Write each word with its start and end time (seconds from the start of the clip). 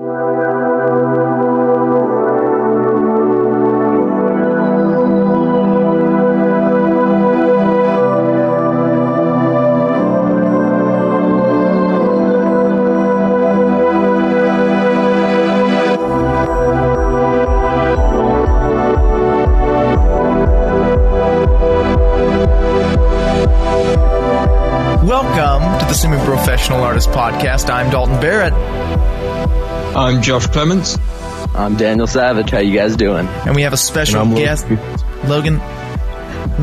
Welcome 0.00 0.69
I'm 30.20 30.24
Josh 30.24 30.46
Clements. 30.48 30.98
I'm 31.54 31.76
Daniel 31.76 32.06
Savage. 32.06 32.50
How 32.50 32.58
you 32.58 32.76
guys 32.76 32.94
doing? 32.94 33.26
and 33.26 33.56
we 33.56 33.62
have 33.62 33.72
a 33.72 33.76
special 33.78 34.20
And 34.20 34.36
guest. 34.36 34.68
Logan, 35.24 35.56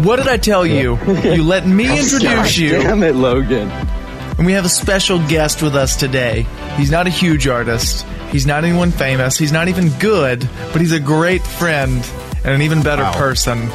what 0.04 0.18
did 0.18 0.28
I 0.28 0.38
tell 0.38 0.64
you? 0.64 0.96
You 1.24 1.42
let 1.44 1.66
me 1.66 1.86
introduce 2.00 2.56
you. 2.56 2.74
Damn 2.74 3.02
it, 3.02 3.16
Logan. 3.16 3.68
And 4.38 4.46
we 4.46 4.52
have 4.54 4.64
a 4.64 4.70
special 4.70 5.18
guest 5.28 5.64
with 5.64 5.76
us 5.76 5.96
today. 5.96 6.46
He's 6.76 6.92
not 6.92 7.08
a 7.08 7.10
huge 7.10 7.48
artist. 7.48 8.06
He's 8.32 8.46
not 8.46 8.64
anyone 8.64 8.92
famous. 8.92 9.40
He's 9.40 9.52
not 9.52 9.70
even 9.70 9.90
good, 9.98 10.48
but 10.72 10.80
he's 10.80 10.92
a 10.92 11.00
great 11.00 11.42
friend 11.42 12.08
and 12.44 12.54
an 12.54 12.62
even 12.62 12.84
better 12.84 13.02
Wow. 13.02 13.14
person. 13.14 13.72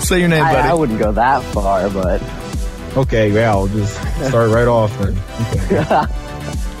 Say 0.00 0.18
your 0.20 0.28
name, 0.28 0.44
I, 0.44 0.52
buddy. 0.52 0.68
I 0.68 0.74
wouldn't 0.74 0.98
go 0.98 1.12
that 1.12 1.42
far, 1.54 1.88
but 1.88 2.22
Okay, 2.94 3.30
yeah, 3.32 3.52
I'll 3.52 3.68
just 3.68 3.94
start 4.28 4.50
right 4.50 4.68
off 4.68 4.92
then. 4.98 5.16
Okay. 5.72 6.12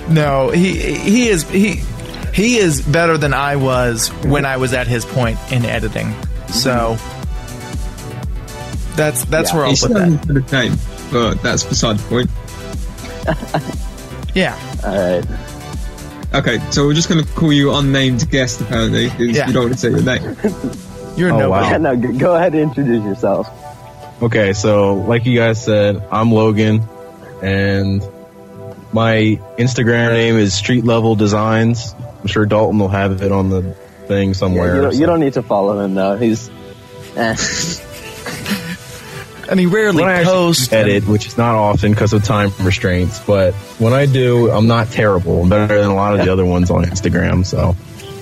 No, 0.08 0.50
he 0.50 0.74
he 0.96 1.28
is 1.28 1.42
he 1.50 1.82
he 2.34 2.56
is 2.56 2.80
better 2.82 3.16
than 3.18 3.34
I 3.34 3.56
was 3.56 4.08
when 4.24 4.44
I 4.46 4.56
was 4.56 4.72
at 4.72 4.86
his 4.86 5.04
point 5.04 5.38
in 5.52 5.64
editing. 5.64 6.14
So 6.48 6.96
that's 8.96 9.24
that's 9.26 9.50
Yeah, 9.50 9.56
where 9.56 9.64
I'll 9.64 9.70
He's 9.70 9.80
put 9.82 9.90
still 9.90 10.10
that. 10.10 10.26
for 10.26 10.32
the 10.32 10.40
game, 10.42 10.74
but 11.12 11.42
that's 11.42 11.64
beside 11.64 11.98
the 11.98 12.08
point. 12.08 12.30
Yeah, 14.34 14.56
all 14.84 14.94
right. 14.94 15.24
Okay, 16.34 16.58
so 16.70 16.86
we're 16.86 16.94
just 16.94 17.08
going 17.08 17.24
to 17.24 17.30
call 17.32 17.52
you 17.52 17.72
unnamed 17.74 18.30
guest 18.30 18.60
apparently 18.60 19.08
because 19.10 19.36
Yeah. 19.36 19.46
you 19.46 19.52
don't 19.52 19.64
want 19.64 19.74
to 19.74 19.78
say 19.78 19.90
your 19.90 20.02
name. 20.02 20.22
you're 21.16 21.32
Oh, 21.32 21.38
nobody. 21.38 21.48
wow. 21.48 21.70
Yeah, 21.70 21.78
no, 21.78 21.96
go 22.18 22.34
ahead 22.36 22.54
and 22.54 22.62
introduce 22.64 23.02
yourself. 23.04 23.48
Okay, 24.22 24.52
so 24.52 24.94
like 24.94 25.24
you 25.26 25.38
guys 25.38 25.62
said, 25.64 26.02
I'm 26.10 26.30
Logan, 26.32 26.82
and 27.42 28.02
my 28.92 29.38
Instagram 29.58 30.12
name 30.12 30.36
is 30.36 30.54
Street 30.54 30.84
Level 30.84 31.14
Designs. 31.16 31.94
I'm 32.20 32.26
sure 32.26 32.46
Dalton 32.46 32.78
will 32.78 32.88
have 32.88 33.22
it 33.22 33.32
on 33.32 33.48
the 33.50 33.62
thing 34.06 34.28
Yeah, 34.28 34.34
somewhere. 34.34 34.76
you, 34.76 34.82
don't, 34.82 34.94
you 34.96 35.06
don't 35.06 35.20
need 35.20 35.34
to 35.34 35.42
follow 35.42 35.78
him 35.80 35.94
though. 35.94 36.16
He's. 36.16 36.50
Eh. 37.16 37.36
And 39.50 39.58
he 39.58 39.64
rarely 39.64 40.02
When 40.02 40.10
I 40.10 40.18
actually 40.18 40.32
posts. 40.34 40.72
edit, 40.74 41.06
which 41.08 41.24
is 41.26 41.38
not 41.38 41.54
often 41.54 41.92
because 41.92 42.12
of 42.12 42.22
time 42.22 42.52
restraints, 42.60 43.18
but 43.20 43.54
when 43.78 43.94
I 43.94 44.04
do, 44.04 44.50
I'm 44.50 44.66
not 44.66 44.88
terrible. 44.88 45.40
I'm 45.42 45.48
better 45.48 45.80
than 45.80 45.88
a 45.90 45.94
lot 45.94 46.12
of 46.18 46.22
the 46.26 46.30
other 46.30 46.44
ones 46.44 46.70
on 46.70 46.84
Instagram. 46.84 47.46
So 47.46 47.74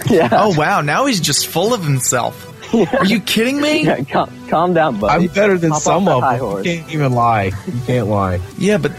Yeah. 0.08 0.28
Oh 0.30 0.54
wow, 0.56 0.82
now 0.82 1.06
he's 1.06 1.18
just 1.20 1.48
full 1.48 1.74
of 1.74 1.82
himself. 1.82 2.44
Are 2.72 3.04
you 3.04 3.18
kidding 3.18 3.60
me? 3.60 3.82
Yeah, 3.86 4.04
calm, 4.04 4.30
calm 4.46 4.72
down, 4.74 5.00
buddy. 5.00 5.24
I'm 5.26 5.34
better 5.34 5.58
than 5.58 5.72
Hop 5.72 5.82
some 5.82 6.04
that 6.04 6.12
of 6.12 6.38
them. 6.38 6.58
You 6.58 6.62
can't 6.78 6.92
even 6.92 7.12
lie. 7.12 7.46
You 7.66 7.80
can't 7.86 8.06
lie. 8.06 8.38
Yeah, 8.56 8.78
but 8.78 8.92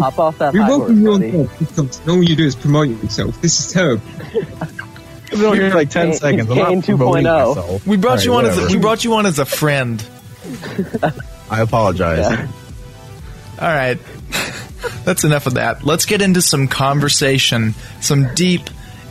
Hop 0.00 0.18
off 0.18 0.38
that 0.38 0.52
We 0.52 0.60
high 0.60 0.66
horse, 0.66 0.78
welcome 0.80 1.02
you 1.02 1.12
on 1.12 1.20
buddy. 1.20 1.30
the 1.32 1.44
podcast, 1.44 2.08
all 2.08 2.22
you 2.22 2.36
do 2.36 2.44
is 2.46 2.54
promote 2.56 2.88
yourself. 2.88 3.40
This 3.40 3.58
is 3.60 3.72
terrible. 3.72 4.02
I've 4.10 5.30
been 5.30 5.44
on 5.44 5.54
here 5.56 5.74
like 5.74 5.90
ten 5.90 6.06
Kane- 6.10 6.18
seconds. 6.18 6.50
I'm 6.50 6.56
Kane 6.56 6.76
not 6.78 6.84
promoting 6.84 7.24
2.0. 7.24 7.48
myself. 7.56 7.86
we 7.86 7.96
brought 7.96 8.10
All 8.10 8.16
right, 8.16 8.24
you 8.24 8.34
on 8.34 8.46
as 8.46 8.58
a, 8.58 8.66
we 8.74 8.78
brought 8.78 9.04
you 9.04 9.14
on 9.14 9.26
as 9.26 9.38
a 9.38 9.44
friend. 9.44 10.04
I 11.50 11.60
apologize. 11.60 12.18
Yeah. 12.30 12.48
All 13.60 13.68
right. 13.68 13.98
That's 15.04 15.24
enough 15.24 15.46
of 15.46 15.54
that. 15.54 15.84
Let's 15.84 16.06
get 16.06 16.20
into 16.22 16.42
some 16.42 16.68
conversation, 16.68 17.74
some 18.00 18.34
deep, 18.34 18.62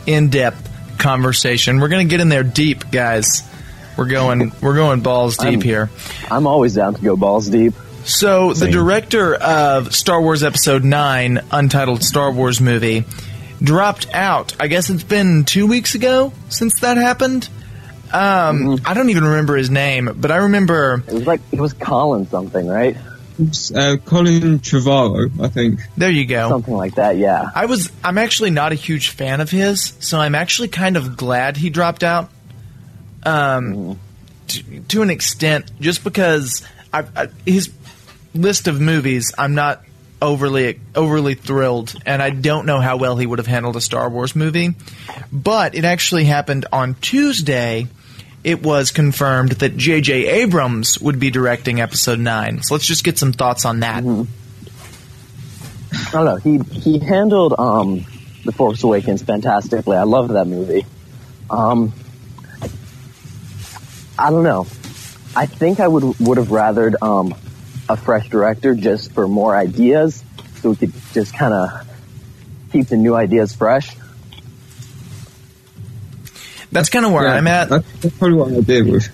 in 0.06 0.28
depth 0.30 0.98
conversation. 0.98 1.80
We're 1.80 1.88
going 1.88 2.06
to 2.06 2.10
get 2.10 2.20
in 2.20 2.28
there 2.28 2.42
deep, 2.44 2.90
guys. 2.90 3.42
We're 3.96 4.06
going 4.08 4.52
we're 4.60 4.74
going 4.74 5.00
balls 5.02 5.36
deep 5.36 5.46
I'm- 5.46 5.60
here. 5.60 5.90
I'm 6.30 6.46
always 6.46 6.74
down 6.74 6.94
to 6.94 7.00
go 7.02 7.16
balls 7.16 7.48
deep. 7.48 7.74
So, 8.04 8.52
the 8.52 8.70
director 8.70 9.34
of 9.34 9.94
Star 9.94 10.20
Wars 10.20 10.42
Episode 10.42 10.84
9, 10.84 11.40
untitled 11.50 12.02
Star 12.04 12.30
Wars 12.30 12.60
movie, 12.60 13.04
dropped 13.62 14.12
out. 14.12 14.54
I 14.60 14.66
guess 14.66 14.90
it's 14.90 15.02
been 15.02 15.44
2 15.44 15.66
weeks 15.66 15.94
ago 15.94 16.32
since 16.50 16.80
that 16.80 16.98
happened. 16.98 17.48
Um, 18.12 18.78
I 18.84 18.92
don't 18.92 19.08
even 19.08 19.24
remember 19.24 19.56
his 19.56 19.70
name, 19.70 20.10
but 20.16 20.30
I 20.30 20.36
remember 20.36 21.02
It 21.08 21.14
was 21.14 21.26
like 21.26 21.40
it 21.50 21.58
was 21.58 21.72
Colin 21.72 22.28
something, 22.28 22.66
right? 22.68 22.96
It's, 23.40 23.72
uh, 23.74 23.96
Colin 24.04 24.60
Trevorrow, 24.60 25.30
I 25.42 25.48
think. 25.48 25.80
there 25.96 26.10
you 26.10 26.26
go. 26.26 26.50
Something 26.50 26.74
like 26.74 26.94
that. 26.96 27.16
Yeah. 27.16 27.50
I 27.54 27.64
was 27.66 27.90
I'm 28.04 28.18
actually 28.18 28.50
not 28.50 28.70
a 28.70 28.76
huge 28.76 29.08
fan 29.08 29.40
of 29.40 29.50
his, 29.50 29.94
so 29.98 30.20
I'm 30.20 30.34
actually 30.36 30.68
kind 30.68 30.96
of 30.96 31.16
glad 31.16 31.56
he 31.56 31.70
dropped 31.70 32.04
out. 32.04 32.30
Um, 33.24 33.98
to, 34.48 34.80
to 34.88 35.02
an 35.02 35.08
extent, 35.10 35.72
just 35.80 36.04
because 36.04 36.62
I, 36.92 37.04
I, 37.16 37.28
his 37.46 37.68
list 38.34 38.68
of 38.68 38.80
movies, 38.80 39.32
I'm 39.38 39.54
not 39.54 39.82
overly 40.20 40.80
overly 40.94 41.34
thrilled, 41.34 41.94
and 42.06 42.22
I 42.22 42.30
don't 42.30 42.66
know 42.66 42.80
how 42.80 42.96
well 42.96 43.16
he 43.16 43.26
would 43.26 43.38
have 43.38 43.46
handled 43.46 43.76
a 43.76 43.80
Star 43.80 44.08
Wars 44.08 44.34
movie. 44.34 44.74
But 45.32 45.74
it 45.74 45.84
actually 45.84 46.24
happened 46.24 46.66
on 46.72 46.94
Tuesday. 46.94 47.86
It 48.42 48.62
was 48.62 48.90
confirmed 48.90 49.52
that 49.52 49.76
J.J. 49.76 50.42
Abrams 50.42 51.00
would 51.00 51.18
be 51.18 51.30
directing 51.30 51.80
Episode 51.80 52.18
Nine. 52.18 52.62
So 52.62 52.74
let's 52.74 52.86
just 52.86 53.02
get 53.02 53.18
some 53.18 53.32
thoughts 53.32 53.64
on 53.64 53.80
that. 53.80 53.98
I 53.98 54.26
don't 56.12 56.24
know. 56.24 56.36
He 56.36 56.58
he 56.58 56.98
handled 56.98 57.54
um 57.58 58.04
the 58.44 58.52
Force 58.52 58.82
Awakens 58.82 59.22
fantastically. 59.22 59.96
I 59.96 60.02
loved 60.02 60.32
that 60.32 60.46
movie. 60.46 60.84
Um, 61.48 61.92
I 64.18 64.30
don't 64.30 64.44
know. 64.44 64.66
I 65.36 65.46
think 65.46 65.80
I 65.80 65.88
would 65.88 66.18
would 66.20 66.38
have 66.38 66.48
rathered 66.48 66.94
um 67.02 67.34
a 67.88 67.96
fresh 67.96 68.28
director 68.28 68.74
just 68.74 69.12
for 69.12 69.28
more 69.28 69.56
ideas, 69.56 70.22
so 70.60 70.70
we 70.70 70.76
could 70.76 70.92
just 71.12 71.36
kind 71.36 71.52
of 71.54 71.86
keep 72.72 72.88
the 72.88 72.96
new 72.96 73.14
ideas 73.14 73.54
fresh. 73.54 73.94
That's 76.72 76.88
kind 76.90 77.06
of 77.06 77.12
where 77.12 77.24
Yeah, 77.24 77.34
I'm 77.34 77.46
at. 77.46 77.68
That's, 77.68 77.92
that's 78.00 78.18
probably 78.18 78.36
what 78.36 78.52
I 78.52 78.60
did 78.60 78.90
with. 78.90 79.04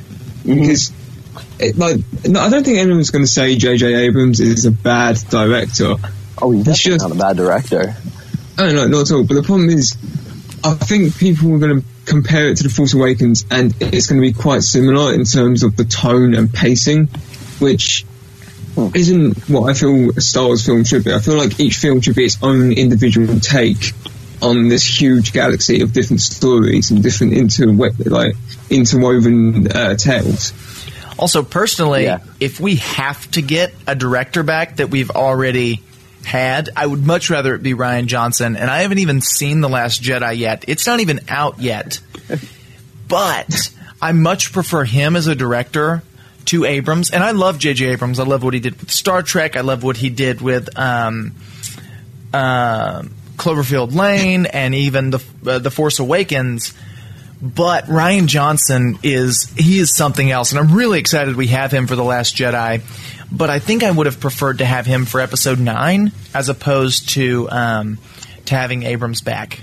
Mm-hmm. 0.44 0.60
Because, 0.60 0.92
it, 1.58 1.76
like, 1.76 1.96
no, 2.26 2.40
I 2.40 2.48
don't 2.48 2.64
think 2.64 2.78
anyone's 2.78 3.10
going 3.10 3.24
to 3.24 3.30
say 3.30 3.56
J.J. 3.56 3.94
Abrams 3.94 4.40
is 4.40 4.64
a 4.64 4.70
bad 4.70 5.16
director. 5.28 5.96
Oh, 6.40 6.52
he's 6.52 6.66
It's 6.66 6.82
definitely 6.82 6.98
just- 6.98 7.08
not 7.08 7.12
a 7.12 7.18
bad 7.18 7.36
director. 7.36 7.94
No, 8.56 8.72
no, 8.72 8.88
not 8.88 9.02
at 9.02 9.12
all. 9.14 9.24
But 9.24 9.34
the 9.34 9.42
problem 9.42 9.68
is, 9.70 9.96
I 10.64 10.74
think 10.74 11.16
people 11.16 11.54
are 11.54 11.58
going 11.58 11.80
to 11.80 11.86
compare 12.06 12.48
it 12.48 12.56
to 12.58 12.62
The 12.64 12.68
Force 12.68 12.92
Awakens, 12.94 13.46
and 13.50 13.74
it's 13.80 14.06
going 14.06 14.20
to 14.20 14.26
be 14.26 14.32
quite 14.34 14.62
similar 14.62 15.12
in 15.14 15.24
terms 15.24 15.62
of 15.62 15.76
the 15.76 15.84
tone 15.84 16.34
and 16.34 16.52
pacing, 16.52 17.06
which 17.58 18.04
isn't 18.94 19.36
what 19.48 19.70
I 19.70 19.74
feel 19.74 20.10
a 20.10 20.20
Star 20.20 20.46
Wars 20.46 20.64
film 20.64 20.84
should 20.84 21.04
be. 21.04 21.12
I 21.12 21.18
feel 21.18 21.36
like 21.36 21.58
each 21.60 21.76
film 21.76 22.00
should 22.00 22.16
be 22.16 22.24
its 22.24 22.42
own 22.42 22.72
individual 22.72 23.38
take 23.40 23.92
on 24.42 24.68
this 24.68 24.84
huge 24.84 25.32
galaxy 25.32 25.82
of 25.82 25.92
different 25.92 26.20
stories 26.20 26.90
and 26.90 27.02
different 27.02 27.34
inter 27.34 27.66
like 27.66 28.34
interwoven 28.70 29.70
uh, 29.70 29.94
tales. 29.96 30.52
Also, 31.18 31.42
personally, 31.42 32.04
Yeah. 32.04 32.20
if 32.40 32.58
we 32.60 32.76
have 32.76 33.30
to 33.32 33.42
get 33.42 33.74
a 33.86 33.94
director 33.94 34.42
back 34.42 34.76
that 34.76 34.88
we've 34.88 35.10
already 35.10 35.82
had, 36.24 36.70
I 36.74 36.86
would 36.86 37.04
much 37.06 37.28
rather 37.28 37.54
it 37.54 37.62
be 37.62 37.74
Rian 37.74 38.06
Johnson. 38.06 38.56
And 38.56 38.70
I 38.70 38.82
haven't 38.82 38.98
even 38.98 39.20
seen 39.20 39.60
The 39.60 39.68
Last 39.68 40.02
Jedi 40.02 40.38
yet. 40.38 40.64
It's 40.68 40.86
not 40.86 41.00
even 41.00 41.20
out 41.28 41.58
yet. 41.58 42.00
but 43.08 43.70
I 44.00 44.12
much 44.12 44.52
prefer 44.52 44.84
him 44.84 45.16
as 45.16 45.26
a 45.26 45.34
director 45.34 46.02
to 46.46 46.64
Abrams. 46.64 47.10
And 47.10 47.22
I 47.22 47.30
love 47.32 47.58
J.J. 47.58 47.86
Abrams. 47.86 48.18
I 48.18 48.24
love 48.24 48.42
what 48.42 48.54
he 48.54 48.60
did 48.60 48.78
with 48.80 48.90
Star 48.90 49.22
Trek. 49.22 49.56
I 49.56 49.60
love 49.60 49.82
what 49.82 49.96
he 49.96 50.10
did 50.10 50.40
with 50.40 50.76
um, 50.78 51.34
uh, 52.32 53.02
Cloverfield 53.36 53.94
Lane 53.94 54.46
and 54.52 54.74
even 54.74 55.10
the 55.10 55.24
uh, 55.46 55.58
the 55.58 55.70
Force 55.70 55.98
Awakens. 55.98 56.72
But 57.42 57.84
Rian 57.86 58.26
Johnson 58.26 58.98
is 59.02 59.50
he 59.56 59.78
is 59.78 59.94
something 59.96 60.30
else, 60.30 60.52
and 60.52 60.58
I'm 60.60 60.74
really 60.76 60.98
excited 60.98 61.36
we 61.36 61.46
have 61.48 61.72
him 61.72 61.86
for 61.86 61.96
the 61.96 62.04
Last 62.04 62.36
Jedi. 62.36 62.82
But 63.32 63.48
I 63.48 63.60
think 63.60 63.82
I 63.82 63.90
would 63.90 64.06
have 64.06 64.20
preferred 64.20 64.58
to 64.58 64.66
have 64.66 64.84
him 64.84 65.06
for 65.06 65.20
Episode 65.20 65.58
Nine 65.58 66.12
as 66.34 66.48
opposed 66.50 67.10
to 67.10 67.48
um, 67.50 67.98
to 68.46 68.54
having 68.54 68.82
Abrams 68.82 69.22
back. 69.22 69.60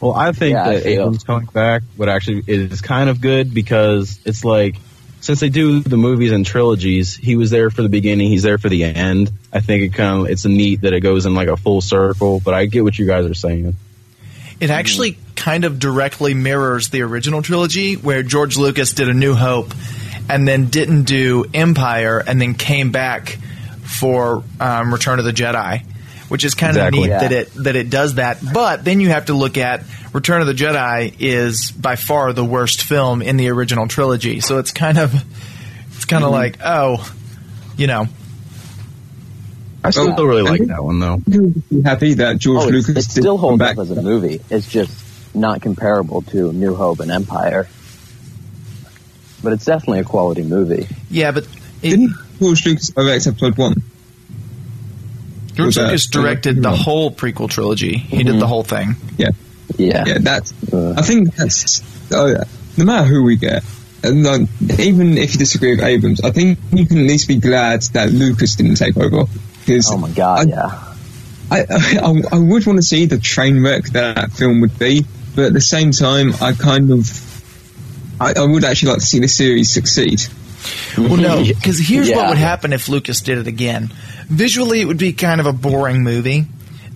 Well, 0.00 0.12
I 0.14 0.32
think 0.32 0.52
Yeah, 0.54 0.72
that 0.72 0.82
feel- 0.82 1.00
Abrams 1.02 1.24
coming 1.24 1.46
back 1.46 1.82
would 1.96 2.08
actually 2.10 2.42
is 2.46 2.80
kind 2.82 3.08
of 3.08 3.20
good 3.22 3.54
because 3.54 4.18
it's 4.26 4.44
like 4.44 4.76
since 5.20 5.40
they 5.40 5.50
do 5.50 5.80
the 5.80 5.96
movies 5.96 6.32
and 6.32 6.44
trilogies, 6.46 7.14
he 7.14 7.36
was 7.36 7.50
there 7.50 7.70
for 7.70 7.82
the 7.82 7.88
beginning, 7.88 8.28
he's 8.28 8.42
there 8.42 8.58
for 8.58 8.68
the 8.68 8.84
end. 8.84 9.30
I 9.52 9.60
think 9.60 9.82
it 9.82 9.94
kind 9.94 10.22
of 10.22 10.30
it's 10.30 10.44
neat 10.44 10.82
that 10.82 10.92
it 10.92 11.00
goes 11.00 11.26
in 11.26 11.34
like 11.34 11.48
a 11.48 11.56
full 11.56 11.80
circle. 11.80 12.40
But 12.40 12.54
I 12.54 12.66
get 12.66 12.84
what 12.84 12.98
you 12.98 13.06
guys 13.06 13.26
are 13.26 13.34
saying. 13.34 13.76
it 14.60 14.70
actually 14.70 15.18
kind 15.36 15.64
of 15.64 15.78
directly 15.78 16.34
mirrors 16.34 16.88
the 16.88 17.02
original 17.02 17.42
trilogy, 17.42 17.94
where 17.94 18.22
George 18.22 18.56
Lucas 18.56 18.92
did 18.92 19.08
A 19.08 19.14
New 19.14 19.34
Hope, 19.34 19.72
and 20.28 20.46
then 20.46 20.66
didn't 20.66 21.04
do 21.04 21.44
Empire, 21.52 22.18
and 22.18 22.40
then 22.40 22.54
came 22.54 22.90
back 22.90 23.38
for 23.82 24.42
um, 24.58 24.92
Return 24.92 25.18
of 25.18 25.24
the 25.24 25.32
Jedi, 25.32 25.84
which 26.30 26.44
is 26.44 26.54
kind 26.54 26.70
Exactly. 26.76 26.98
of 27.00 27.04
neat 27.04 27.10
Yeah. 27.10 27.18
that 27.20 27.32
it 27.32 27.54
that 27.64 27.76
it 27.76 27.90
does 27.90 28.14
that. 28.14 28.38
But 28.54 28.84
then 28.84 29.00
you 29.00 29.08
have 29.10 29.26
to 29.26 29.34
look 29.34 29.58
at 29.58 29.82
Return 30.14 30.40
of 30.40 30.46
the 30.46 30.54
Jedi 30.54 31.14
is 31.18 31.70
by 31.70 31.96
far 31.96 32.32
the 32.32 32.44
worst 32.44 32.82
film 32.84 33.20
in 33.20 33.36
the 33.36 33.50
original 33.50 33.86
trilogy, 33.88 34.40
so 34.40 34.58
it's 34.58 34.72
kind 34.72 34.96
of 34.98 35.12
it's 35.94 36.04
kind 36.06 36.24
of 36.24 36.30
mm-hmm. 36.30 36.40
like 36.40 36.56
oh, 36.64 37.12
you 37.76 37.86
know. 37.86 38.06
I 39.82 39.90
still 39.90 40.14
Oh, 40.18 40.24
really 40.24 40.42
like 40.42 40.66
that 40.66 40.84
one 40.84 40.98
though. 41.00 41.20
I'm 41.32 41.82
happy 41.84 42.14
that 42.14 42.38
George 42.38 42.64
Oh, 42.64 42.68
it's, 42.68 42.88
Lucas 42.88 43.06
it 43.06 43.10
still 43.10 43.36
come 43.36 43.40
holds 43.40 43.58
back. 43.58 43.76
up 43.78 43.82
as 43.82 43.90
a 43.90 44.02
movie. 44.02 44.40
It's 44.50 44.68
just 44.70 44.92
not 45.34 45.62
comparable 45.62 46.22
to 46.22 46.52
New 46.52 46.74
Hope 46.74 47.00
and 47.00 47.10
Empire. 47.10 47.66
But 49.42 49.54
it's 49.54 49.64
definitely 49.64 50.00
a 50.00 50.04
quality 50.04 50.42
movie. 50.42 50.86
Yeah, 51.08 51.30
but 51.32 51.44
it, 51.82 51.90
Didn't 51.90 52.14
George 52.38 52.66
Lucas 52.66 52.90
direct 52.90 53.26
episode 53.26 53.56
one? 53.56 53.82
George 55.54 55.66
was 55.66 55.74
that- 55.76 55.86
Lucas 55.86 56.06
directed 56.06 56.62
the 56.62 56.70
whole 56.70 57.10
prequel 57.10 57.48
trilogy. 57.50 57.96
He 57.98 58.22
did 58.22 58.38
the 58.40 58.46
whole 58.46 58.62
thing. 58.64 58.96
Yeah, 59.18 59.28
Yeah. 59.76 60.04
yeah. 60.06 60.18
That's. 60.20 60.52
Uh, 60.72 60.94
I 60.96 61.02
think 61.02 61.34
that's. 61.34 61.82
Oh, 62.12 62.26
yeah. 62.26 62.44
no 62.76 62.84
matter 62.84 63.06
who 63.06 63.22
we 63.22 63.36
get, 63.36 63.62
and 64.02 64.26
uh, 64.26 64.38
even 64.78 65.16
if 65.18 65.32
you 65.34 65.38
disagree 65.38 65.70
with 65.76 65.84
Abrams, 65.84 66.20
I 66.22 66.30
think 66.30 66.58
you 66.72 66.86
can 66.86 66.98
at 66.98 67.04
least 67.06 67.28
be 67.28 67.36
glad 67.36 67.82
that 67.94 68.10
Lucas 68.12 68.54
didn't 68.56 68.76
take 68.76 68.96
over. 68.96 69.24
Because 69.60 69.90
oh 69.90 69.98
my 69.98 70.10
god, 70.10 70.46
I- 70.46 70.50
yeah. 70.50 70.84
I, 71.52 71.60
I, 72.02 72.36
I 72.36 72.38
would 72.38 72.64
want 72.66 72.78
to 72.78 72.82
see 72.82 73.06
the 73.06 73.18
train 73.18 73.62
wreck 73.62 73.84
that, 73.90 74.14
that 74.16 74.32
film 74.32 74.60
would 74.60 74.78
be, 74.78 75.04
but 75.34 75.46
at 75.46 75.52
the 75.52 75.60
same 75.60 75.90
time, 75.92 76.32
I 76.40 76.52
kind 76.52 76.90
of. 76.92 77.26
I, 78.20 78.34
I 78.36 78.44
would 78.44 78.64
actually 78.64 78.90
like 78.92 79.00
to 79.00 79.06
see 79.06 79.18
the 79.20 79.28
series 79.28 79.72
succeed. 79.72 80.20
Well, 80.96 81.16
no, 81.16 81.44
because 81.44 81.78
here's 81.78 82.10
what 82.10 82.28
would 82.28 82.38
happen 82.38 82.72
if 82.72 82.88
Lucas 82.88 83.20
did 83.20 83.38
it 83.38 83.46
again. 83.46 83.92
Visually, 84.26 84.80
it 84.80 84.84
would 84.84 84.98
be 84.98 85.12
kind 85.12 85.40
of 85.40 85.46
a 85.46 85.52
boring 85.52 86.02
movie. 86.02 86.46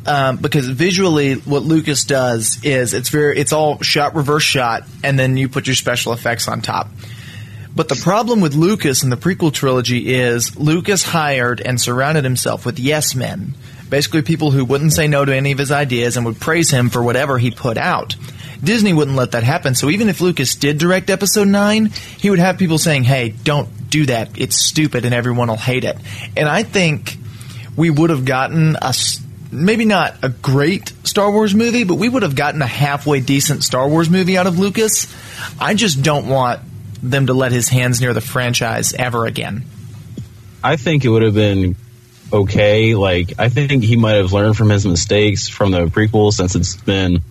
Um, 0.06 0.36
because 0.36 0.68
visually, 0.68 1.34
what 1.34 1.62
Lucas 1.62 2.04
does 2.04 2.62
is 2.62 2.92
it's 2.92 3.08
very 3.08 3.38
it's 3.38 3.54
all 3.54 3.80
shot 3.80 4.14
reverse 4.14 4.42
shot, 4.42 4.82
and 5.02 5.18
then 5.18 5.38
you 5.38 5.48
put 5.48 5.66
your 5.66 5.76
special 5.76 6.12
effects 6.12 6.46
on 6.46 6.60
top. 6.60 6.88
But 7.74 7.88
the 7.88 7.96
problem 7.96 8.40
with 8.40 8.54
Lucas 8.54 9.02
in 9.02 9.10
the 9.10 9.16
prequel 9.16 9.52
trilogy 9.52 10.14
is 10.14 10.56
Lucas 10.56 11.02
hired 11.02 11.60
and 11.60 11.80
surrounded 11.80 12.22
himself 12.22 12.66
with 12.66 12.78
yes 12.78 13.14
men, 13.14 13.54
basically 13.94 14.22
people 14.22 14.50
who 14.50 14.64
wouldn't 14.64 14.92
say 14.92 15.06
no 15.06 15.24
to 15.24 15.32
any 15.32 15.52
of 15.52 15.58
his 15.58 15.70
ideas 15.70 16.16
and 16.16 16.26
would 16.26 16.40
praise 16.40 16.68
him 16.68 16.90
for 16.90 17.00
whatever 17.00 17.38
he 17.38 17.52
put 17.52 17.78
out. 17.78 18.16
Disney 18.60 18.92
wouldn't 18.92 19.16
let 19.16 19.30
that 19.30 19.44
happen, 19.44 19.76
so 19.76 19.88
even 19.88 20.08
if 20.08 20.20
Lucas 20.20 20.56
did 20.56 20.78
direct 20.78 21.10
episode 21.10 21.46
9, 21.46 21.86
he 22.18 22.28
would 22.28 22.40
have 22.40 22.58
people 22.58 22.76
saying, 22.76 23.04
hey, 23.04 23.28
don't 23.44 23.88
do 23.90 24.04
that, 24.06 24.36
it's 24.36 24.56
stupid, 24.56 25.04
and 25.04 25.14
everyone 25.14 25.46
will 25.46 25.56
hate 25.56 25.84
it. 25.84 25.96
And 26.36 26.48
I 26.48 26.64
think 26.64 27.16
we 27.76 27.88
would 27.88 28.10
have 28.10 28.24
gotten 28.24 28.74
a 28.82 28.92
maybe 29.52 29.84
not 29.84 30.16
a 30.24 30.28
great 30.28 30.92
Star 31.04 31.30
Wars 31.30 31.54
movie, 31.54 31.84
but 31.84 31.94
we 31.94 32.08
would 32.08 32.24
have 32.24 32.34
gotten 32.34 32.62
a 32.62 32.66
halfway 32.66 33.20
decent 33.20 33.62
Star 33.62 33.88
Wars 33.88 34.10
movie 34.10 34.36
out 34.36 34.48
of 34.48 34.58
Lucas. 34.58 35.06
I 35.60 35.74
just 35.74 36.02
don't 36.02 36.26
want 36.26 36.58
them 37.00 37.28
to 37.28 37.32
let 37.32 37.52
his 37.52 37.68
hands 37.68 38.00
near 38.00 38.12
the 38.12 38.20
franchise 38.20 38.92
ever 38.92 39.24
again. 39.24 39.66
I 40.64 40.74
think 40.74 41.04
it 41.04 41.10
would 41.10 41.22
have 41.22 41.34
been 41.34 41.76
okay. 42.42 42.94
Like 42.94 43.34
I 43.38 43.48
think 43.48 43.82
he 43.82 43.96
might 43.96 44.14
have 44.16 44.32
learned 44.32 44.56
from 44.56 44.70
his 44.70 44.86
mistakes 44.86 45.48
from 45.48 45.70
the 45.70 45.86
prequel 45.86 46.32
since 46.32 46.54
it's 46.54 46.76
been 46.76 47.22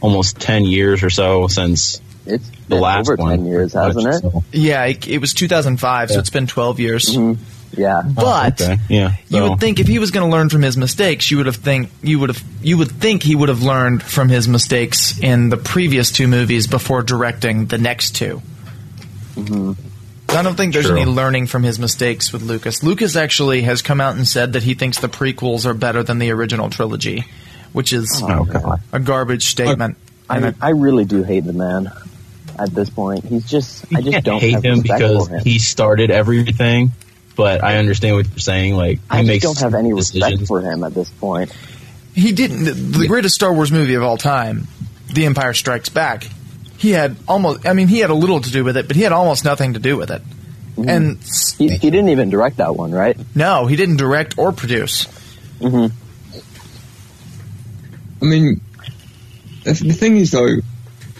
almost 0.00 0.38
ten 0.38 0.64
years 0.64 1.02
or 1.02 1.10
so 1.10 1.48
since 1.48 2.00
It's 2.26 2.48
the 2.48 2.56
been 2.68 2.80
last 2.80 3.08
over 3.08 3.16
one. 3.22 3.38
ten 3.38 3.46
years, 3.46 3.72
hasn't 3.72 4.06
it? 4.06 4.20
So- 4.20 4.44
Yeah, 4.52 4.84
it, 4.84 5.08
it 5.08 5.18
was 5.18 5.34
2005, 5.34 6.10
so 6.10 6.18
it's 6.18 6.30
been 6.30 6.46
12 6.46 6.80
years. 6.80 7.16
Mm-hmm. 7.16 7.42
Yeah. 7.80 8.02
But 8.02 8.62
oh, 8.62 8.64
okay, 8.66 8.78
yeah, 8.88 9.16
you 9.28 9.42
would 9.42 9.60
think 9.60 9.78
if 9.78 9.86
he 9.86 9.98
was 9.98 10.10
going 10.10 10.28
to 10.28 10.32
learn 10.34 10.48
from 10.48 10.62
his 10.62 10.76
mistakes, 10.76 11.30
you 11.30 11.36
would 11.36 11.46
have 11.46 11.56
think 11.56 11.90
you 12.02 12.18
would 12.18 12.30
have 12.30 12.42
you 12.62 12.78
would 12.78 12.90
think 12.90 13.22
he 13.22 13.34
would 13.34 13.50
have 13.50 13.62
learned 13.62 14.02
from 14.02 14.30
his 14.30 14.48
mistakes 14.48 15.18
in 15.20 15.50
the 15.50 15.58
previous 15.58 16.10
two 16.10 16.28
movies 16.28 16.66
before 16.66 17.02
directing 17.02 17.66
the 17.66 17.76
next 17.76 18.16
2 18.16 18.40
mm-hmm. 19.34 19.72
I 20.30 20.42
don't 20.42 20.56
think 20.56 20.74
there's 20.74 20.86
True. 20.86 20.96
any 20.96 21.06
learning 21.10 21.46
from 21.46 21.62
his 21.62 21.78
mistakes 21.78 22.32
with 22.32 22.42
Lucas. 22.42 22.82
Lucas 22.82 23.16
actually 23.16 23.62
has 23.62 23.80
come 23.82 24.00
out 24.00 24.16
and 24.16 24.28
said 24.28 24.52
that 24.52 24.62
he 24.62 24.74
thinks 24.74 24.98
the 25.00 25.08
prequels 25.08 25.64
are 25.64 25.74
better 25.74 26.02
than 26.02 26.18
the 26.18 26.30
original 26.32 26.68
trilogy, 26.70 27.24
which 27.72 27.92
is 27.92 28.22
Oh, 28.24 28.76
a 28.92 29.00
garbage 29.00 29.46
statement. 29.46 29.96
and 30.28 30.44
I, 30.44 30.48
I- 30.48 30.54
I 30.60 30.70
really 30.70 31.04
do 31.06 31.22
hate 31.22 31.44
the 31.44 31.52
man 31.54 31.90
at 32.58 32.70
this 32.74 32.90
point. 32.90 33.24
He's 33.24 33.48
just 33.48 33.84
I 33.94 34.02
just 34.02 34.24
don't 34.24 34.40
hate 34.40 34.52
have 34.54 34.64
him 34.64 34.82
because 34.82 35.28
him. 35.28 35.40
he 35.44 35.58
started 35.58 36.10
everything. 36.10 36.92
But 37.34 37.62
I 37.62 37.76
understand 37.78 38.16
what 38.16 38.28
you're 38.28 38.38
saying. 38.38 38.74
Like 38.74 38.98
he 38.98 39.04
I 39.10 39.22
just 39.24 39.42
don't 39.42 39.58
have 39.60 39.74
any 39.74 39.92
respect 39.92 40.44
for 40.46 40.60
him 40.60 40.82
at 40.82 40.92
this 40.92 41.08
point. 41.08 41.52
he 42.14 42.32
didn't. 42.32 42.64
The, 42.64 42.72
the 42.72 43.06
greatest 43.06 43.36
Star 43.36 43.52
Wars 43.52 43.70
movie 43.70 43.94
of 43.94 44.02
all 44.02 44.16
time, 44.16 44.66
The 45.14 45.24
Empire 45.24 45.54
Strikes 45.54 45.88
Back. 45.88 46.26
He 46.78 46.90
had 46.92 47.16
almost. 47.28 47.66
I 47.66 47.72
mean, 47.74 47.88
he 47.88 47.98
had 47.98 48.10
a 48.10 48.14
little 48.14 48.40
to 48.40 48.50
do 48.50 48.64
with 48.64 48.76
it, 48.76 48.86
but 48.88 48.96
he 48.96 49.02
had 49.02 49.12
almost 49.12 49.44
nothing 49.44 49.74
to 49.74 49.78
do 49.80 49.96
with 49.96 50.10
it. 50.10 50.22
Mm-hmm. 50.76 50.88
And 50.88 51.18
He, 51.58 51.68
he 51.76 51.90
didn't 51.90 52.08
even 52.10 52.30
direct 52.30 52.58
that 52.58 52.74
one, 52.76 52.92
right? 52.92 53.16
no, 53.34 53.66
he 53.66 53.74
didn't 53.76 53.96
direct 53.96 54.38
or 54.38 54.52
produce. 54.52 55.06
Mm-hmm. 55.60 55.92
I 58.22 58.24
mean, 58.24 58.60
the, 59.64 59.72
the 59.72 59.92
thing 59.92 60.16
is 60.16 60.30
though, 60.30 60.56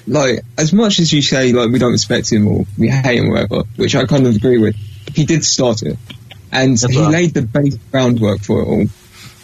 like 0.07 0.41
as 0.57 0.73
much 0.73 0.99
as 1.01 1.13
you 1.13 1.23
say 1.23 1.53
like 1.53 1.71
we 1.71 1.79
don't 1.79 1.93
respect 1.93 2.31
him 2.33 2.47
or 2.47 2.67
we 2.79 2.89
hate 2.89 3.19
him 3.19 3.27
or 3.31 3.33
whatever, 3.33 3.63
which 3.77 3.95
I 3.95 4.05
kind 4.07 4.27
of 4.27 4.37
agree 4.37 4.59
with, 4.59 4.77
he 5.15 5.25
did 5.25 5.45
start 5.45 5.83
it, 5.83 5.97
and 6.53 6.73
That's 6.79 6.93
he 6.93 7.01
right. 7.01 7.11
laid 7.11 7.35
the 7.35 7.43
base 7.43 7.77
groundwork 7.91 8.41
for 8.43 8.63
it 8.63 8.67
all. 8.67 8.85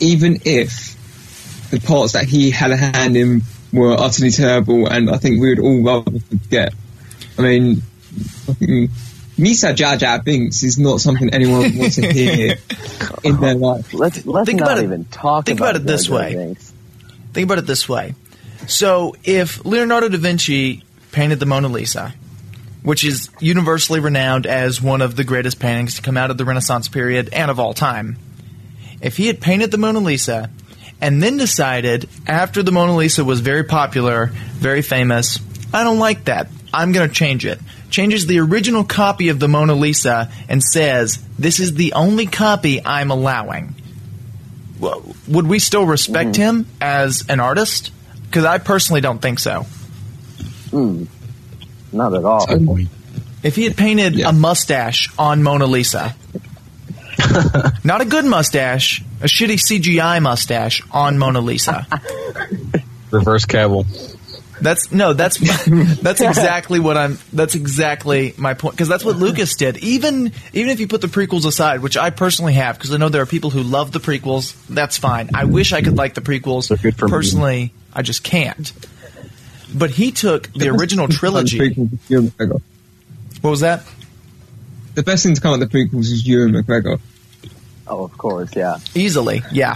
Even 0.00 0.40
if 0.44 0.94
the 1.70 1.80
parts 1.80 2.12
that 2.12 2.24
he 2.24 2.50
had 2.50 2.70
a 2.70 2.76
hand 2.76 3.16
in 3.16 3.42
were 3.74 3.92
utterly 3.98 4.30
terrible, 4.30 4.86
and 4.86 5.10
I 5.10 5.16
think 5.18 5.40
we 5.40 5.50
would 5.50 5.58
all 5.60 5.82
rather 5.82 6.18
forget. 6.20 6.72
I 7.38 7.42
mean, 7.42 7.76
fucking 8.46 8.88
Misa 9.36 9.74
Jar 9.74 9.96
Jar 9.96 10.22
Binks 10.22 10.62
is 10.62 10.78
not 10.78 11.00
something 11.00 11.28
anyone 11.34 11.76
wants 11.76 11.96
to 11.96 12.12
hear 12.12 12.56
in 13.24 13.40
their 13.40 13.54
life. 13.54 13.92
Let's 13.92 14.24
let's 14.24 14.46
Think 14.46 14.60
not 14.60 14.68
about 14.72 14.78
it- 14.78 14.84
even 14.84 15.04
talk 15.06 15.22
about 15.24 15.38
it. 15.40 15.44
think 15.46 15.60
about, 15.60 15.70
about 15.76 15.82
it 15.82 15.86
this 15.86 16.06
Jar 16.06 16.18
Jar 16.20 16.28
way. 16.28 16.34
Binks. 16.36 16.72
Think 17.32 17.44
about 17.46 17.58
it 17.58 17.66
this 17.66 17.88
way. 17.88 18.14
So, 18.68 19.14
if 19.24 19.64
Leonardo 19.64 20.08
da 20.08 20.16
Vinci 20.18 20.82
painted 21.12 21.40
the 21.40 21.46
Mona 21.46 21.68
Lisa, 21.68 22.14
which 22.82 23.02
is 23.04 23.28
universally 23.40 23.98
renowned 24.00 24.46
as 24.46 24.80
one 24.80 25.02
of 25.02 25.16
the 25.16 25.24
greatest 25.24 25.58
paintings 25.58 25.96
to 25.96 26.02
come 26.02 26.16
out 26.16 26.30
of 26.30 26.38
the 26.38 26.44
Renaissance 26.44 26.88
period 26.88 27.28
and 27.32 27.50
of 27.50 27.58
all 27.58 27.74
time, 27.74 28.16
if 29.02 29.16
he 29.16 29.26
had 29.26 29.40
painted 29.40 29.70
the 29.70 29.78
Mona 29.78 29.98
Lisa 29.98 30.48
and 31.00 31.22
then 31.22 31.36
decided 31.36 32.08
after 32.26 32.62
the 32.62 32.72
Mona 32.72 32.96
Lisa 32.96 33.24
was 33.24 33.40
very 33.40 33.64
popular, 33.64 34.26
very 34.26 34.82
famous, 34.82 35.38
I 35.72 35.84
don't 35.84 35.98
like 35.98 36.24
that. 36.24 36.48
I'm 36.72 36.92
going 36.92 37.08
to 37.08 37.14
change 37.14 37.46
it. 37.46 37.60
Changes 37.90 38.26
the 38.26 38.40
original 38.40 38.84
copy 38.84 39.28
of 39.28 39.38
the 39.38 39.48
Mona 39.48 39.74
Lisa 39.74 40.30
and 40.48 40.62
says, 40.62 41.22
This 41.38 41.60
is 41.60 41.74
the 41.74 41.92
only 41.92 42.26
copy 42.26 42.84
I'm 42.84 43.10
allowing. 43.10 43.74
Well, 44.80 45.14
would 45.28 45.46
we 45.46 45.60
still 45.60 45.86
respect 45.86 46.36
hmm. 46.36 46.42
him 46.42 46.66
as 46.80 47.24
an 47.28 47.38
artist? 47.38 47.92
Because 48.24 48.44
I 48.44 48.58
personally 48.58 49.00
don't 49.00 49.22
think 49.22 49.38
so. 49.38 49.66
Hmm. 50.70 51.04
Not 51.92 52.14
at 52.14 52.24
all. 52.24 52.46
If 53.44 53.54
he 53.56 53.64
had 53.64 53.76
painted 53.76 54.14
Yeah. 54.16 54.30
a 54.30 54.32
mustache 54.32 55.10
on 55.16 55.42
Mona 55.42 55.66
Lisa, 55.66 56.16
not 57.84 58.00
a 58.00 58.04
good 58.04 58.24
mustache, 58.24 59.02
a 59.24 59.26
shitty 59.26 59.54
CGI 59.54 60.20
mustache 60.20 60.82
on 60.92 61.18
Mona 61.18 61.40
Lisa. 61.40 61.86
reverse 63.10 63.46
Cavill. 63.46 63.86
That's 64.60 64.92
no, 64.92 65.14
that's 65.14 65.38
that's 66.00 66.20
exactly 66.20 66.78
what 66.78 66.96
I'm. 66.96 67.18
That's 67.32 67.54
exactly 67.54 68.34
my 68.36 68.54
point 68.54 68.74
because 68.76 68.86
that's 68.88 69.04
what 69.04 69.16
Lucas 69.16 69.56
did. 69.56 69.78
Even 69.78 70.32
even 70.52 70.70
if 70.70 70.78
you 70.78 70.86
put 70.86 71.00
the 71.00 71.08
prequels 71.08 71.44
aside, 71.44 71.80
which 71.80 71.96
I 71.96 72.10
personally 72.10 72.52
have, 72.52 72.76
because 72.76 72.92
I 72.92 72.98
know 72.98 73.08
there 73.08 73.22
are 73.22 73.26
people 73.26 73.50
who 73.50 73.62
love 73.62 73.92
the 73.92 73.98
prequels. 73.98 74.54
That's 74.68 74.96
fine. 74.98 75.30
I 75.34 75.46
wish 75.46 75.72
I 75.72 75.80
could 75.80 75.96
like 75.96 76.14
the 76.14 76.20
prequels. 76.20 76.68
For 76.68 77.06
me. 77.06 77.10
personally, 77.10 77.72
I 77.92 78.02
just 78.02 78.22
can't. 78.22 78.72
But 79.74 79.90
he 79.90 80.12
took 80.12 80.52
the 80.52 80.68
original 80.68 81.08
trilogy. 81.08 81.58
prequels 81.58 81.92
is 81.94 82.10
Ewan 82.10 82.28
McGregor. 82.28 82.62
What 83.40 83.50
was 83.50 83.60
that? 83.60 83.84
The 84.94 85.02
best 85.02 85.24
thing 85.24 85.34
to 85.34 85.40
come 85.40 85.54
out 85.54 85.62
of 85.62 85.70
the 85.70 85.78
prequels 85.78 86.12
is 86.12 86.26
Ewan 86.26 86.52
McGregor. 86.52 87.00
Oh, 87.86 88.04
of 88.04 88.16
course, 88.16 88.54
yeah. 88.56 88.78
Easily, 88.94 89.42
yeah. 89.52 89.74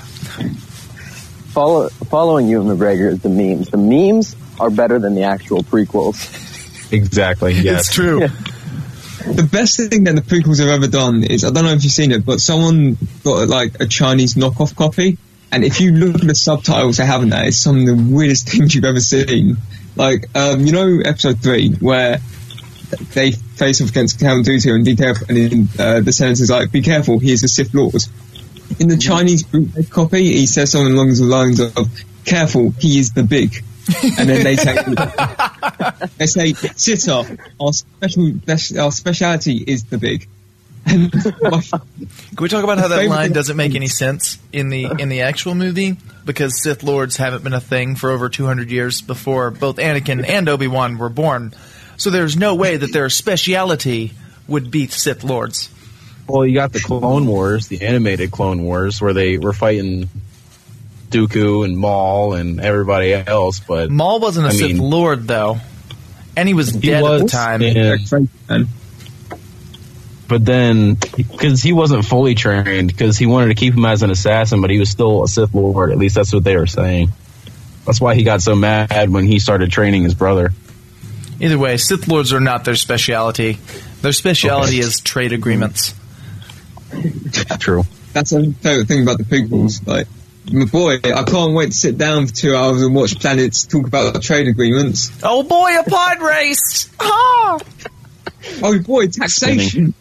Follow, 1.53 1.89
following 1.89 2.49
Ewan 2.49 2.77
McGregor 2.77 3.09
is 3.11 3.21
the 3.21 3.29
memes. 3.29 3.69
The 3.71 3.77
memes 3.79 4.37
are 4.61 4.71
better 4.71 4.99
than 4.99 5.15
the 5.15 5.25
actual 5.25 5.63
prequels. 5.63 6.93
Exactly. 6.93 7.53
Yes. 7.53 7.81
It's 7.81 7.95
true. 7.95 8.21
The 8.21 9.43
best 9.43 9.77
thing 9.77 10.05
that 10.05 10.15
the 10.15 10.23
prequels 10.23 10.59
have 10.61 10.69
ever 10.69 10.87
done 10.87 11.23
is 11.25 11.45
I 11.45 11.51
don't 11.51 11.65
know 11.65 11.73
if 11.73 11.85
you've 11.85 11.93
seen 11.93 12.13
it, 12.13 12.25
but 12.25 12.41
someone 12.41 12.97
got 13.25 13.49
like 13.49 13.81
a 13.81 13.87
Chinese 13.87 14.35
knockoff 14.35 14.75
copy 14.75 15.19
And 15.51 15.65
if 15.65 15.81
you 15.81 15.93
look 15.93 16.17
at 16.17 16.27
the 16.27 16.35
subtitles 16.35 16.99
they 16.99 17.07
have 17.07 17.23
in 17.23 17.31
that, 17.31 17.47
it's 17.47 17.57
some 17.57 17.81
of 17.81 17.87
the 17.87 17.95
weirdest 17.95 18.49
things 18.51 18.75
you've 18.75 18.85
ever 18.85 19.01
seen. 19.01 19.57
Like, 19.97 20.27
um, 20.37 20.65
you 20.67 20.73
know, 20.73 21.01
episode 21.05 21.41
three, 21.41 21.73
where 21.73 22.19
they 23.15 23.33
face 23.59 23.81
off 23.83 23.91
against 23.91 24.21
Count 24.21 24.47
Dooku 24.47 24.75
and 24.75 24.85
be 24.85 24.97
careful, 24.97 25.27
and 25.29 25.37
then, 25.37 25.69
uh, 25.79 26.01
the 26.01 26.13
sentence 26.13 26.41
is 26.41 26.51
like, 26.51 26.71
be 26.73 26.83
careful, 26.83 27.19
he 27.19 27.33
is 27.33 27.43
a 27.45 27.49
Sith 27.49 27.75
Lord. 27.75 28.03
In 28.79 28.89
the 28.89 28.97
Chinese 28.97 29.43
bootleg 29.43 29.91
copy, 29.91 30.25
he 30.25 30.47
says 30.47 30.73
something 30.73 30.93
along 30.93 31.15
the 31.15 31.25
lines 31.25 31.61
of, 31.61 31.73
careful, 32.25 32.71
he 32.79 32.99
is 32.99 33.13
the 33.13 33.23
big. 33.23 33.65
and 34.19 34.29
then 34.29 34.45
they 34.45 34.57
say, 34.57 34.77
they 36.19 36.27
say, 36.27 36.53
sitter, 36.53 37.39
our 37.59 37.73
special, 37.73 38.33
our 38.79 38.93
speciality 38.93 39.57
is 39.57 39.85
the 39.85 39.97
big. 39.97 40.29
Can 40.89 41.11
we 42.41 42.49
talk 42.49 42.65
about 42.65 42.79
how 42.79 42.89
that 42.89 43.07
line 43.09 43.33
doesn't 43.33 43.57
make 43.57 43.75
any 43.75 43.89
sense 43.89 44.39
in 44.53 44.71
the 44.71 44.87
in 44.99 45.09
the 45.11 45.23
actual 45.23 45.55
movie 45.55 45.97
because 46.25 46.63
Sith 46.63 46.83
lords 46.83 47.17
haven't 47.17 47.45
been 47.45 47.53
a 47.53 47.61
thing 47.61 47.95
for 47.95 48.11
over 48.11 48.29
200 48.29 48.71
years 48.71 49.03
before 49.03 49.51
both 49.51 49.77
Anakin 49.77 50.27
and 50.27 50.49
Obi 50.49 50.67
Wan 50.67 50.97
were 50.97 51.11
born. 51.11 51.53
So 51.99 52.09
there's 52.11 52.37
no 52.37 52.55
way 52.55 52.77
that 52.79 52.93
their 52.93 53.11
speciality 53.11 54.13
would 54.47 54.71
beat 54.71 54.93
Sith 54.93 55.25
lords. 55.25 55.69
Well, 56.27 56.47
you 56.47 56.55
got 56.55 56.73
the 56.73 56.81
Clone 56.81 57.27
Wars, 57.27 57.69
the 57.69 57.83
animated 57.83 58.31
Clone 58.31 58.63
Wars, 58.63 59.01
where 59.01 59.13
they 59.13 59.37
were 59.39 59.53
fighting 59.53 60.09
Dooku 61.11 61.65
and 61.65 61.77
Maul 61.77 62.35
and 62.35 62.61
everybody 62.61 63.13
else. 63.15 63.61
But 63.61 63.91
Maul 63.91 64.21
wasn't 64.21 64.47
a 64.47 64.51
I 64.51 64.53
Sith 64.53 64.73
mean- 64.75 64.79
lord 64.91 65.27
though, 65.27 65.59
and 66.37 66.47
he 66.49 66.55
was 66.55 66.71
He 66.71 66.81
dead 66.81 67.03
at 67.05 67.21
the 67.21 67.29
time. 67.29 67.63
and 68.49 68.69
but 70.29 70.45
then 70.45 70.95
because 71.17 71.63
he 71.63 71.73
wasn't 71.73 72.05
fully 72.05 72.35
trained, 72.35 72.89
because 72.89 73.17
he 73.17 73.25
wanted 73.27 73.49
to 73.49 73.55
keep 73.55 73.73
him 73.75 73.87
as 73.87 74.03
an 74.03 74.11
assassin, 74.11 74.61
but 74.61 74.69
he 74.71 74.79
was 74.79 74.91
still 74.91 75.25
a 75.25 75.29
Sith 75.29 75.55
Lord. 75.55 75.91
At 75.91 75.97
least 75.99 76.15
that's 76.15 76.33
what 76.33 76.45
they 76.45 76.57
were 76.57 76.67
saying. 76.67 77.09
That's 77.87 78.01
why 78.01 78.15
he 78.15 78.23
got 78.25 78.43
so 78.43 78.55
mad 78.55 79.09
when 79.11 79.25
he 79.25 79.39
started 79.39 79.73
training 79.73 80.03
his 80.05 80.13
brother. 80.15 80.53
Either 81.41 81.59
way, 81.59 81.77
Sith 81.77 82.09
lords 82.09 82.33
are 82.33 82.41
not 82.41 82.65
their 82.65 82.75
speciality. 82.75 83.59
Their 84.03 84.13
speciality 84.13 84.81
is 84.81 85.01
trade 85.01 85.33
agreements. 85.33 85.95
True. 87.59 87.85
that's 88.13 88.31
the 88.31 88.53
favorite 88.61 88.89
thing 88.89 89.03
about 89.03 89.19
the 89.19 89.25
prequels. 89.25 89.87
Like, 89.87 90.07
my 90.51 90.65
boy, 90.65 90.95
I 91.05 91.23
can't 91.25 91.53
wait 91.55 91.67
to 91.67 91.77
sit 91.77 91.99
down 91.99 92.27
for 92.27 92.35
two 92.35 92.57
hours 92.57 92.83
and 92.83 92.95
watch 92.95 93.19
planets 93.21 93.67
talk 93.67 93.87
about 93.87 94.15
the 94.15 94.21
trade 94.21 94.49
agreements. 94.49 95.11
Oh 95.23 95.43
boy, 95.43 95.79
a 95.79 95.85
pod 95.85 96.21
race! 96.23 96.91
Ah! 97.01 97.59
Oh 98.63 98.79
boy, 98.79 99.09
taxation. 99.09 99.93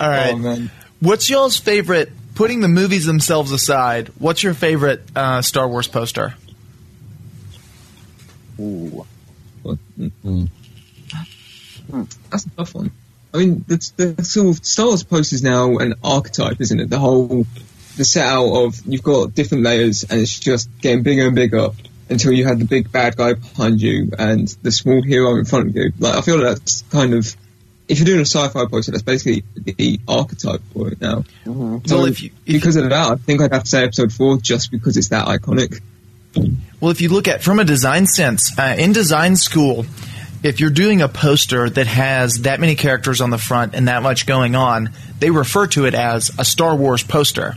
All 0.00 0.08
right. 0.08 0.34
Oh. 0.34 0.68
What's 1.00 1.28
y'all's 1.30 1.58
favorite? 1.58 2.10
Putting 2.34 2.60
the 2.60 2.68
movies 2.68 3.04
themselves 3.06 3.52
aside, 3.52 4.10
what's 4.18 4.42
your 4.42 4.54
favorite 4.54 5.02
uh, 5.14 5.42
Star 5.42 5.68
Wars 5.68 5.86
poster? 5.86 6.34
Ooh. 8.58 9.06
Hm. 9.96 10.48
Hm, 11.90 12.08
that's 12.30 12.46
a 12.46 12.50
tough 12.50 12.74
one. 12.74 12.90
I 13.34 13.38
mean, 13.38 13.64
the, 13.68 14.14
the 14.16 14.24
sort 14.24 14.48
of 14.58 14.64
Star 14.64 14.86
Wars 14.86 15.02
post 15.02 15.32
is 15.32 15.42
now 15.42 15.76
an 15.78 15.94
archetype, 16.02 16.60
isn't 16.60 16.80
it? 16.80 16.88
The 16.90 16.98
whole, 16.98 17.44
the 17.96 18.04
set 18.04 18.26
out 18.26 18.64
of 18.64 18.80
you've 18.86 19.02
got 19.02 19.34
different 19.34 19.64
layers 19.64 20.04
and 20.04 20.20
it's 20.20 20.38
just 20.38 20.68
getting 20.80 21.02
bigger 21.02 21.26
and 21.26 21.34
bigger 21.34 21.68
until 22.08 22.32
you 22.32 22.44
have 22.46 22.58
the 22.58 22.64
big 22.64 22.90
bad 22.90 23.16
guy 23.16 23.34
behind 23.34 23.80
you 23.82 24.10
and 24.18 24.48
the 24.62 24.70
small 24.72 25.02
hero 25.02 25.36
in 25.36 25.44
front 25.44 25.68
of 25.68 25.76
you. 25.76 25.92
Like, 25.98 26.14
I 26.14 26.20
feel 26.22 26.38
like 26.38 26.56
that's 26.56 26.82
kind 26.82 27.14
of, 27.14 27.36
if 27.88 27.98
you're 27.98 28.06
doing 28.06 28.20
a 28.20 28.26
sci-fi 28.26 28.66
poster, 28.66 28.92
that's 28.92 29.02
basically 29.02 29.44
the 29.54 30.00
archetype 30.08 30.62
for 30.72 30.88
it 30.88 31.00
now. 31.00 31.24
Mm-hmm. 31.44 31.78
So 31.86 31.96
Well, 31.96 32.06
if 32.06 32.22
you- 32.22 32.30
if 32.46 32.54
because 32.54 32.76
of 32.76 32.88
that, 32.88 33.12
I 33.12 33.16
think 33.16 33.40
I'd 33.42 33.52
have 33.52 33.64
to 33.64 33.68
say 33.68 33.84
episode 33.84 34.12
four 34.12 34.38
just 34.38 34.70
because 34.70 34.96
it's 34.96 35.08
that 35.08 35.26
iconic. 35.26 35.80
Well, 36.80 36.90
if 36.90 37.00
you 37.00 37.08
look 37.08 37.28
at 37.28 37.42
from 37.42 37.58
a 37.58 37.64
design 37.64 38.06
sense, 38.06 38.56
uh, 38.58 38.76
in 38.78 38.92
design 38.92 39.36
school, 39.36 39.86
if 40.42 40.60
you're 40.60 40.70
doing 40.70 41.00
a 41.00 41.08
poster 41.08 41.68
that 41.70 41.86
has 41.86 42.42
that 42.42 42.60
many 42.60 42.74
characters 42.74 43.20
on 43.20 43.30
the 43.30 43.38
front 43.38 43.74
and 43.74 43.88
that 43.88 44.02
much 44.02 44.26
going 44.26 44.54
on, 44.54 44.90
they 45.18 45.30
refer 45.30 45.66
to 45.68 45.86
it 45.86 45.94
as 45.94 46.30
a 46.38 46.44
Star 46.44 46.76
Wars 46.76 47.02
poster. 47.02 47.54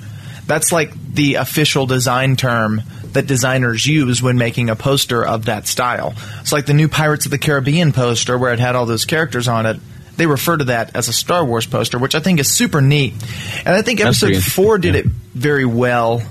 That's 0.48 0.72
like 0.72 0.94
the 1.14 1.36
official 1.36 1.86
design 1.86 2.36
term 2.36 2.82
that 3.12 3.28
designers 3.28 3.86
use 3.86 4.22
when 4.22 4.38
making 4.38 4.70
a 4.70 4.76
poster 4.76 5.26
of 5.26 5.46
that 5.46 5.68
style. 5.68 6.14
It's 6.40 6.52
like 6.52 6.66
the 6.66 6.74
new 6.74 6.88
Pirates 6.88 7.26
of 7.26 7.32
the 7.32 7.38
Caribbean 7.38 7.92
poster 7.92 8.38
where 8.38 8.54
it 8.54 8.60
had 8.60 8.76
all 8.76 8.86
those 8.86 9.06
characters 9.06 9.48
on 9.48 9.66
it. 9.66 9.80
They 10.16 10.26
refer 10.26 10.58
to 10.58 10.66
that 10.66 10.96
as 10.96 11.08
a 11.08 11.14
Star 11.14 11.46
Wars 11.46 11.66
poster, 11.66 12.00
which 12.00 12.16
I 12.16 12.20
think 12.20 12.40
is 12.40 12.50
super 12.50 12.82
neat. 12.82 13.14
And 13.66 13.70
I 13.76 13.82
think 13.82 14.00
That's 14.00 14.24
episode 14.24 14.44
four 14.44 14.78
did 14.78 14.96
it 14.96 15.06
very 15.06 15.66
well 15.66 16.24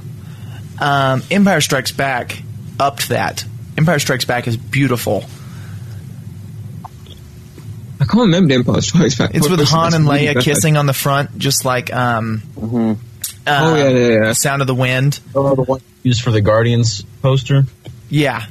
um, 0.81 1.23
Empire 1.31 1.61
Strikes 1.61 1.93
Back 1.93 2.43
upped 2.79 3.09
that. 3.11 3.45
Empire 3.77 3.99
Strikes 3.99 4.25
Back 4.25 4.47
is 4.49 4.57
beautiful. 4.57 5.25
I 8.01 8.05
can't 8.05 8.23
remember 8.23 8.49
the 8.49 8.55
Empire 8.55 8.81
Strikes 8.81 9.17
Back. 9.17 9.35
It's 9.35 9.49
with 9.49 9.59
poster, 9.61 9.77
Han 9.77 9.95
and 9.95 10.05
Leia 10.07 10.35
bad. 10.35 10.43
kissing 10.45 10.77
on 10.77 10.87
the 10.87 10.93
front, 10.93 11.37
just 11.39 11.65
like 11.65 11.93
um, 11.93 12.43
uh, 12.57 12.95
Oh 13.47 13.75
yeah, 13.77 13.89
yeah, 13.89 14.09
yeah. 14.25 14.33
Sound 14.33 14.61
of 14.61 14.67
the 14.69 14.75
Wind. 14.75 15.19
Oh, 15.35 15.55
the 15.55 15.63
one 15.63 15.81
used 16.03 16.23
for 16.23 16.31
the 16.31 16.41
Guardians 16.41 17.03
poster. 17.23 17.65
Yeah, 18.09 18.47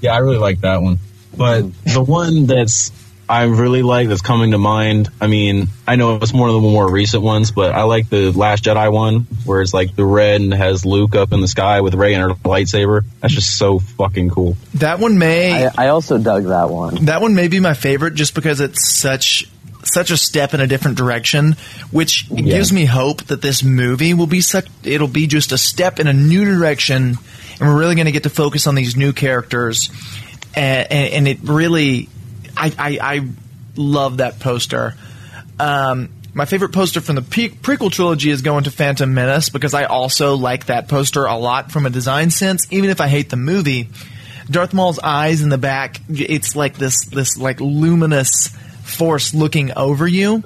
Yeah, 0.00 0.14
I 0.14 0.18
really 0.18 0.38
like 0.38 0.60
that 0.62 0.82
one. 0.82 0.98
But 1.36 1.62
the 1.84 2.02
one 2.02 2.46
that's 2.46 2.90
I 3.28 3.44
really 3.44 3.82
like 3.82 4.08
that's 4.08 4.20
coming 4.20 4.50
to 4.50 4.58
mind. 4.58 5.08
I 5.20 5.26
mean, 5.26 5.68
I 5.86 5.96
know 5.96 6.16
it's 6.16 6.32
one 6.32 6.48
of 6.50 6.54
the 6.54 6.60
more 6.60 6.90
recent 6.90 7.22
ones, 7.22 7.50
but 7.50 7.74
I 7.74 7.84
like 7.84 8.08
the 8.08 8.32
Last 8.32 8.64
Jedi 8.64 8.92
one 8.92 9.26
where 9.44 9.62
it's 9.62 9.72
like 9.72 9.96
the 9.96 10.04
red 10.04 10.40
and 10.40 10.52
has 10.52 10.84
Luke 10.84 11.14
up 11.14 11.32
in 11.32 11.40
the 11.40 11.48
sky 11.48 11.80
with 11.80 11.94
Rey 11.94 12.14
and 12.14 12.22
her 12.22 12.36
lightsaber. 12.36 13.04
That's 13.20 13.34
just 13.34 13.56
so 13.56 13.78
fucking 13.78 14.30
cool. 14.30 14.56
that 14.74 14.98
one 14.98 15.18
may 15.18 15.66
I, 15.66 15.86
I 15.86 15.88
also 15.88 16.18
dug 16.18 16.44
that 16.44 16.70
one. 16.70 17.06
that 17.06 17.20
one 17.20 17.34
may 17.34 17.48
be 17.48 17.60
my 17.60 17.74
favorite 17.74 18.14
just 18.14 18.34
because 18.34 18.60
it's 18.60 18.86
such 18.86 19.48
such 19.86 20.10
a 20.10 20.16
step 20.16 20.54
in 20.54 20.60
a 20.60 20.66
different 20.66 20.96
direction, 20.96 21.56
which 21.90 22.28
gives 22.34 22.72
me 22.72 22.84
hope 22.84 23.24
that 23.24 23.42
this 23.42 23.62
movie 23.62 24.14
will 24.14 24.26
be 24.26 24.40
such. 24.40 24.66
It'll 24.82 25.08
be 25.08 25.26
just 25.26 25.52
a 25.52 25.58
step 25.58 26.00
in 26.00 26.06
a 26.06 26.12
new 26.12 26.44
direction, 26.44 27.02
and 27.02 27.60
we're 27.60 27.78
really 27.78 27.94
going 27.94 28.06
to 28.06 28.12
get 28.12 28.22
to 28.24 28.30
focus 28.30 28.66
on 28.66 28.74
these 28.74 28.96
new 28.96 29.12
characters, 29.12 29.90
and, 30.54 30.90
and, 30.90 31.12
and 31.12 31.28
it 31.28 31.38
really, 31.42 32.08
I, 32.56 32.72
I, 32.78 32.98
I 33.00 33.28
love 33.76 34.18
that 34.18 34.40
poster. 34.40 34.94
Um, 35.58 36.10
my 36.34 36.46
favorite 36.46 36.72
poster 36.72 37.00
from 37.00 37.14
the 37.14 37.22
pre- 37.22 37.50
prequel 37.50 37.92
trilogy 37.92 38.30
is 38.30 38.42
going 38.42 38.64
to 38.64 38.70
Phantom 38.70 39.12
Menace 39.12 39.48
because 39.50 39.72
I 39.72 39.84
also 39.84 40.36
like 40.36 40.66
that 40.66 40.88
poster 40.88 41.24
a 41.26 41.36
lot 41.36 41.70
from 41.70 41.86
a 41.86 41.90
design 41.90 42.30
sense, 42.30 42.66
even 42.72 42.90
if 42.90 43.00
I 43.00 43.08
hate 43.08 43.30
the 43.30 43.36
movie. 43.36 43.88
Darth 44.50 44.74
Maul's 44.74 44.98
eyes 44.98 45.42
in 45.42 45.48
the 45.48 45.58
back, 45.58 46.00
it's 46.08 46.54
like 46.54 46.76
this 46.76 47.06
this 47.06 47.38
like 47.38 47.60
luminous 47.60 48.48
force 48.82 49.32
looking 49.32 49.72
over 49.76 50.06
you, 50.06 50.42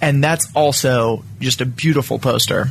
and 0.00 0.24
that's 0.24 0.48
also 0.54 1.22
just 1.38 1.60
a 1.60 1.66
beautiful 1.66 2.18
poster. 2.18 2.68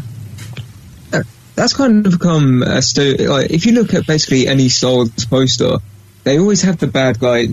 that's 1.55 1.73
kind 1.73 2.05
of 2.05 2.11
become 2.11 2.63
a 2.63 2.81
sto- 2.81 3.15
like 3.19 3.51
if 3.51 3.65
you 3.65 3.71
look 3.73 3.93
at 3.93 4.05
basically 4.05 4.47
any 4.47 4.67
Star 4.67 4.95
Wars 4.95 5.25
poster, 5.25 5.77
they 6.25 6.37
always 6.39 6.63
have 6.63 6.77
the 6.77 6.87
bad 6.87 7.19
guy 7.19 7.47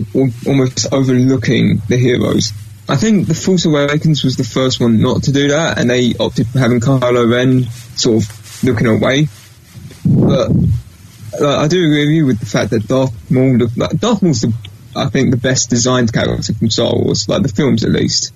almost 0.45 0.91
overlooking 0.91 1.81
the 1.87 1.95
heroes. 1.97 2.51
I 2.89 2.97
think 2.97 3.27
The 3.27 3.33
Force 3.33 3.63
Awakens 3.65 4.25
was 4.25 4.35
the 4.35 4.43
first 4.43 4.81
one 4.81 4.99
not 4.99 5.23
to 5.23 5.31
do 5.31 5.47
that, 5.49 5.79
and 5.79 5.89
they 5.89 6.13
opted 6.19 6.47
for 6.47 6.59
having 6.59 6.81
Kylo 6.81 7.31
Ren 7.31 7.63
sort 7.95 8.23
of 8.23 8.63
looking 8.63 8.87
away. 8.87 9.29
But 10.05 10.51
like, 11.39 11.59
I 11.59 11.67
do 11.69 11.85
agree 11.85 12.07
with 12.07 12.15
you 12.15 12.25
with 12.25 12.39
the 12.39 12.45
fact 12.45 12.71
that 12.71 12.87
Darth 12.87 13.31
Maul, 13.31 13.55
look, 13.57 13.71
like, 13.77 13.91
Darth 13.91 14.21
Maul's 14.21 14.41
the, 14.41 14.53
I 14.95 15.07
think 15.07 15.31
the 15.31 15.37
best 15.37 15.69
designed 15.69 16.11
character 16.11 16.53
from 16.53 16.69
Star 16.69 16.93
Wars, 16.93 17.29
like 17.29 17.41
the 17.43 17.49
films 17.49 17.83
at 17.85 17.91
least. 17.91 18.33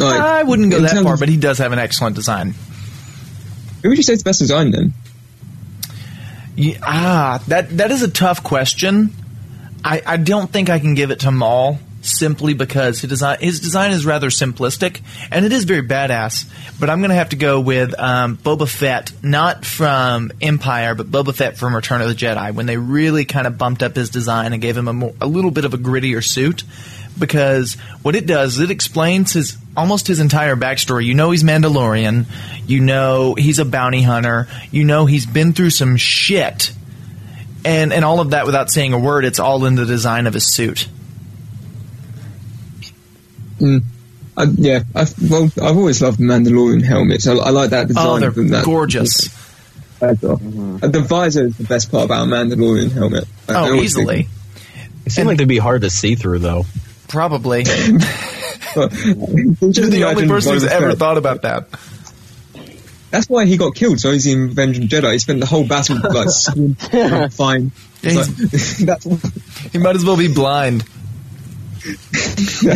Like, 0.00 0.20
I 0.20 0.42
wouldn't 0.42 0.72
go 0.72 0.80
that 0.80 1.02
far, 1.04 1.14
of- 1.14 1.20
but 1.20 1.28
he 1.28 1.36
does 1.36 1.58
have 1.58 1.72
an 1.72 1.78
excellent 1.78 2.16
design. 2.16 2.54
who 3.82 3.90
would 3.90 3.98
you 3.98 4.02
say 4.02 4.14
is 4.14 4.22
the 4.24 4.28
best 4.28 4.40
design 4.40 4.72
then? 4.72 4.92
Yeah, 6.56 6.78
ah, 6.82 7.42
that 7.48 7.76
that 7.76 7.90
is 7.90 8.02
a 8.02 8.08
tough 8.10 8.42
question. 8.42 9.14
I, 9.84 10.02
I 10.04 10.16
don't 10.16 10.50
think 10.50 10.70
I 10.70 10.78
can 10.78 10.94
give 10.94 11.10
it 11.10 11.20
to 11.20 11.30
Maul 11.30 11.78
simply 12.00 12.54
because 12.54 13.00
his 13.00 13.10
design 13.10 13.38
his 13.40 13.60
design 13.60 13.90
is 13.90 14.04
rather 14.04 14.28
simplistic 14.28 15.00
and 15.30 15.44
it 15.44 15.52
is 15.52 15.64
very 15.64 15.82
badass. 15.82 16.46
But 16.78 16.90
I'm 16.90 17.00
going 17.00 17.10
to 17.10 17.16
have 17.16 17.30
to 17.30 17.36
go 17.36 17.60
with 17.60 17.98
um, 17.98 18.36
Boba 18.36 18.68
Fett, 18.68 19.12
not 19.22 19.64
from 19.64 20.32
Empire, 20.40 20.94
but 20.94 21.10
Boba 21.10 21.34
Fett 21.34 21.56
from 21.56 21.74
Return 21.74 22.00
of 22.00 22.08
the 22.08 22.14
Jedi, 22.14 22.54
when 22.54 22.66
they 22.66 22.76
really 22.76 23.24
kind 23.24 23.46
of 23.46 23.58
bumped 23.58 23.82
up 23.82 23.94
his 23.94 24.10
design 24.10 24.52
and 24.52 24.60
gave 24.60 24.76
him 24.76 24.88
a 24.88 24.92
more, 24.92 25.14
a 25.20 25.26
little 25.26 25.50
bit 25.50 25.64
of 25.64 25.74
a 25.74 25.78
grittier 25.78 26.24
suit. 26.24 26.64
Because 27.16 27.74
what 28.02 28.16
it 28.16 28.26
does, 28.26 28.58
it 28.58 28.72
explains 28.72 29.34
his 29.34 29.56
almost 29.76 30.08
his 30.08 30.18
entire 30.18 30.56
backstory. 30.56 31.04
You 31.04 31.14
know 31.14 31.30
he's 31.30 31.44
Mandalorian. 31.44 32.26
You 32.66 32.80
know 32.80 33.34
he's 33.34 33.60
a 33.60 33.64
bounty 33.64 34.02
hunter. 34.02 34.48
You 34.72 34.84
know 34.84 35.06
he's 35.06 35.24
been 35.24 35.52
through 35.52 35.70
some 35.70 35.96
shit 35.96 36.72
and 37.64 37.92
and 37.92 38.04
all 38.04 38.20
of 38.20 38.30
that 38.30 38.46
without 38.46 38.70
saying 38.70 38.92
a 38.92 38.98
word. 38.98 39.24
It's 39.24 39.38
all 39.40 39.64
in 39.64 39.74
the 39.74 39.84
design 39.86 40.26
of 40.26 40.34
his 40.34 40.46
suit. 40.46 40.88
I, 44.36 44.44
yeah, 44.56 44.82
I've, 44.94 45.30
well, 45.30 45.44
I've 45.62 45.76
always 45.76 46.02
loved 46.02 46.18
Mandalorian 46.18 46.82
helmets. 46.82 47.26
I, 47.26 47.34
I 47.34 47.50
like 47.50 47.70
that 47.70 47.86
design. 47.88 48.06
Oh, 48.06 48.18
they're 48.18 48.30
of 48.30 48.34
them, 48.34 48.48
that, 48.48 48.64
gorgeous. 48.64 49.28
better. 50.00 50.32
Uh, 50.32 50.36
the 50.88 51.04
visor 51.08 51.46
is 51.46 51.56
the 51.56 51.64
best 51.64 51.90
part 51.90 52.06
about 52.06 52.26
a 52.26 52.30
Mandalorian 52.30 52.90
helmet. 52.90 53.24
I- 53.48 53.52
I 53.52 53.54
Oh, 53.56 53.64
always 53.66 53.82
easily. 53.96 54.24
think- 54.24 54.28
It 55.06 55.12
seemed 55.12 55.28
like 55.28 55.38
they'd 55.38 55.46
be 55.48 55.58
hard 55.58 55.82
to 55.82 55.90
see 55.90 56.16
through, 56.16 56.40
though. 56.40 56.66
Probably. 57.06 57.62
but- 58.74 58.92
You're 58.92 59.86
the 59.86 60.04
only 60.08 60.26
person 60.26 60.54
who's 60.54 60.64
ever 60.64 60.90
Fett. 60.90 60.98
thought 60.98 61.16
about 61.18 61.42
that. 61.42 61.68
That's 63.14 63.28
why 63.28 63.44
he 63.46 63.56
got 63.56 63.76
killed. 63.76 64.00
So 64.00 64.10
he's 64.10 64.26
in 64.26 64.48
Revenge 64.48 64.76
of 64.78 64.88
the 64.88 64.96
Jedi. 64.96 65.12
He 65.12 65.18
spent 65.20 65.38
the 65.38 65.46
whole 65.46 65.64
battle 65.66 65.98
like 66.12 66.30
skin, 66.30 66.74
fine. 67.30 67.70
Yeah, 68.02 68.24
It's 68.52 69.06
like- 69.06 69.32
He 69.72 69.78
might 69.78 69.94
as 69.94 70.04
well 70.04 70.16
be 70.16 70.26
blind. 70.32 70.82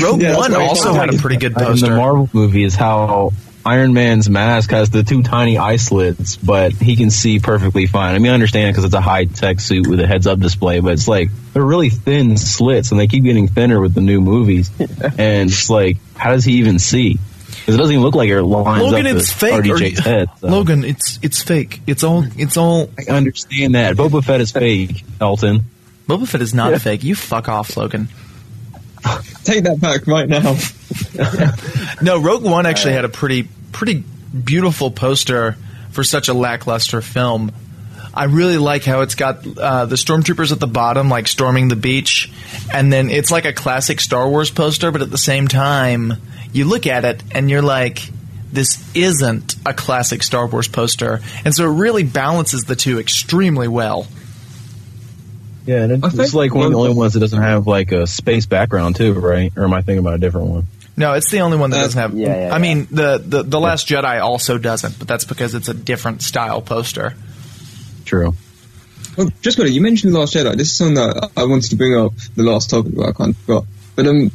Rogue 0.00 0.22
Yeah, 0.22 0.36
One 0.36 0.54
also 0.54 0.92
had 0.92 1.12
a 1.12 1.18
pretty 1.18 1.38
good 1.38 1.52
In 1.52 1.58
the 1.58 1.64
poster. 1.64 1.96
Marvel 1.96 2.28
movies, 2.32 2.74
how 2.76 3.32
Iron 3.66 3.92
Man's 3.94 4.30
mask 4.30 4.70
has 4.70 4.90
the 4.90 5.02
two 5.02 5.22
tiny 5.22 5.58
eye 5.58 5.76
slits, 5.76 6.36
but 6.36 6.72
he 6.72 6.94
can 6.94 7.10
see 7.10 7.38
perfectly 7.40 7.86
fine. 7.86 8.14
I 8.14 8.18
mean, 8.18 8.30
I 8.30 8.34
understand 8.34 8.72
because 8.72 8.84
it's 8.84 8.94
a 8.94 9.00
high 9.00 9.24
tech 9.24 9.60
suit 9.60 9.86
with 9.88 9.98
a 10.00 10.06
heads 10.06 10.26
up 10.26 10.38
display, 10.40 10.80
but 10.80 10.92
it's 10.92 11.08
like 11.08 11.30
they're 11.52 11.64
really 11.64 11.88
thin 11.90 12.36
slits, 12.36 12.90
and 12.92 13.00
they 13.00 13.06
keep 13.08 13.24
getting 13.24 13.48
thinner 13.48 13.80
with 13.80 13.94
the 13.94 14.00
new 14.02 14.20
movies. 14.20 14.70
and 14.78 15.50
it's 15.50 15.68
like, 15.68 15.96
how 16.14 16.30
does 16.30 16.44
he 16.44 16.54
even 16.58 16.78
see? 16.78 17.18
Because 17.68 17.74
it 17.76 17.82
doesn't 17.82 17.92
even 17.92 18.02
look 18.02 18.14
like 18.14 18.30
it 18.30 18.42
lines 18.42 18.82
Logan, 18.82 19.06
up 19.06 19.16
it's 19.16 19.30
fake. 19.30 19.66
or- 19.66 19.76
RDJ's 19.76 19.98
head. 19.98 20.30
so. 20.40 20.48
Logan, 20.48 20.84
it's 20.84 21.18
it's 21.20 21.42
fake. 21.42 21.82
It's 21.86 22.02
all 22.02 22.24
it's 22.38 22.56
all. 22.56 22.88
I 22.98 23.12
understand 23.12 23.74
that. 23.74 23.94
Boba 23.94 24.24
Fett 24.24 24.40
is 24.40 24.52
fake, 24.52 25.04
Elton. 25.20 25.64
Boba 26.08 26.26
Fett 26.26 26.40
is 26.40 26.54
not 26.54 26.80
fake. 26.80 27.04
You 27.04 27.14
fuck 27.14 27.46
off, 27.50 27.76
Logan. 27.76 28.08
take 29.44 29.64
that 29.64 29.78
back 29.82 30.06
right 30.06 30.26
now. 30.26 30.56
No, 32.02 32.18
Rogue 32.18 32.42
One 32.42 32.64
actually 32.64 32.94
had 32.94 33.04
a 33.04 33.10
pretty 33.10 33.46
pretty 33.72 34.02
beautiful 34.44 34.90
poster 34.90 35.56
for 35.90 36.02
such 36.02 36.28
a 36.28 36.32
lackluster 36.32 37.02
film. 37.02 37.52
I 38.18 38.24
really 38.24 38.58
like 38.58 38.84
how 38.84 39.02
it's 39.02 39.14
got 39.14 39.46
uh, 39.58 39.86
the 39.86 39.96
stormtroopers 39.96 40.50
at 40.52 40.60
the 40.60 40.66
bottom, 40.66 41.08
like 41.08 41.28
storming 41.28 41.68
the 41.68 41.76
beach, 41.76 42.30
and 42.72 42.92
then 42.92 43.10
it's 43.10 43.30
like 43.30 43.44
a 43.44 43.52
classic 43.52 44.00
Star 44.00 44.28
Wars 44.28 44.50
poster, 44.50 44.90
but 44.90 45.02
at 45.02 45.10
the 45.10 45.18
same 45.18 45.46
time, 45.48 46.14
you 46.52 46.64
look 46.64 46.86
at 46.86 47.04
it 47.04 47.22
and 47.32 47.48
you're 47.48 47.62
like, 47.62 48.10
this 48.52 48.82
isn't 48.96 49.54
a 49.64 49.72
classic 49.74 50.22
Star 50.22 50.46
Wars 50.46 50.68
poster, 50.68 51.20
and 51.44 51.54
so 51.54 51.70
it 51.70 51.74
really 51.78 52.02
balances 52.02 52.64
the 52.64 52.74
two 52.76 52.98
extremely 52.98 53.68
well. 53.68 54.06
Yeah, 55.66 55.82
and 55.84 56.04
I 56.04 56.08
it's 56.08 56.16
think 56.16 56.34
like 56.34 56.54
one 56.54 56.66
of 56.66 56.72
the 56.72 56.78
only 56.78 56.94
ones 56.94 57.12
that 57.12 57.20
doesn't 57.20 57.42
have 57.42 57.66
like 57.66 57.92
a 57.92 58.06
space 58.06 58.46
background 58.46 58.96
too, 58.96 59.12
right? 59.12 59.52
Or 59.56 59.64
am 59.64 59.74
I 59.74 59.82
thinking 59.82 59.98
about 59.98 60.14
a 60.14 60.18
different 60.18 60.46
one? 60.48 60.66
No, 60.96 61.12
it's 61.12 61.30
the 61.30 61.40
only 61.40 61.58
one 61.58 61.70
that 61.70 61.78
Uh, 61.78 61.82
doesn't 61.82 62.00
have. 62.00 62.14
yeah, 62.14 62.26
yeah, 62.26 62.32
I 62.32 62.56
yeah. 62.56 62.58
mean, 62.58 62.88
the, 62.90 63.22
the 63.24 63.42
the 63.42 63.60
Last 63.60 63.86
Jedi 63.86 64.20
also 64.20 64.56
doesn't, 64.58 64.98
but 64.98 65.06
that's 65.06 65.24
because 65.26 65.54
it's 65.54 65.68
a 65.68 65.74
different 65.74 66.22
style 66.22 66.62
poster. 66.62 67.14
True. 68.08 68.32
Well, 69.16 69.30
just 69.42 69.58
got 69.58 69.66
it. 69.66 69.72
You 69.72 69.80
mentioned 69.82 70.14
the 70.14 70.18
Last 70.18 70.34
Jedi. 70.34 70.56
This 70.56 70.68
is 70.70 70.76
something 70.76 70.94
that 70.94 71.30
I 71.36 71.44
wanted 71.44 71.68
to 71.70 71.76
bring 71.76 71.94
up. 71.96 72.12
The 72.36 72.42
last 72.42 72.70
topic, 72.70 72.92
but 72.96 73.08
I 73.08 73.12
can't 73.12 73.36
forgot. 73.36 73.64
But 73.96 74.06
um, 74.06 74.30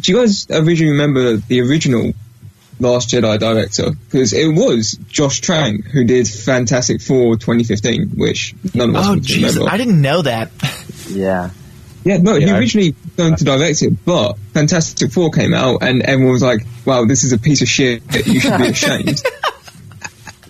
do 0.00 0.12
you 0.12 0.18
guys 0.18 0.46
originally 0.50 0.92
remember 0.92 1.36
the 1.36 1.60
original 1.60 2.12
Last 2.80 3.10
Jedi 3.10 3.38
director? 3.38 3.90
Because 3.92 4.32
it 4.32 4.48
was 4.48 4.98
Josh 5.08 5.40
Trank 5.40 5.84
who 5.86 6.04
did 6.04 6.26
Fantastic 6.26 7.00
Four 7.02 7.36
2015, 7.36 8.10
which 8.16 8.54
none 8.74 8.90
of 8.90 8.96
us 8.96 9.06
Oh, 9.06 9.10
would 9.14 9.22
Jesus, 9.22 9.54
remember. 9.54 9.72
I 9.72 9.76
didn't 9.76 10.00
know 10.02 10.22
that. 10.22 10.50
Yeah. 11.08 11.50
Yeah, 12.04 12.16
no, 12.18 12.34
he 12.36 12.46
Yeah, 12.46 12.54
I- 12.54 12.58
originally 12.58 12.94
going 13.16 13.36
to 13.36 13.44
direct 13.44 13.82
it, 13.82 14.04
but 14.04 14.38
Fantastic 14.54 15.12
Four 15.12 15.30
came 15.30 15.52
out, 15.54 15.82
and 15.82 16.02
everyone 16.02 16.32
was 16.32 16.42
like, 16.42 16.64
"Wow, 16.86 17.04
this 17.04 17.22
is 17.24 17.32
a 17.32 17.38
piece 17.38 17.60
of 17.62 17.68
shit. 17.68 18.02
You 18.26 18.40
should 18.40 18.58
be 18.58 18.68
ashamed." 18.68 19.22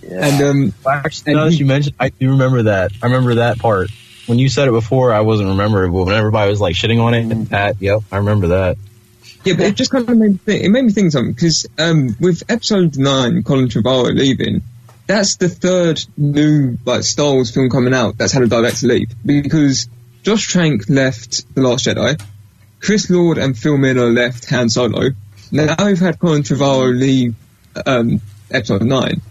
Yeah. 0.09 0.25
and 0.25 0.43
um, 0.43 0.73
Actually, 0.87 1.33
And 1.33 1.39
now 1.39 1.45
that 1.45 1.53
you 1.53 1.65
mentioned, 1.65 1.95
I 1.99 2.09
do 2.09 2.31
remember 2.31 2.63
that. 2.63 2.91
I 3.01 3.05
remember 3.07 3.35
that 3.35 3.59
part. 3.59 3.89
When 4.25 4.39
you 4.39 4.49
said 4.49 4.67
it 4.67 4.71
before, 4.71 5.13
I 5.13 5.21
wasn't 5.21 5.49
remembering, 5.49 5.91
but 5.91 6.05
when 6.05 6.15
everybody 6.15 6.49
was 6.49 6.61
like 6.61 6.75
shitting 6.75 7.01
on 7.01 7.13
it, 7.13 7.31
and 7.31 7.49
Pat, 7.49 7.77
yep, 7.79 8.01
I 8.11 8.17
remember 8.17 8.47
that. 8.49 8.77
Yeah, 9.43 9.53
but 9.55 9.65
it 9.67 9.75
just 9.75 9.91
kind 9.91 10.07
of 10.07 10.17
made 10.17 10.31
me 10.31 10.37
think, 10.37 10.63
it 10.63 10.69
made 10.69 10.85
me 10.85 10.91
think 10.91 11.11
something 11.11 11.33
because 11.33 11.65
um, 11.77 12.15
with 12.19 12.43
episode 12.49 12.97
nine, 12.97 13.43
Colin 13.43 13.69
Trevorrow 13.69 14.13
leaving, 14.13 14.61
that's 15.07 15.37
the 15.37 15.49
third 15.49 16.03
new 16.17 16.77
like 16.85 17.03
Star 17.03 17.33
Wars 17.33 17.51
film 17.51 17.69
coming 17.69 17.93
out 17.93 18.17
that's 18.17 18.33
had 18.33 18.43
a 18.43 18.47
director 18.47 18.87
leave 18.87 19.09
because 19.25 19.87
Josh 20.23 20.47
Trank 20.47 20.89
left 20.89 21.55
The 21.55 21.61
Last 21.61 21.85
Jedi, 21.85 22.21
Chris 22.81 23.09
Lord 23.09 23.37
and 23.37 23.57
Phil 23.57 23.77
Miller 23.77 24.11
left 24.11 24.49
Han 24.49 24.69
Solo. 24.69 25.09
Now 25.51 25.75
we've 25.83 25.99
had 25.99 26.19
Colin 26.19 26.43
Trevorrow 26.43 26.95
leave 26.95 27.35
um, 27.85 28.21
episode 28.51 28.83
nine. 28.83 29.21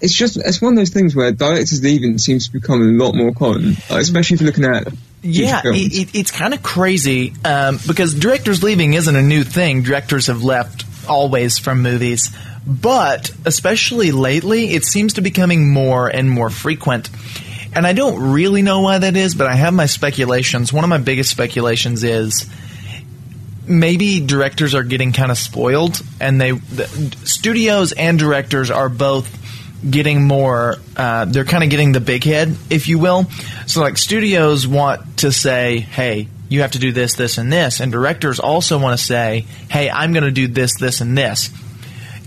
It's 0.00 0.14
just 0.14 0.36
it's 0.36 0.62
one 0.62 0.72
of 0.72 0.78
those 0.78 0.90
things 0.90 1.14
where 1.14 1.30
directors 1.32 1.82
leaving 1.82 2.18
seems 2.18 2.46
to 2.46 2.52
become 2.52 2.80
a 2.80 3.04
lot 3.04 3.14
more 3.14 3.32
common, 3.32 3.76
like, 3.90 4.00
especially 4.02 4.36
if 4.36 4.40
you're 4.40 4.46
looking 4.46 4.64
at 4.64 4.92
Yeah, 5.22 5.60
it, 5.64 5.92
it, 5.92 6.18
it's 6.18 6.30
kind 6.30 6.54
of 6.54 6.62
crazy 6.62 7.34
um, 7.44 7.78
because 7.86 8.14
directors 8.14 8.62
leaving 8.62 8.94
isn't 8.94 9.14
a 9.14 9.22
new 9.22 9.44
thing. 9.44 9.82
Directors 9.82 10.28
have 10.28 10.42
left 10.42 10.84
always 11.06 11.58
from 11.58 11.82
movies, 11.82 12.34
but 12.66 13.30
especially 13.44 14.12
lately, 14.12 14.74
it 14.74 14.84
seems 14.84 15.14
to 15.14 15.20
be 15.20 15.30
becoming 15.30 15.70
more 15.70 16.08
and 16.08 16.30
more 16.30 16.50
frequent. 16.50 17.10
And 17.74 17.86
I 17.86 17.92
don't 17.92 18.32
really 18.32 18.62
know 18.62 18.80
why 18.80 18.98
that 18.98 19.16
is, 19.16 19.34
but 19.34 19.46
I 19.46 19.54
have 19.54 19.72
my 19.72 19.86
speculations. 19.86 20.72
One 20.72 20.82
of 20.82 20.90
my 20.90 20.98
biggest 20.98 21.30
speculations 21.30 22.02
is 22.02 22.50
maybe 23.66 24.20
directors 24.20 24.74
are 24.74 24.82
getting 24.82 25.12
kind 25.12 25.30
of 25.30 25.38
spoiled, 25.38 26.02
and 26.20 26.40
they 26.40 26.50
the, 26.50 26.86
studios 27.24 27.92
and 27.92 28.18
directors 28.18 28.70
are 28.70 28.88
both 28.88 29.39
getting 29.88 30.24
more. 30.24 30.76
Uh, 30.96 31.24
they're 31.24 31.44
kind 31.44 31.64
of 31.64 31.70
getting 31.70 31.92
the 31.92 32.00
big 32.00 32.24
head, 32.24 32.54
if 32.68 32.88
you 32.88 32.98
will. 32.98 33.26
So, 33.66 33.80
like 33.80 33.96
studios 33.98 34.66
want 34.66 35.18
to 35.18 35.32
say, 35.32 35.80
"Hey, 35.80 36.28
you 36.48 36.62
have 36.62 36.72
to 36.72 36.78
do 36.78 36.92
this, 36.92 37.14
this, 37.14 37.38
and 37.38 37.52
this," 37.52 37.80
and 37.80 37.92
directors 37.92 38.40
also 38.40 38.78
want 38.78 38.98
to 38.98 39.04
say, 39.04 39.46
"Hey, 39.70 39.90
I'm 39.90 40.12
going 40.12 40.24
to 40.24 40.30
do 40.30 40.48
this, 40.48 40.76
this, 40.76 41.00
and 41.00 41.16
this." 41.16 41.50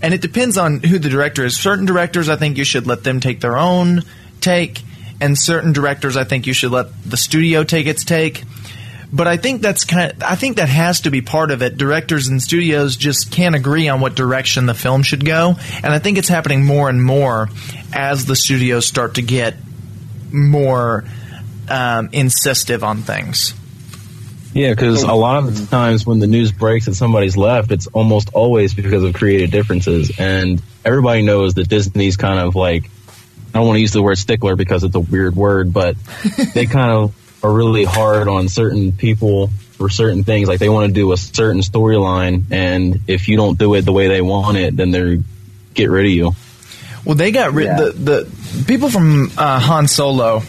And 0.02 0.14
it 0.14 0.22
depends 0.22 0.58
on 0.58 0.82
who 0.82 1.00
the 1.00 1.10
director 1.10 1.46
is. 1.46 1.58
Certain 1.58 1.86
directors, 1.86 2.28
I 2.28 2.36
think 2.36 2.58
you 2.58 2.66
should 2.66 2.88
let 2.88 3.04
them 3.04 3.20
take 3.20 3.40
their 3.40 3.58
own 3.58 4.04
take, 4.42 4.82
and 5.22 5.38
certain 5.38 5.72
directors, 5.72 6.18
I 6.18 6.26
think 6.26 6.48
you 6.48 6.54
should 6.54 6.72
let 6.72 6.88
the 7.10 7.18
studio 7.18 7.64
take 7.64 7.88
its 7.88 8.04
take. 8.04 8.44
But 9.16 9.28
I 9.28 9.38
think 9.38 9.62
that's 9.62 9.86
kind. 9.86 10.12
Of, 10.12 10.24
I 10.24 10.36
think 10.36 10.58
that 10.58 10.70
has 10.70 11.02
to 11.02 11.12
be 11.12 11.22
part 11.22 11.52
of 11.52 11.62
it. 11.62 11.78
Directors 11.78 12.28
and 12.28 12.42
studios 12.42 12.98
just 12.98 13.32
can't 13.32 13.56
agree 13.56 13.88
on 13.88 14.02
what 14.02 14.16
direction 14.16 14.66
the 14.66 14.74
film 14.74 15.04
should 15.04 15.24
go, 15.24 15.56
and 15.84 15.94
I 15.94 16.00
think 16.00 16.18
it's 16.18 16.30
happening 16.30 16.66
more 16.66 16.90
and 16.90 17.02
more 17.02 17.50
as 17.94 18.26
the 18.26 18.36
studios 18.36 18.88
start 18.88 19.16
to 19.16 19.22
get 19.22 19.54
more 20.32 21.06
um, 21.70 22.10
insistive 22.10 22.82
on 22.82 23.04
things. 23.04 23.54
Yeah, 24.54 24.70
because 24.70 25.02
a 25.02 25.14
lot 25.14 25.44
of 25.44 25.60
the 25.60 25.66
times 25.68 26.06
when 26.06 26.20
the 26.20 26.28
news 26.28 26.52
breaks 26.52 26.86
that 26.86 26.94
somebody's 26.94 27.36
left, 27.36 27.72
it's 27.72 27.88
almost 27.88 28.30
always 28.34 28.74
because 28.74 29.04
of 29.04 29.14
creative 29.14 29.50
differences. 29.50 30.12
And 30.20 30.62
everybody 30.86 31.24
knows 31.24 31.56
that 31.56 31.68
Disney's 31.68 32.18
kind 32.18 32.40
of 32.40 32.56
like, 32.56 32.86
I 33.54 33.60
don't 33.60 33.68
want 33.68 33.78
to 33.78 33.82
use 33.82 33.94
the 33.94 34.04
word 34.04 34.18
stickler 34.18 34.56
because 34.56 34.84
it's 34.84 34.96
a 34.96 35.00
weird 35.00 35.36
word, 35.36 35.74
but 35.74 35.98
they 36.54 36.68
kind 36.68 36.92
of 36.92 37.16
are 37.44 37.52
really 37.52 37.84
hard 37.84 38.28
on 38.28 38.48
certain 38.48 38.92
people 38.94 39.48
for 39.78 39.90
certain 39.90 40.24
things. 40.24 40.48
Like 40.48 40.60
they 40.60 40.70
want 40.70 40.88
to 40.88 40.94
do 40.94 41.12
a 41.12 41.18
certain 41.18 41.62
storyline, 41.62 42.46
and 42.52 43.02
if 43.08 43.28
you 43.28 43.36
don't 43.38 43.60
do 43.60 43.74
it 43.76 43.82
the 43.84 43.92
way 43.92 44.08
they 44.08 44.22
want 44.22 44.58
it, 44.58 44.76
then 44.78 44.92
they're 44.92 45.18
get 45.74 45.90
rid 45.90 46.06
of 46.06 46.12
you. 46.12 46.32
Well, 47.04 47.16
they 47.16 47.32
got 47.32 47.54
rid 47.54 47.66
Yeah. 47.66 47.78
the 47.78 47.92
the 47.92 48.64
people 48.66 48.90
from 48.90 49.32
uh, 49.38 49.60
Han 49.60 49.88
Solo. 49.88 50.42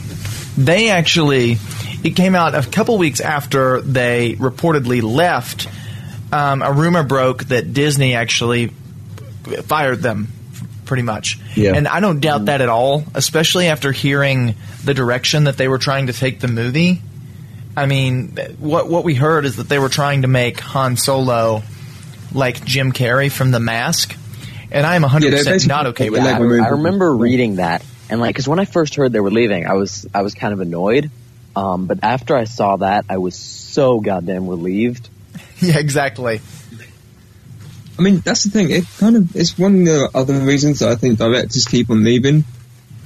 They 0.57 0.91
actually 0.91 1.59
it 2.05 2.15
came 2.15 2.35
out 2.35 2.55
a 2.55 2.63
couple 2.63 2.97
weeks 2.99 3.21
after 3.21 3.81
they 3.81 4.35
reportedly 4.35 5.03
left. 5.03 5.67
Um, 6.33 6.63
a 6.63 6.73
rumor 6.73 7.03
broke 7.03 7.45
that 7.45 7.73
Disney 7.73 8.15
actually 8.15 8.69
fired 9.65 10.01
them, 10.03 10.29
pretty 10.85 11.03
much. 11.03 11.39
Yeah. 11.57 11.73
And 11.75 11.89
I 11.89 12.01
don't 12.01 12.21
doubt 12.21 12.47
that 12.47 12.61
at 12.61 12.69
all, 12.69 13.05
especially 13.15 13.69
after 13.69 13.93
hearing 13.93 14.55
the 14.85 14.95
direction 14.95 15.45
that 15.45 15.57
they 15.57 15.69
were 15.69 15.79
trying 15.79 16.07
to 16.09 16.13
take 16.13 16.41
the 16.41 16.49
movie. 16.49 17.01
I 17.77 17.87
mean, 17.87 18.37
what 18.59 18.89
what 18.89 19.03
we 19.05 19.15
heard 19.15 19.45
is 19.45 19.57
that 19.57 19.69
they 19.69 19.79
were 19.79 19.89
trying 19.89 20.23
to 20.23 20.29
make 20.29 20.61
Han 20.61 20.97
Solo 20.97 21.63
like 22.33 22.65
Jim 22.65 22.93
Carrey 22.93 23.31
from 23.31 23.51
The 23.51 23.61
Mask, 23.61 24.17
and 24.71 24.87
I 24.87 24.95
am 24.97 25.03
100 25.03 25.25
Yeah, 25.25 25.31
they 25.31 25.37
percent 25.39 25.55
basically- 25.55 25.69
not 25.75 25.87
okay 25.89 26.11
with 26.11 26.23
that. 26.23 26.41
Lego. 26.41 26.63
I 26.63 26.69
remember 26.69 27.15
reading 27.17 27.57
that, 27.57 27.85
and 28.11 28.21
like, 28.21 28.31
because 28.35 28.47
when 28.47 28.59
I 28.61 28.65
first 28.65 28.95
heard 28.95 29.13
they 29.13 29.21
were 29.21 29.31
leaving, 29.31 29.67
I 29.67 29.75
was 29.75 30.07
I 30.15 30.23
was 30.23 30.35
kind 30.35 30.53
of 30.53 30.61
annoyed. 30.61 31.11
Um, 31.57 31.87
but 31.87 32.01
after 32.03 32.37
I 32.37 32.45
saw 32.45 32.77
that, 32.77 33.05
I 33.09 33.19
was 33.19 33.37
so 33.37 34.01
goddamn 34.01 34.47
relieved. 34.49 35.09
Yeah, 35.61 35.79
exactly. 35.79 36.41
I 37.99 38.03
mean, 38.03 38.21
that's 38.21 38.45
the 38.45 38.51
thing. 38.51 38.71
It 38.71 38.85
kind 38.99 39.17
of 39.17 39.37
it's 39.37 39.59
one 39.59 39.81
of 39.81 39.85
the 39.87 40.11
other 40.15 40.35
reasons 40.41 40.81
that 40.81 40.91
I 40.91 40.97
think 40.97 41.19
directors 41.19 41.65
keep 41.65 41.91
on 41.91 42.03
leaving 42.05 42.45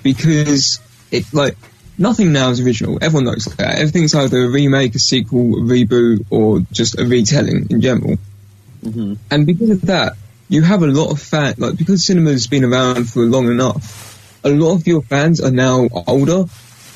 because 0.03 0.81
it 1.11 1.33
like 1.35 1.57
nothing 1.98 2.33
now 2.33 2.51
is 2.51 2.61
original. 2.61 2.98
Everyone 3.03 3.24
knows 3.27 3.44
that. 3.44 3.79
Everything's 3.79 4.14
either 4.14 4.44
a 4.44 4.48
remake, 4.48 4.94
a 4.94 4.98
sequel, 4.98 5.55
a 5.57 5.61
reboot, 5.61 6.24
or 6.31 6.61
just 6.72 6.98
a 6.98 7.05
retelling 7.05 7.66
in 7.70 7.81
general. 7.81 8.16
Mm-hmm. 8.83 9.14
And 9.31 9.46
because 9.46 9.70
of 9.70 9.83
that, 9.83 10.14
you 10.48 10.62
have 10.62 10.83
a 10.83 10.87
lot 10.87 11.11
of 11.11 11.20
fan 11.20 11.55
like 11.59 11.77
because 11.77 12.07
cinema's 12.07 12.46
been 12.46 12.64
around 12.64 13.11
for 13.11 13.22
long 13.27 13.48
enough. 13.48 14.40
a 14.44 14.51
lot 14.51 14.74
of 14.74 14.87
your 14.87 15.03
fans 15.03 15.40
are 15.40 15.51
now 15.51 15.88
older, 16.07 16.44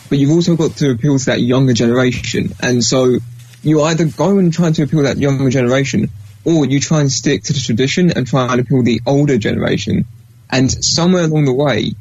but 0.08 0.18
you've 0.18 0.30
also 0.30 0.56
got 0.56 0.76
to 0.76 0.92
appeal 0.92 1.18
to 1.18 1.24
that 1.26 1.40
younger 1.40 1.72
generation. 1.72 2.52
And 2.60 2.82
so 2.82 3.18
you 3.62 3.82
either 3.82 4.04
go 4.06 4.38
and 4.38 4.52
try 4.52 4.70
to 4.70 4.82
appeal 4.82 5.00
to 5.00 5.08
that 5.08 5.18
younger 5.18 5.50
generation, 5.50 6.10
or 6.44 6.66
you 6.66 6.80
try 6.80 7.00
and 7.00 7.10
stick 7.10 7.44
to 7.44 7.52
the 7.52 7.60
tradition 7.60 8.10
and 8.10 8.26
try 8.26 8.50
and 8.50 8.60
appeal 8.60 8.82
the 8.82 9.00
older 9.06 9.38
generation. 9.38 10.04
And 10.50 10.70
somewhere 10.70 11.24
along 11.24 11.46
the 11.46 11.52
way, 11.52 11.92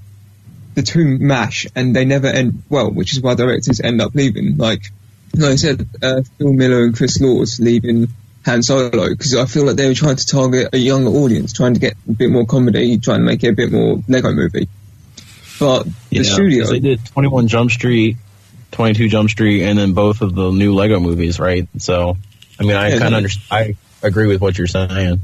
the 0.76 0.82
two 0.82 1.06
mash 1.20 1.68
and 1.76 1.96
they 1.96 2.06
never 2.06 2.28
end 2.28 2.64
well, 2.70 2.90
which 2.90 3.14
is 3.14 3.22
why 3.22 3.36
directors 3.36 3.80
end 3.82 4.02
up 4.02 4.16
leaving. 4.16 4.58
Like, 4.58 4.84
like 5.36 5.52
I 5.52 5.56
said, 5.56 5.88
uh, 6.02 6.22
Phil 6.38 6.54
Miller 6.54 6.84
and 6.84 6.96
Chris 6.96 7.20
Laws 7.22 7.60
leaving 7.60 8.08
Han 8.46 8.64
Solo 8.64 9.10
because 9.10 9.36
I 9.36 9.46
feel 9.46 9.66
like 9.66 9.76
they 9.76 9.88
were 9.88 9.94
trying 9.94 10.16
to 10.16 10.26
target 10.26 10.70
a 10.74 10.78
younger 10.78 11.10
audience, 11.10 11.54
trying 11.54 11.76
to 11.76 11.80
get 11.80 11.94
a 12.08 12.12
bit 12.14 12.30
more 12.30 12.46
comedy, 12.46 12.98
trying 12.98 13.20
to 13.20 13.26
make 13.26 13.44
it 13.44 13.50
a 13.50 13.54
bit 13.54 13.72
more 13.72 14.02
Lego 14.08 14.34
movie. 14.34 14.68
But 15.60 15.86
Yeah, 16.10 16.20
the 16.20 16.24
studio, 16.24 16.66
They 16.66 16.80
did 16.80 17.06
21 17.06 17.48
Jump 17.48 17.70
Street, 17.72 18.18
22 18.72 19.10
Jump 19.10 19.30
Street, 19.30 19.64
and 19.64 19.78
then 19.78 19.94
both 19.94 20.22
of 20.22 20.34
the 20.34 20.52
new 20.52 20.74
Lego 20.74 21.00
movies, 21.00 21.40
right? 21.40 21.68
So, 21.78 22.18
I 22.60 22.64
mean, 22.64 22.76
I 22.76 22.90
Yeah, 22.90 22.98
kind 22.98 23.14
of 23.14 23.18
understand. 23.18 23.46
I 23.52 23.76
agree 24.02 24.28
with 24.28 24.42
what 24.42 24.58
you're 24.58 24.68
saying. 24.68 25.20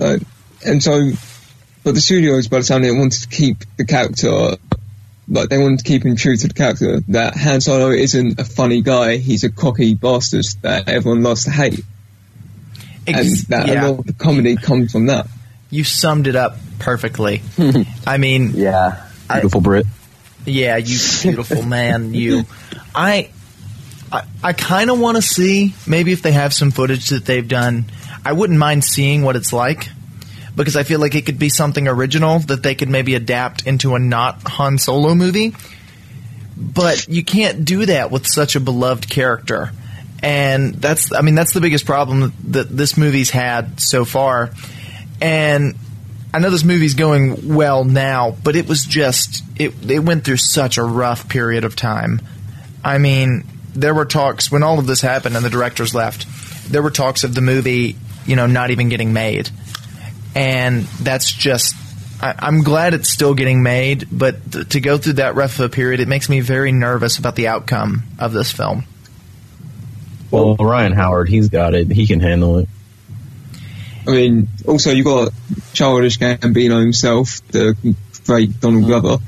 uh, 0.00 0.18
and 0.64 0.82
so, 0.82 1.10
but 1.84 1.94
the 1.94 2.00
studios, 2.00 2.48
by 2.48 2.58
the 2.58 2.64
time 2.64 2.82
they 2.82 2.90
wanted 2.90 3.22
to 3.22 3.28
keep 3.28 3.58
the 3.76 3.84
character, 3.84 4.56
like 5.28 5.48
they 5.48 5.58
wanted 5.58 5.78
to 5.80 5.84
keep 5.84 6.04
him 6.04 6.16
true 6.16 6.36
to 6.36 6.48
the 6.48 6.54
character, 6.54 7.00
that 7.08 7.36
Han 7.36 7.60
Solo 7.60 7.90
isn't 7.90 8.40
a 8.40 8.44
funny 8.44 8.82
guy, 8.82 9.16
he's 9.18 9.44
a 9.44 9.50
cocky 9.50 9.94
bastard 9.94 10.46
that 10.62 10.88
everyone 10.88 11.22
loves 11.22 11.44
to 11.44 11.50
hate. 11.50 11.84
And 13.06 13.28
that 13.48 13.68
yeah, 13.68 13.86
a 13.86 13.90
lot 13.90 13.98
of 14.00 14.06
the 14.06 14.12
comedy 14.14 14.56
comes 14.56 14.90
from 14.90 15.06
that. 15.06 15.28
you 15.70 15.84
summed 15.84 16.26
it 16.26 16.34
up 16.34 16.56
perfectly. 16.80 17.42
I 18.06 18.18
mean, 18.18 18.52
Yeah. 18.54 19.02
Beautiful 19.30 19.60
Brit. 19.60 19.86
Yeah, 20.44 20.76
you 20.76 20.98
beautiful 21.22 21.62
man, 21.62 22.14
you. 22.14 22.44
I 22.94 23.30
I, 24.12 24.22
I 24.42 24.52
kind 24.52 24.90
of 24.90 24.98
want 25.00 25.16
to 25.16 25.22
see 25.22 25.74
maybe 25.86 26.12
if 26.12 26.22
they 26.22 26.32
have 26.32 26.54
some 26.54 26.70
footage 26.70 27.08
that 27.10 27.24
they've 27.24 27.46
done. 27.46 27.86
I 28.24 28.32
wouldn't 28.32 28.58
mind 28.58 28.84
seeing 28.84 29.22
what 29.22 29.36
it's 29.36 29.52
like 29.52 29.88
because 30.54 30.76
I 30.76 30.82
feel 30.82 31.00
like 31.00 31.14
it 31.14 31.26
could 31.26 31.38
be 31.38 31.48
something 31.48 31.86
original 31.86 32.38
that 32.40 32.62
they 32.62 32.74
could 32.74 32.88
maybe 32.88 33.14
adapt 33.14 33.66
into 33.66 33.94
a 33.94 33.98
not 33.98 34.42
Han 34.48 34.78
Solo 34.78 35.14
movie. 35.14 35.54
But 36.56 37.06
you 37.08 37.22
can't 37.22 37.64
do 37.64 37.86
that 37.86 38.10
with 38.10 38.26
such 38.26 38.56
a 38.56 38.60
beloved 38.60 39.10
character. 39.10 39.70
And 40.22 40.74
that's 40.74 41.12
I 41.12 41.20
mean 41.20 41.34
that's 41.34 41.52
the 41.52 41.60
biggest 41.60 41.84
problem 41.84 42.32
that 42.48 42.74
this 42.74 42.96
movie's 42.96 43.30
had 43.30 43.80
so 43.80 44.04
far. 44.04 44.50
And 45.20 45.76
I 46.32 46.38
know 46.38 46.50
this 46.50 46.64
movie's 46.64 46.94
going 46.94 47.54
well 47.54 47.84
now, 47.84 48.34
but 48.42 48.56
it 48.56 48.66
was 48.66 48.84
just 48.84 49.42
it 49.56 49.90
it 49.90 49.98
went 50.00 50.24
through 50.24 50.38
such 50.38 50.78
a 50.78 50.82
rough 50.82 51.28
period 51.28 51.64
of 51.64 51.76
time. 51.76 52.20
I 52.82 52.98
mean, 52.98 53.44
there 53.80 53.94
were 53.94 54.04
talks 54.04 54.50
when 54.50 54.62
all 54.62 54.78
of 54.78 54.86
this 54.86 55.00
happened 55.00 55.36
and 55.36 55.44
the 55.44 55.50
directors 55.50 55.94
left. 55.94 56.26
There 56.70 56.82
were 56.82 56.90
talks 56.90 57.24
of 57.24 57.34
the 57.34 57.40
movie, 57.40 57.96
you 58.26 58.36
know, 58.36 58.46
not 58.46 58.70
even 58.70 58.88
getting 58.88 59.12
made, 59.12 59.50
and 60.34 60.82
that's 61.00 61.30
just. 61.30 61.74
I, 62.20 62.34
I'm 62.38 62.62
glad 62.62 62.94
it's 62.94 63.10
still 63.10 63.34
getting 63.34 63.62
made, 63.62 64.08
but 64.10 64.50
th- 64.50 64.68
to 64.70 64.80
go 64.80 64.96
through 64.96 65.14
that 65.14 65.34
rough 65.34 65.58
of 65.58 65.66
a 65.66 65.68
period, 65.68 66.00
it 66.00 66.08
makes 66.08 66.28
me 66.30 66.40
very 66.40 66.72
nervous 66.72 67.18
about 67.18 67.36
the 67.36 67.48
outcome 67.48 68.04
of 68.18 68.32
this 68.32 68.50
film. 68.50 68.84
Well, 70.30 70.56
Ron 70.56 70.92
Howard, 70.92 71.28
he's 71.28 71.50
got 71.50 71.74
it. 71.74 71.90
He 71.90 72.06
can 72.06 72.20
handle 72.20 72.58
it. 72.58 72.68
I 74.08 74.10
mean, 74.12 74.48
also 74.66 74.92
you 74.92 75.04
got 75.04 75.32
Childish 75.72 76.18
Gambino 76.18 76.80
himself, 76.80 77.46
the 77.48 77.76
great 78.24 78.60
Donald 78.60 78.86
Glover. 78.86 79.22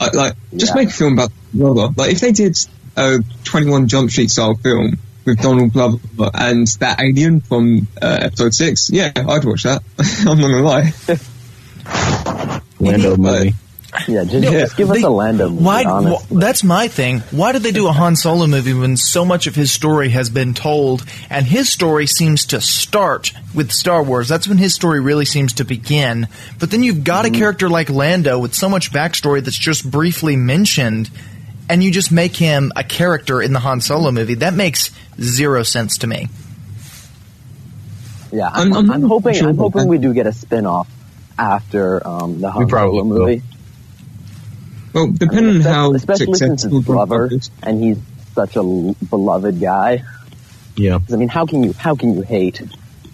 I, 0.00 0.10
like, 0.10 0.34
just 0.54 0.72
Yeah. 0.74 0.82
make 0.82 0.88
a 0.90 0.92
film 0.92 1.14
about 1.14 1.32
Glover. 1.56 1.94
Like, 1.96 2.12
if 2.12 2.20
they 2.20 2.32
did 2.32 2.56
a 2.96 3.18
21 3.44 3.88
Jump 3.88 4.10
Street 4.10 4.30
style 4.30 4.54
film 4.54 4.98
with 5.24 5.40
Donald 5.40 5.72
Glover 5.72 5.98
and 6.34 6.66
that 6.80 7.00
alien 7.00 7.40
from 7.40 7.86
uh, 8.00 8.18
episode 8.22 8.52
six, 8.54 8.90
yeah, 8.90 9.10
I'd 9.16 9.44
watch 9.44 9.62
that. 9.64 9.82
I'm 10.28 10.38
not 10.38 10.48
gonna 10.48 10.62
lie. 10.62 10.92
Lando 12.80 13.16
movie. 13.16 13.54
Yeah, 14.08 14.24
just, 14.24 14.42
No, 14.44 14.50
just 14.50 14.76
give 14.76 14.90
us 14.90 14.96
they- 14.96 15.02
a 15.04 15.08
Lando 15.08 15.48
movie, 15.48 15.62
Why? 15.62 15.84
wh- 15.84 16.28
that's 16.28 16.64
my 16.64 16.88
thing. 16.88 17.20
Why 17.30 17.52
did 17.52 17.62
they 17.62 17.70
do 17.70 17.86
a 17.86 17.92
Han 17.92 18.16
Solo 18.16 18.48
movie 18.48 18.74
when 18.74 18.96
so 18.96 19.24
much 19.24 19.46
of 19.46 19.54
his 19.54 19.70
story 19.70 20.08
has 20.08 20.28
been 20.28 20.52
told, 20.52 21.04
and 21.30 21.46
his 21.46 21.68
story 21.68 22.06
seems 22.08 22.44
to 22.46 22.60
start 22.60 23.32
with 23.54 23.70
Star 23.70 24.02
Wars? 24.02 24.26
That's 24.28 24.48
when 24.48 24.58
his 24.58 24.74
story 24.74 24.98
really 25.00 25.24
seems 25.24 25.52
to 25.54 25.64
begin. 25.64 26.26
But 26.58 26.72
then 26.72 26.82
you've 26.82 27.04
got 27.04 27.24
Mm-hmm. 27.24 27.34
a 27.36 27.38
character 27.38 27.68
like 27.68 27.88
Lando 27.88 28.40
with 28.40 28.52
so 28.54 28.68
much 28.68 28.90
backstory 28.92 29.42
that's 29.44 29.56
just 29.56 29.88
briefly 29.88 30.34
mentioned, 30.34 31.08
and 31.68 31.82
you 31.82 31.90
just 31.90 32.10
make 32.12 32.36
him 32.36 32.72
a 32.76 32.84
character 32.84 33.40
in 33.42 33.52
the 33.52 33.60
Han 33.60 33.80
Solo 33.80 34.10
movie. 34.10 34.34
That 34.34 34.54
makes 34.54 34.90
zero 35.20 35.62
sense 35.62 35.98
to 35.98 36.06
me. 36.06 36.28
Yeah, 38.32 38.48
I'm, 38.52 38.72
I'm- 38.72 38.90
I'm 38.90 38.90
I'm, 38.90 39.02
hoping. 39.08 39.34
sure 39.34 39.48
I'm 39.48 39.56
hoping 39.56 39.82
that. 39.82 39.88
we 39.88 39.98
do 39.98 40.12
get 40.12 40.26
a 40.26 40.32
spin-off 40.32 40.88
after 41.38 42.06
um, 42.06 42.40
the 42.40 42.50
Han 42.50 42.66
probably 42.68 42.98
Solo 42.98 43.04
will. 43.14 43.18
movie. 43.26 43.42
Well, 44.92 45.10
depending 45.10 45.56
on 45.56 45.60
how 45.62 45.92
especially 45.94 46.34
since 46.34 46.62
successful 46.62 46.78
it's 46.78 46.86
Glover 46.86 47.06
Glover 47.28 47.34
is. 47.34 47.50
and 47.62 47.82
he's 47.82 47.98
such 48.34 48.54
a 48.56 48.60
l- 48.60 48.96
beloved 49.10 49.60
guy. 49.60 50.04
Yeah, 50.76 50.98
I 51.12 51.16
mean, 51.16 51.28
how 51.28 51.46
can 51.46 51.62
you 51.64 51.72
how 51.72 51.94
can 51.96 52.14
you 52.14 52.22
hate 52.22 52.60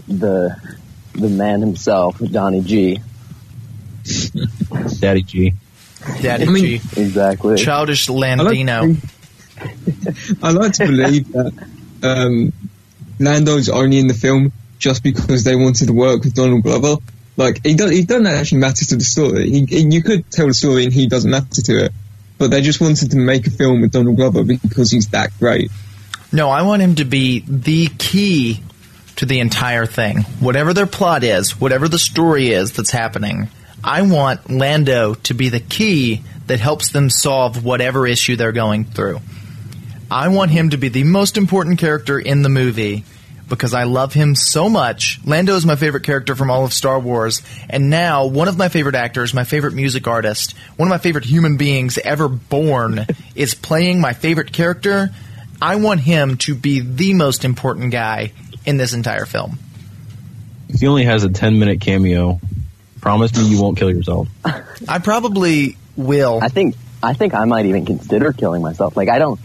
the 0.08 0.56
the 1.12 1.28
man 1.28 1.60
himself, 1.60 2.18
Johnny 2.22 2.60
G? 2.62 3.00
Daddy 5.00 5.22
G. 5.22 5.54
Daddy 6.22 6.44
I 6.46 6.50
mean- 6.50 6.64
G. 6.64 6.74
Exactly. 6.96 7.56
Childish 7.56 8.08
I 8.08 8.12
like, 8.12 8.36
Landino. 8.36 9.00
to, 9.58 10.36
I 10.42 10.50
like 10.52 10.72
to 10.74 10.86
believe 10.86 11.32
that 11.32 11.52
um, 12.02 12.52
Lando's 13.18 13.68
only 13.68 13.98
in 13.98 14.06
the 14.06 14.14
film 14.14 14.52
just 14.78 15.02
because 15.02 15.44
they 15.44 15.56
wanted 15.56 15.86
to 15.86 15.92
work 15.92 16.24
with 16.24 16.34
Donald 16.34 16.62
Glover. 16.62 16.96
Like 17.36 17.64
he 17.64 17.74
does, 17.74 17.90
he 17.90 18.04
doesn't 18.04 18.26
actually 18.26 18.58
matter 18.58 18.84
to 18.84 18.96
the 18.96 19.04
story. 19.04 19.50
He, 19.50 19.64
he- 19.66 19.88
you 19.90 20.02
could 20.02 20.30
tell 20.30 20.46
the 20.46 20.54
story 20.54 20.84
and 20.84 20.92
he 20.92 21.06
doesn't 21.06 21.30
matter 21.30 21.62
to 21.62 21.84
it, 21.86 21.92
but 22.38 22.50
they 22.50 22.60
just 22.62 22.80
wanted 22.80 23.10
to 23.10 23.16
make 23.16 23.46
a 23.46 23.50
film 23.50 23.80
with 23.82 23.92
Donald 23.92 24.16
Glover 24.16 24.44
because 24.44 24.90
he's 24.90 25.08
that 25.08 25.30
great. 25.38 25.70
No, 26.32 26.48
I 26.48 26.62
want 26.62 26.80
him 26.82 26.94
to 26.96 27.04
be 27.04 27.40
the 27.46 27.88
key 27.98 28.62
to 29.16 29.26
the 29.26 29.40
entire 29.40 29.84
thing. 29.84 30.18
Whatever 30.38 30.72
their 30.72 30.86
plot 30.86 31.24
is, 31.24 31.60
whatever 31.60 31.88
the 31.88 31.98
story 31.98 32.50
is 32.50 32.72
that's 32.72 32.90
happening, 32.90 33.48
I 33.82 34.02
want 34.02 34.50
Lando 34.50 35.14
to 35.14 35.34
be 35.34 35.48
the 35.48 35.60
key 35.60 36.22
that 36.46 36.60
helps 36.60 36.90
them 36.90 37.10
solve 37.10 37.64
whatever 37.64 38.06
issue 38.06 38.36
they're 38.36 38.52
going 38.52 38.84
through. 38.84 39.20
I 40.10 40.28
want 40.28 40.50
him 40.50 40.70
to 40.70 40.76
be 40.76 40.88
the 40.88 41.04
most 41.04 41.36
important 41.36 41.78
character 41.78 42.18
in 42.18 42.42
the 42.42 42.48
movie 42.48 43.04
because 43.48 43.74
I 43.74 43.84
love 43.84 44.12
him 44.14 44.34
so 44.34 44.68
much. 44.68 45.20
Lando 45.24 45.54
is 45.54 45.66
my 45.66 45.76
favorite 45.76 46.04
character 46.04 46.34
from 46.34 46.50
all 46.50 46.64
of 46.64 46.72
Star 46.72 46.98
Wars, 46.98 47.42
and 47.68 47.90
now 47.90 48.26
one 48.26 48.48
of 48.48 48.56
my 48.56 48.68
favorite 48.68 48.94
actors, 48.94 49.34
my 49.34 49.44
favorite 49.44 49.74
music 49.74 50.06
artist, 50.06 50.56
one 50.76 50.88
of 50.88 50.90
my 50.90 50.98
favorite 50.98 51.24
human 51.24 51.56
beings 51.56 51.98
ever 51.98 52.28
born 52.28 53.06
is 53.34 53.54
playing 53.54 54.00
my 54.00 54.12
favorite 54.12 54.52
character. 54.52 55.10
I 55.60 55.76
want 55.76 56.00
him 56.00 56.38
to 56.38 56.54
be 56.54 56.80
the 56.80 57.12
most 57.14 57.44
important 57.44 57.90
guy 57.90 58.32
in 58.64 58.76
this 58.76 58.94
entire 58.94 59.26
film. 59.26 59.58
He 60.78 60.86
only 60.86 61.04
has 61.04 61.24
a 61.24 61.28
10 61.28 61.58
minute 61.58 61.80
cameo, 61.80 62.40
promise 63.00 63.34
me 63.36 63.44
you 63.48 63.60
won't 63.62 63.76
kill 63.78 63.90
yourself. 63.90 64.28
I 64.88 64.98
probably 64.98 65.76
will. 65.96 66.40
I 66.42 66.48
think 66.48 66.76
I 67.02 67.14
think 67.14 67.34
I 67.34 67.44
might 67.44 67.66
even 67.66 67.84
consider 67.86 68.32
killing 68.32 68.62
myself. 68.62 68.96
Like 68.96 69.08
I 69.08 69.18
don't. 69.18 69.40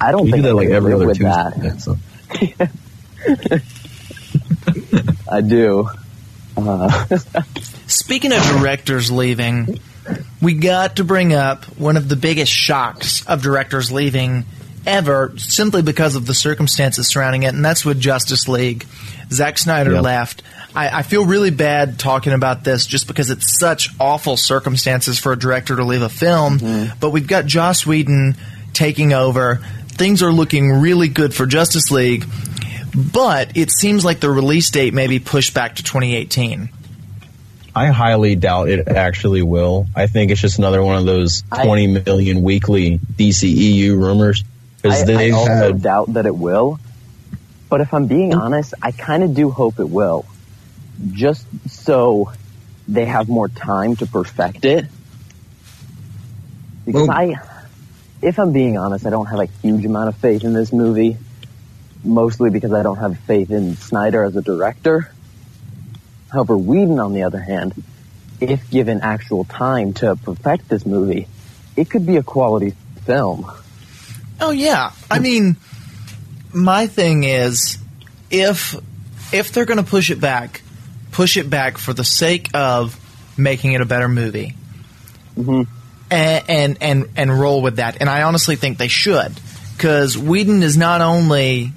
I 0.00 0.12
don't 0.12 0.26
You 0.26 0.32
do 0.32 0.42
think 0.42 0.42
that 0.44 0.50
I 0.50 0.52
like 0.52 0.68
every 0.70 0.94
other 0.94 1.06
with 1.06 1.18
Tuesday. 1.18 1.68
that. 1.68 1.80
so. 1.80 1.96
I 5.30 5.40
do. 5.40 5.88
Uh, 6.56 7.06
Speaking 7.86 8.32
of 8.32 8.42
directors 8.42 9.10
leaving, 9.10 9.78
we 10.40 10.54
got 10.54 10.96
to 10.96 11.04
bring 11.04 11.32
up 11.32 11.64
one 11.78 11.96
of 11.96 12.08
the 12.08 12.16
biggest 12.16 12.52
shocks 12.52 13.24
of 13.26 13.42
directors 13.42 13.92
leaving 13.92 14.44
ever, 14.86 15.32
simply 15.36 15.82
because 15.82 16.16
of 16.16 16.26
the 16.26 16.34
circumstances 16.34 17.08
surrounding 17.08 17.42
it, 17.44 17.54
and 17.54 17.64
that's 17.64 17.84
with 17.84 18.00
Justice 18.00 18.48
League. 18.48 18.86
Zack 19.30 19.58
Snyder 19.58 19.92
Yep. 19.92 20.02
left. 20.02 20.42
I, 20.74 20.98
I 20.98 21.02
feel 21.02 21.24
really 21.24 21.50
bad 21.50 21.98
talking 21.98 22.32
about 22.32 22.64
this 22.64 22.86
just 22.86 23.06
because 23.06 23.30
it's 23.30 23.58
such 23.58 23.90
awful 23.98 24.36
circumstances 24.36 25.18
for 25.18 25.32
a 25.32 25.38
director 25.38 25.76
to 25.76 25.84
leave 25.84 26.02
a 26.02 26.08
film, 26.08 26.58
mm-hmm. 26.58 26.98
but 27.00 27.10
we've 27.10 27.26
got 27.26 27.46
Joss 27.46 27.86
Whedon 27.86 28.36
taking 28.72 29.12
over. 29.12 29.56
Things 29.88 30.22
are 30.22 30.32
looking 30.32 30.72
really 30.72 31.08
good 31.08 31.34
for 31.34 31.46
Justice 31.46 31.90
League, 31.90 32.24
but 32.94 33.56
it 33.56 33.70
seems 33.70 34.04
like 34.04 34.20
the 34.20 34.30
release 34.30 34.70
date 34.70 34.94
may 34.94 35.06
be 35.06 35.18
pushed 35.18 35.54
back 35.54 35.76
to 35.76 35.82
2018. 35.82 36.70
I 37.74 37.86
highly 37.88 38.34
doubt 38.34 38.68
it 38.68 38.88
actually 38.88 39.42
will. 39.42 39.86
I 39.94 40.06
think 40.08 40.30
it's 40.30 40.40
just 40.40 40.58
another 40.58 40.82
one 40.82 40.96
of 40.96 41.06
those 41.06 41.42
20 41.54 41.86
million 42.04 42.42
weekly 42.42 42.98
DCEU 42.98 43.90
rumors. 43.96 44.44
Because 44.82 44.98
I, 44.98 45.02
I 45.02 45.16
they've 45.16 45.34
also 45.34 45.50
had. 45.50 45.82
doubt 45.82 46.14
that 46.14 46.26
it 46.26 46.34
will. 46.34 46.78
But 47.68 47.80
if 47.80 47.92
I'm 47.94 48.06
being 48.06 48.32
hmm? 48.32 48.40
honest, 48.40 48.74
I 48.82 48.92
kind 48.92 49.22
of 49.22 49.34
do 49.34 49.50
hope 49.50 49.78
it 49.78 49.88
will. 49.88 50.26
Just 51.12 51.46
so 51.68 52.32
they 52.88 53.06
have 53.06 53.28
more 53.28 53.48
time 53.48 53.96
to 53.96 54.06
perfect 54.06 54.64
it. 54.64 54.86
because 56.84 57.08
Well- 57.08 57.16
I, 57.16 57.34
if 58.22 58.38
I'm 58.38 58.52
being 58.52 58.76
honest, 58.76 59.06
I 59.06 59.10
don't 59.10 59.26
have 59.26 59.40
a 59.40 59.46
huge 59.62 59.84
amount 59.84 60.08
of 60.08 60.16
faith 60.16 60.44
in 60.44 60.52
this 60.52 60.72
movie. 60.72 61.16
Mostly 62.02 62.48
because 62.48 62.72
I 62.72 62.82
don't 62.82 62.96
have 62.96 63.18
faith 63.20 63.50
in 63.50 63.76
Snyder 63.76 64.24
as 64.24 64.34
a 64.34 64.40
director. 64.40 65.12
However, 66.32 66.56
Whedon, 66.56 66.98
on 66.98 67.12
the 67.12 67.24
other 67.24 67.40
hand, 67.40 67.74
if 68.40 68.70
given 68.70 69.00
actual 69.02 69.44
time 69.44 69.92
to 69.94 70.16
perfect 70.16 70.68
this 70.68 70.86
movie, 70.86 71.28
it 71.76 71.90
could 71.90 72.06
be 72.06 72.16
a 72.16 72.22
quality 72.22 72.72
film. 73.04 73.50
Oh 74.40 74.50
yeah. 74.50 74.92
I 75.10 75.18
mean, 75.18 75.56
my 76.52 76.86
thing 76.86 77.24
is, 77.24 77.78
if 78.30 78.74
if 79.32 79.52
they're 79.52 79.64
going 79.66 79.82
to 79.82 79.88
push 79.88 80.10
it 80.10 80.20
back, 80.20 80.62
push 81.12 81.36
it 81.36 81.48
back 81.50 81.78
for 81.78 81.92
the 81.92 82.04
sake 82.04 82.48
of 82.54 82.96
making 83.36 83.72
it 83.72 83.80
a 83.80 83.84
better 83.86 84.08
movie, 84.08 84.54
Mhm. 85.38 85.66
and, 86.10 86.44
and 86.48 86.78
and 86.80 87.08
and 87.16 87.38
roll 87.40 87.62
with 87.62 87.76
that. 87.76 87.98
And 88.00 88.08
I 88.10 88.22
honestly 88.22 88.56
think 88.56 88.78
they 88.78 88.88
should, 88.88 89.32
because 89.76 90.16
Whedon 90.18 90.62
is 90.62 90.76
not 90.76 91.00
only 91.00 91.72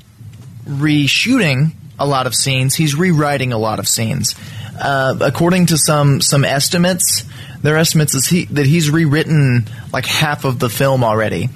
reshooting 0.68 1.72
a 2.00 2.06
lot 2.08 2.26
of 2.28 2.34
scenes, 2.36 2.76
he's 2.76 2.96
rewriting 2.96 3.54
a 3.54 3.58
lot 3.58 3.80
of 3.80 3.88
scenes. 3.88 4.36
Uh, 4.80 5.16
according 5.22 5.68
to 5.68 5.78
some 5.78 6.22
some 6.22 6.44
estimates, 6.44 7.24
their 7.62 7.78
estimates 7.78 8.16
is 8.16 8.28
he 8.28 8.46
that 8.46 8.66
he's 8.66 8.90
rewritten 8.90 9.70
like 9.92 10.06
half 10.06 10.46
of 10.46 10.60
the 10.60 10.70
film 10.70 11.04
already. 11.04 11.50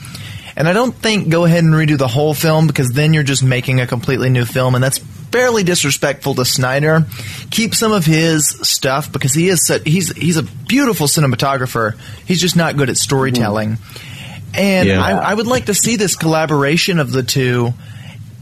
And 0.58 0.68
I 0.68 0.74
don't 0.74 0.94
think 0.94 1.30
go 1.30 1.46
ahead 1.46 1.64
and 1.64 1.74
redo 1.74 1.98
the 1.98 2.08
whole 2.08 2.34
film 2.34 2.66
because 2.66 2.90
then 2.90 3.14
you're 3.14 3.24
just 3.24 3.44
making 3.44 3.80
a 3.80 3.86
completely 3.86 4.30
new 4.30 4.44
film, 4.44 4.74
and 4.74 4.84
that's 4.84 4.98
fairly 4.98 5.64
disrespectful 5.64 6.34
to 6.34 6.46
Snyder. 6.46 7.06
Keep 7.52 7.76
some 7.76 7.92
of 7.92 8.06
his 8.06 8.48
stuff 8.68 9.12
because 9.12 9.34
he 9.36 9.50
is 9.50 9.66
such, 9.66 9.84
he's 9.86 10.12
he's 10.18 10.38
a 10.38 10.44
beautiful 10.44 11.06
cinematographer. 11.06 11.96
He's 12.26 12.42
just 12.42 12.56
not 12.56 12.76
good 12.76 12.90
at 12.90 12.98
storytelling. 12.98 13.78
And 14.56 14.88
Yeah. 14.88 15.00
I, 15.00 15.32
I 15.32 15.34
would 15.36 15.46
like 15.46 15.66
to 15.66 15.76
see 15.76 15.96
this 15.96 16.16
collaboration 16.16 17.00
of 17.00 17.12
the 17.12 17.22
two. 17.22 17.74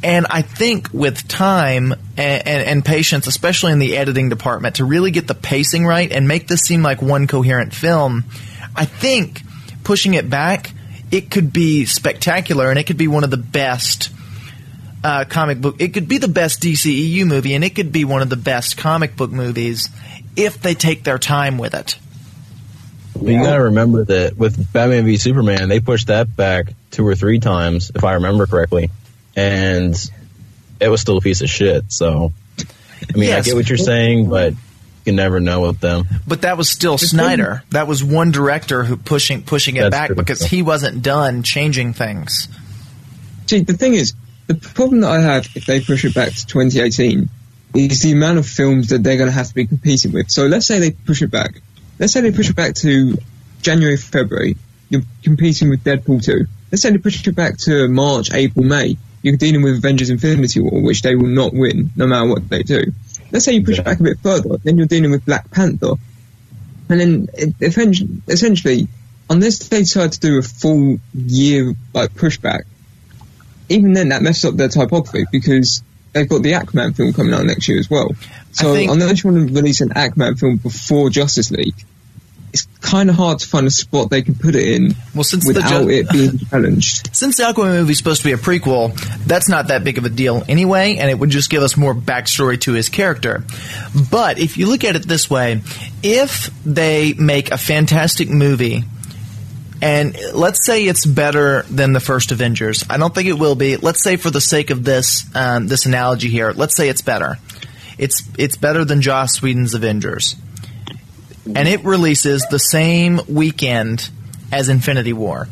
And 0.01 0.27
I 0.29 0.41
think 0.43 0.89
with 0.93 1.27
time 1.27 1.91
and, 2.15 2.47
and, 2.47 2.63
and 2.67 2.85
patience, 2.85 3.27
especially 3.27 3.71
in 3.71 3.79
the 3.79 3.97
editing 3.97 4.29
department, 4.29 4.75
to 4.75 4.85
really 4.85 5.11
get 5.11 5.27
the 5.27 5.33
pacing 5.35 5.85
right 5.85 6.09
and 6.11 6.27
make 6.27 6.47
this 6.47 6.61
seem 6.61 6.81
like 6.83 7.01
one 7.01 7.27
coherent 7.27 7.73
film, 7.73 8.23
I 8.75 8.85
think 8.85 9.41
pushing 9.83 10.13
it 10.13 10.29
back, 10.29 10.71
it 11.15 11.31
could 11.31 11.53
be 11.53 11.85
spectacular 11.85 12.69
and 12.69 12.77
it 12.77 12.83
could 12.83 12.97
be 12.97 13.07
one 13.07 13.23
of 13.23 13.31
the 13.31 13.37
best 13.37 14.11
uh, 15.01 15.23
comic 15.23 15.61
book. 15.61 15.77
It 15.79 15.93
could 15.93 16.09
be 16.09 16.17
the 16.17 16.27
best 16.27 16.61
DCEU 16.61 17.25
movie 17.25 17.53
and 17.53 17.63
it 17.63 17.73
could 17.73 17.93
be 17.93 18.03
one 18.03 18.21
of 18.21 18.29
the 18.29 18.35
best 18.35 18.75
comic 18.75 19.15
book 19.15 19.31
movies 19.31 19.89
if 20.35 20.61
they 20.61 20.73
take 20.73 21.05
their 21.05 21.17
time 21.17 21.57
with 21.57 21.73
it. 21.73 21.97
You 23.21 23.41
gotta 23.41 23.63
remember 23.63 24.03
that 24.03 24.37
with 24.37 24.73
Batman 24.73 25.05
v 25.05 25.15
Superman, 25.15 25.69
they 25.69 25.79
pushed 25.79 26.07
that 26.07 26.35
back 26.35 26.73
two 26.91 27.07
or 27.07 27.15
three 27.15 27.39
times, 27.39 27.89
if 27.95 28.03
I 28.03 28.15
remember 28.15 28.45
correctly, 28.45 28.89
and 29.37 29.95
it 30.81 30.89
was 30.89 30.99
still 30.99 31.17
a 31.17 31.21
piece 31.21 31.41
of 31.41 31.49
shit. 31.49 31.93
So, 31.93 32.33
I 32.59 33.17
mean, 33.17 33.31
I 33.31 33.39
get 33.39 33.55
what 33.55 33.69
you're 33.69 33.77
saying, 33.77 34.27
but 34.27 34.53
you 35.05 35.11
can 35.11 35.15
never 35.15 35.39
know 35.39 35.61
with 35.61 35.79
them. 35.79 36.05
But 36.27 36.41
that 36.41 36.57
was 36.57 36.67
still 36.67 36.97
Snyder. 36.97 37.63
That 37.69 37.87
was 37.87 38.03
one 38.03 38.31
director 38.31 38.83
who 38.83 38.97
pushing 38.97 39.43
pushing 39.43 39.75
it 39.75 39.91
back 39.91 40.07
true. 40.07 40.15
because 40.15 40.41
he 40.41 40.63
wasn't 40.63 41.03
done 41.03 41.43
changing 41.43 41.93
things. 41.93 42.47
See, 43.45 43.59
the 43.59 43.73
thing 43.73 43.93
is, 43.93 44.13
the 44.47 44.55
problem 44.55 45.01
that 45.01 45.11
I 45.11 45.21
have 45.21 45.47
if 45.55 45.65
they 45.65 45.79
push 45.79 46.05
it 46.05 46.15
back 46.15 46.29
to 46.33 46.45
2018 46.45 47.29
is 47.75 48.01
the 48.01 48.13
amount 48.13 48.39
of 48.39 48.47
films 48.47 48.89
that 48.89 49.03
they're 49.03 49.17
going 49.17 49.29
to 49.29 49.35
have 49.35 49.49
to 49.49 49.53
be 49.53 49.67
competing 49.67 50.11
with. 50.11 50.31
So 50.31 50.47
let's 50.47 50.65
say 50.65 50.79
they 50.79 50.91
push 50.91 51.21
it 51.21 51.29
back. 51.29 51.61
Let's 51.99 52.13
say 52.13 52.21
they 52.21 52.31
push 52.31 52.49
it 52.49 52.55
back 52.55 52.73
to 52.75 53.17
January, 53.61 53.97
February. 53.97 54.57
You're 54.89 55.03
competing 55.23 55.69
with 55.69 55.83
Deadpool 55.83 56.23
2. 56.23 56.45
Let's 56.71 56.81
say 56.81 56.91
they 56.91 56.97
push 56.97 57.25
it 57.27 57.35
back 57.35 57.57
to 57.59 57.87
March, 57.87 58.33
April, 58.33 58.65
May. 58.65 58.97
You're 59.21 59.37
dealing 59.37 59.63
with 59.63 59.77
Avengers 59.77 60.09
Infinity 60.09 60.61
War, 60.61 60.81
which 60.81 61.01
they 61.01 61.15
will 61.15 61.27
not 61.27 61.53
win, 61.53 61.91
no 61.95 62.05
matter 62.05 62.27
what 62.27 62.47
they 62.47 62.63
do. 62.63 62.91
Let's 63.35 63.43
say 63.43 63.51
you 63.51 63.65
push 63.65 63.79
it 63.79 63.83
back 63.83 63.99
a 63.99 64.03
bit 64.03 64.17
further, 64.19 64.55
then 64.63 64.77
you're 64.77 64.87
dealing 64.87 65.11
with 65.11 65.25
Black 65.25 65.51
Panther. 65.51 65.95
And 66.87 66.99
then, 67.01 67.27
it, 67.33 67.53
eventually- 67.59 68.21
essentially, 68.29 68.87
unless 69.29 69.57
they 69.67 69.79
decide 69.79 70.13
to 70.13 70.19
do 70.21 70.37
a 70.37 70.41
full 70.41 71.01
year, 71.13 71.73
like, 71.93 72.13
pushback, 72.13 72.61
even 73.67 73.91
then 73.91 74.07
that 74.09 74.21
messes 74.21 74.45
up 74.45 74.55
their 74.55 74.69
typography 74.69 75.25
because 75.33 75.83
they've 76.13 76.29
got 76.29 76.43
the 76.43 76.53
Aquaman 76.53 76.95
film 76.95 77.11
coming 77.11 77.33
out 77.33 77.45
next 77.45 77.67
year 77.67 77.77
as 77.77 77.89
well. 77.89 78.11
So 78.53 78.73
unless 78.89 79.21
you 79.21 79.31
want 79.31 79.49
to 79.49 79.53
release 79.53 79.81
an 79.81 79.89
Aquaman 79.89 80.39
film 80.39 80.55
before 80.55 81.09
Justice 81.09 81.51
League, 81.51 81.75
it's 82.55 82.67
kind 82.79 83.09
of 83.09 83.17
hard 83.17 83.39
to 83.39 83.47
find 83.47 83.67
a 83.67 83.69
spot 83.69 84.09
they 84.09 84.21
can 84.21 84.33
put 84.35 84.55
it 84.55 84.65
in 84.65 84.95
Well, 85.13 85.25
since 85.25 85.45
without 85.45 85.83
ju- 85.83 85.89
it 85.89 86.09
being 86.09 86.37
challenged. 86.49 87.13
Since 87.13 87.35
the 87.35 87.43
Aquaman 87.43 87.71
movie 87.79 87.91
is 87.91 87.97
supposed 87.97 88.21
to 88.21 88.27
be 88.27 88.31
a 88.31 88.37
prequel, 88.37 88.93
that's 89.25 89.49
not 89.49 89.67
that 89.67 89.83
big 89.83 89.97
of 89.97 90.05
a 90.05 90.09
deal 90.09 90.43
anyway, 90.47 90.95
and 90.95 91.09
it 91.09 91.19
would 91.19 91.29
just 91.31 91.49
give 91.49 91.61
us 91.63 91.75
more 91.75 91.93
backstory 91.93 92.59
to 92.61 92.71
his 92.71 92.87
character. 92.87 93.43
But 94.09 94.39
if 94.39 94.57
you 94.57 94.67
look 94.67 94.85
at 94.85 94.95
it 94.95 95.05
this 95.05 95.29
way, 95.29 95.61
if 96.01 96.49
they 96.65 97.13
make 97.13 97.51
a 97.51 97.57
fantastic 97.57 98.29
movie, 98.29 98.83
and 99.81 100.17
let's 100.33 100.65
say 100.65 100.85
it's 100.85 101.05
better 101.05 101.63
than 101.63 101.91
the 101.91 101.99
first 101.99 102.31
Avengers, 102.31 102.85
I 102.89 102.97
don't 102.97 103.13
think 103.13 103.27
it 103.27 103.33
will 103.37 103.55
be. 103.55 103.75
Let's 103.75 104.01
say 104.01 104.15
for 104.15 104.29
the 104.31 104.39
sake 104.41 104.69
of 104.69 104.85
this 104.85 105.25
um, 105.35 105.67
this 105.67 105.85
analogy 105.85 106.29
here, 106.29 106.53
let's 106.53 106.75
say 106.75 106.87
it's 106.87 107.01
better. 107.01 107.37
It's 107.97 108.23
it's 108.37 108.55
better 108.55 108.85
than 108.85 109.01
Joss 109.01 109.41
Whedon's 109.41 109.73
Avengers, 109.73 110.35
and 111.45 111.67
it 111.67 111.83
releases 111.83 112.45
the 112.49 112.59
same 112.59 113.21
weekend 113.27 114.09
as 114.51 114.69
Infinity 114.69 115.13
War 115.13 115.47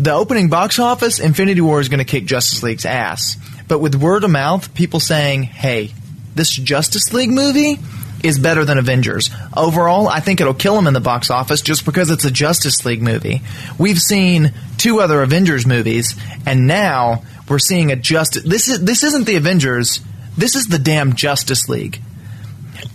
the 0.00 0.12
opening 0.12 0.48
box 0.48 0.78
office, 0.78 1.18
Infinity 1.18 1.60
War 1.60 1.78
is 1.78 1.90
going 1.90 1.98
to 1.98 2.04
kick 2.04 2.24
Justice 2.24 2.62
League's 2.62 2.86
ass. 2.86 3.36
But 3.68 3.80
with 3.80 3.94
word 3.94 4.24
of 4.24 4.30
mouth, 4.30 4.72
people 4.74 4.98
saying, 4.98 5.42
hey, 5.42 5.92
this 6.34 6.50
Justice 6.50 7.12
League 7.12 7.28
movie 7.28 7.78
is 8.24 8.38
better 8.38 8.64
than 8.64 8.78
Avengers. 8.78 9.28
Overall, 9.54 10.08
I 10.08 10.20
think 10.20 10.40
it'll 10.40 10.54
kill 10.54 10.74
them 10.74 10.86
in 10.86 10.94
the 10.94 11.00
box 11.00 11.30
office 11.30 11.60
just 11.60 11.84
because 11.84 12.10
it's 12.10 12.24
a 12.24 12.30
Justice 12.30 12.86
League 12.86 13.02
movie. 13.02 13.42
We've 13.78 13.98
seen 13.98 14.54
two 14.78 15.00
other 15.00 15.22
Avengers 15.22 15.66
movies, 15.66 16.18
and 16.46 16.66
now 16.66 17.22
we're 17.46 17.58
seeing 17.58 17.92
a 17.92 17.96
Justice. 17.96 18.42
This 18.42 18.68
is 18.68 18.82
this 18.82 19.04
isn't 19.04 19.26
the 19.26 19.36
Avengers. 19.36 20.00
This 20.36 20.54
is 20.54 20.68
the 20.68 20.78
damn 20.78 21.14
Justice 21.14 21.68
League. 21.68 22.00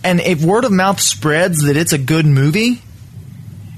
And 0.04 0.20
if 0.20 0.42
word 0.44 0.64
of 0.64 0.72
mouth 0.72 1.00
spreads 1.00 1.62
that 1.64 1.76
it's 1.76 1.92
a 1.92 1.98
good 1.98 2.26
movie, 2.26 2.80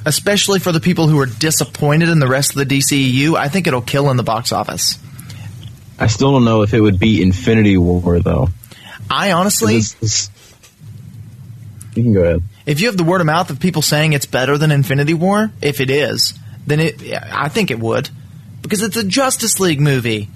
especially 0.05 0.59
for 0.59 0.73
the 0.73 0.81
people 0.81 1.09
who 1.09 1.19
are 1.21 1.27
disappointed 1.27 2.09
in 2.09 2.19
the 2.19 2.29
rest 2.29 2.51
of 2.51 2.57
the 2.57 2.79
DCEU, 2.79 3.37
I 3.37 3.49
think 3.49 3.67
it'll 3.67 3.81
kill 3.83 4.11
in 4.11 4.17
the 4.17 4.23
box 4.23 4.53
office. 4.53 4.99
I 5.99 6.07
still 6.07 6.33
don't 6.33 6.45
know 6.45 6.63
if 6.63 6.73
it 6.75 6.81
would 6.81 6.99
beat 6.99 7.23
Infinity 7.23 7.77
War 7.77 8.21
though. 8.21 8.49
I 9.11 9.33
honestly, 9.33 9.75
This 9.77 9.97
is- 10.01 10.31
you 11.95 12.03
can 12.05 12.13
go 12.13 12.23
ahead. 12.23 12.43
if 12.67 12.81
you 12.81 12.87
have 12.87 12.97
the 12.97 13.05
word 13.05 13.21
of 13.21 13.27
mouth 13.27 13.51
of 13.51 13.59
people 13.59 13.83
saying 13.83 14.13
it's 14.13 14.27
better 14.27 14.57
than 14.59 14.71
Infinity 14.71 15.15
War, 15.15 15.51
if 15.61 15.81
it 15.81 15.91
is, 15.91 16.35
then 16.67 16.81
it, 16.81 17.03
I 17.33 17.49
think 17.49 17.71
it 17.71 17.81
would, 17.81 18.11
because 18.63 18.83
it's 18.83 18.97
a 18.97 19.05
Justice 19.05 19.59
League 19.59 19.81
movie. 19.81 20.29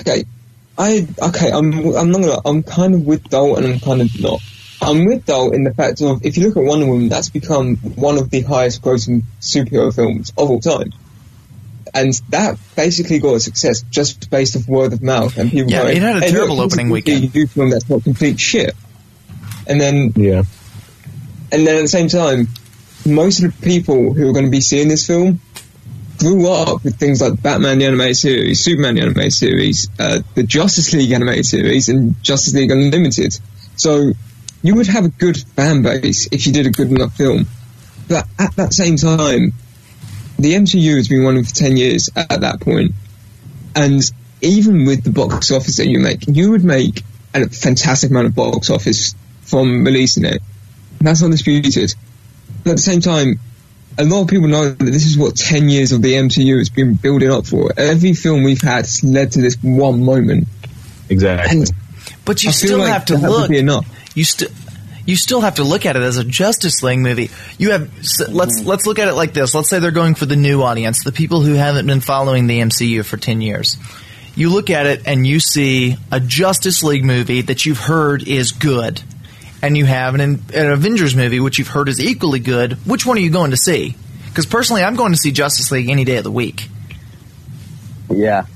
Okay, 0.00 0.24
I 0.78 1.06
okay. 1.28 1.50
I'm 1.50 1.72
I'm 1.96 2.10
not 2.10 2.20
gonna. 2.20 2.38
I'm 2.44 2.62
kind 2.62 2.94
of 2.94 3.02
with 3.06 3.24
Dole 3.30 3.56
and 3.56 3.66
I'm 3.66 3.80
kind 3.80 4.02
of 4.02 4.20
not. 4.20 4.40
I'm 4.82 5.06
with 5.06 5.24
Dole 5.24 5.52
in 5.52 5.64
the 5.64 5.72
fact 5.72 6.02
of 6.02 6.24
if 6.24 6.36
you 6.36 6.46
look 6.48 6.56
at 6.56 6.62
Wonder 6.62 6.86
Woman, 6.86 7.08
that's 7.08 7.30
become 7.30 7.76
one 7.76 8.18
of 8.18 8.28
the 8.30 8.42
highest 8.42 8.82
grossing 8.82 9.22
superhero 9.40 9.94
films 9.94 10.30
of 10.36 10.50
all 10.50 10.60
time. 10.60 10.92
And 11.94 12.12
that 12.28 12.58
basically 12.76 13.20
got 13.20 13.34
a 13.36 13.40
success 13.40 13.82
just 13.90 14.28
based 14.30 14.54
off 14.56 14.68
word 14.68 14.92
of 14.92 15.02
mouth 15.02 15.38
and 15.38 15.50
people 15.50 15.70
Yeah, 15.70 15.84
going, 15.84 15.96
it 15.96 16.02
had 16.02 16.16
a 16.16 16.20
"Hey, 16.20 16.30
terrible 16.30 16.56
look, 16.56 16.64
here's 16.64 16.72
opening 16.74 16.88
a 16.88 16.92
weekend." 16.92 17.32
DCU 17.32 17.50
film 17.50 17.70
that's 17.70 17.88
not 17.88 18.04
complete 18.04 18.38
shit. 18.38 18.74
And 19.66 19.80
then 19.80 20.12
Yeah. 20.14 20.42
and 21.52 21.66
then 21.66 21.76
at 21.76 21.82
the 21.82 21.88
same 21.88 22.08
time, 22.08 22.48
most 23.06 23.42
of 23.42 23.50
the 23.56 23.62
people 23.66 24.12
who 24.12 24.28
are 24.28 24.32
going 24.32 24.44
to 24.44 24.50
be 24.50 24.60
seeing 24.60 24.88
this 24.88 25.06
film 25.06 25.40
grew 26.18 26.50
up 26.50 26.84
with 26.84 26.98
things 26.98 27.20
like 27.20 27.42
Batman 27.42 27.78
the 27.78 27.86
animated 27.86 28.16
series, 28.16 28.60
Superman 28.60 28.94
the 28.96 29.02
animated 29.02 29.32
series, 29.32 29.88
uh, 29.98 30.20
the 30.34 30.42
Justice 30.42 30.92
League 30.92 31.12
animated 31.12 31.46
series, 31.46 31.88
and 31.88 32.22
Justice 32.22 32.54
League 32.54 32.70
Unlimited. 32.70 33.38
So 33.76 34.12
you 34.62 34.74
would 34.74 34.86
have 34.86 35.04
a 35.04 35.08
good 35.08 35.36
fan 35.36 35.82
base 35.82 36.28
if 36.32 36.46
you 36.46 36.52
did 36.52 36.66
a 36.66 36.70
good 36.70 36.90
enough 36.90 37.14
film. 37.14 37.46
But 38.08 38.26
at 38.38 38.54
that 38.56 38.72
same 38.72 38.96
time, 38.96 39.52
the 40.38 40.54
MCU 40.54 40.96
has 40.96 41.08
been 41.08 41.24
running 41.24 41.44
for 41.44 41.54
10 41.54 41.76
years 41.76 42.10
at 42.16 42.40
that 42.40 42.60
point. 42.60 42.92
And 43.74 44.02
even 44.40 44.84
with 44.84 45.04
the 45.04 45.10
box 45.10 45.50
office 45.50 45.76
that 45.76 45.86
you 45.86 45.98
make, 45.98 46.26
you 46.26 46.50
would 46.50 46.64
make 46.64 47.02
a 47.34 47.48
fantastic 47.48 48.10
amount 48.10 48.26
of 48.26 48.34
box 48.34 48.70
office 48.70 49.14
from 49.42 49.84
releasing 49.84 50.24
it. 50.24 50.42
That's 51.00 51.22
undisputed. 51.22 51.94
But 52.64 52.70
at 52.70 52.76
the 52.76 52.82
same 52.82 53.00
time, 53.00 53.38
a 53.98 54.04
lot 54.04 54.22
of 54.22 54.28
people 54.28 54.48
know 54.48 54.70
that 54.70 54.84
this 54.84 55.06
is 55.06 55.16
what 55.16 55.36
10 55.36 55.68
years 55.68 55.92
of 55.92 56.02
the 56.02 56.12
MCU 56.14 56.58
has 56.58 56.68
been 56.68 56.94
building 56.94 57.30
up 57.30 57.46
for. 57.46 57.72
Every 57.76 58.12
film 58.12 58.42
we've 58.42 58.60
had 58.60 58.84
has 58.84 59.02
led 59.02 59.32
to 59.32 59.40
this 59.40 59.56
one 59.62 60.04
moment. 60.04 60.48
Exactly. 61.08 61.60
And 61.60 61.70
But 62.24 62.42
you 62.42 62.50
I 62.50 62.52
still 62.52 62.78
like 62.78 62.92
have 62.92 63.04
to 63.06 63.14
that 63.16 63.22
would 63.22 63.40
look. 63.40 63.50
be 63.50 63.58
enough. 63.58 63.86
You 64.14 64.24
still 64.24 64.50
you 65.06 65.14
still 65.14 65.40
have 65.40 65.54
to 65.56 65.64
look 65.64 65.86
at 65.86 65.94
it 65.94 66.02
as 66.02 66.16
a 66.16 66.24
Justice 66.24 66.82
League 66.82 66.98
movie. 66.98 67.30
You 67.58 67.70
have 67.70 67.92
let's 67.94 68.20
mm-hmm. 68.58 68.68
let's 68.68 68.86
look 68.86 68.98
at 68.98 69.08
it 69.08 69.14
like 69.14 69.32
this. 69.32 69.54
Let's 69.54 69.70
say 69.70 69.78
they're 69.78 69.92
going 69.92 70.16
for 70.16 70.26
the 70.26 70.36
new 70.36 70.62
audience, 70.62 71.04
the 71.04 71.12
people 71.12 71.42
who 71.42 71.54
haven't 71.54 71.86
been 71.86 72.00
following 72.00 72.48
the 72.48 72.58
MCU 72.60 73.04
for 73.04 73.16
10 73.16 73.40
years. 73.40 73.76
You 74.34 74.50
look 74.50 74.68
at 74.68 74.84
it 74.86 75.02
and 75.06 75.26
you 75.26 75.40
see 75.40 75.96
a 76.12 76.20
Justice 76.20 76.82
League 76.82 77.04
movie 77.04 77.40
that 77.42 77.64
you've 77.64 77.78
heard 77.78 78.26
is 78.26 78.52
good. 78.52 79.00
And 79.62 79.76
you 79.76 79.84
have 79.86 80.14
an, 80.14 80.20
an 80.20 80.70
Avengers 80.70 81.16
movie 81.16 81.40
which 81.40 81.58
you've 81.58 81.68
heard 81.68 81.88
is 81.88 82.00
equally 82.00 82.40
good. 82.40 82.74
Which 82.86 83.06
one 83.06 83.16
are 83.16 83.20
you 83.20 83.30
going 83.30 83.52
to 83.52 83.56
see? 83.56 83.96
Because 84.28 84.46
personally, 84.46 84.82
I'm 84.82 84.96
going 84.96 85.12
to 85.12 85.18
see 85.18 85.32
Justice 85.32 85.70
League 85.72 85.88
any 85.88 86.04
day 86.04 86.18
of 86.18 86.24
the 86.24 86.30
week. 86.30 86.68
Yeah. 88.10 88.46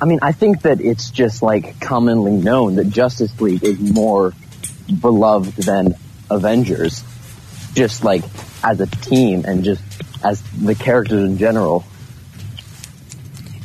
I 0.00 0.06
mean, 0.06 0.18
I 0.22 0.32
think 0.32 0.62
that 0.62 0.80
it's 0.80 1.10
just 1.10 1.42
like 1.42 1.78
commonly 1.80 2.32
known 2.32 2.76
that 2.76 2.90
Justice 2.90 3.38
League 3.40 3.62
is 3.62 3.78
more 3.78 4.32
beloved 5.00 5.54
than 5.56 5.94
Avengers, 6.30 7.04
just 7.74 8.02
like 8.02 8.24
as 8.64 8.80
a 8.80 8.86
team 8.86 9.44
and 9.46 9.62
just 9.62 9.82
as 10.24 10.42
the 10.42 10.74
characters 10.74 11.24
in 11.24 11.38
general. 11.38 11.84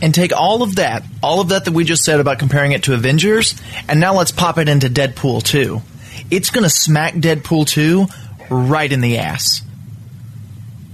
and 0.01 0.13
take 0.13 0.33
all 0.35 0.61
of 0.61 0.75
that, 0.75 1.03
all 1.23 1.41
of 1.41 1.49
that 1.49 1.65
that 1.65 1.73
we 1.73 1.83
just 1.83 2.03
said 2.03 2.19
about 2.19 2.37
comparing 2.37 2.73
it 2.73 2.83
to 2.83 2.93
Avengers, 2.93 3.55
and 3.87 3.99
now 3.99 4.13
let's 4.15 4.31
pop 4.31 4.57
it 4.57 4.69
into 4.69 4.87
Deadpool 4.89 5.41
2. 5.43 5.81
It's 6.31 6.49
going 6.49 6.63
to 6.63 6.69
smack 6.69 7.13
Deadpool 7.13 7.67
2 7.67 8.07
right 8.49 8.91
in 8.91 9.01
the 9.01 9.17
ass. 9.17 9.61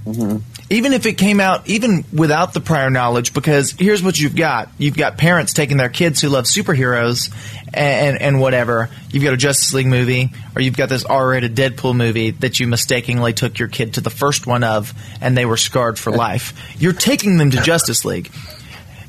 Mm-hmm. 0.04 0.38
Even 0.70 0.94
if 0.94 1.04
it 1.04 1.14
came 1.14 1.38
out, 1.38 1.68
even 1.68 2.04
without 2.12 2.54
the 2.54 2.60
prior 2.60 2.88
knowledge, 2.88 3.34
because 3.34 3.72
here's 3.72 4.02
what 4.02 4.18
you've 4.18 4.34
got. 4.34 4.70
You've 4.78 4.96
got 4.96 5.18
parents 5.18 5.52
taking 5.52 5.76
their 5.76 5.90
kids 5.90 6.20
who 6.20 6.28
love 6.28 6.46
superheroes 6.46 7.30
and, 7.74 7.76
and, 8.16 8.22
and 8.22 8.40
whatever. 8.40 8.88
You've 9.10 9.22
got 9.22 9.34
a 9.34 9.36
Justice 9.36 9.74
League 9.74 9.86
movie, 9.86 10.32
or 10.56 10.62
you've 10.62 10.76
got 10.76 10.88
this 10.88 11.04
R-rated 11.04 11.54
Deadpool 11.54 11.94
movie 11.94 12.30
that 12.30 12.58
you 12.58 12.66
mistakenly 12.66 13.34
took 13.34 13.58
your 13.58 13.68
kid 13.68 13.94
to 13.94 14.00
the 14.00 14.10
first 14.10 14.46
one 14.46 14.64
of, 14.64 14.94
and 15.20 15.36
they 15.36 15.44
were 15.44 15.58
scarred 15.58 15.98
for 15.98 16.10
life. 16.16 16.74
You're 16.80 16.94
taking 16.94 17.36
them 17.36 17.50
to 17.50 17.60
Justice 17.60 18.04
League 18.04 18.30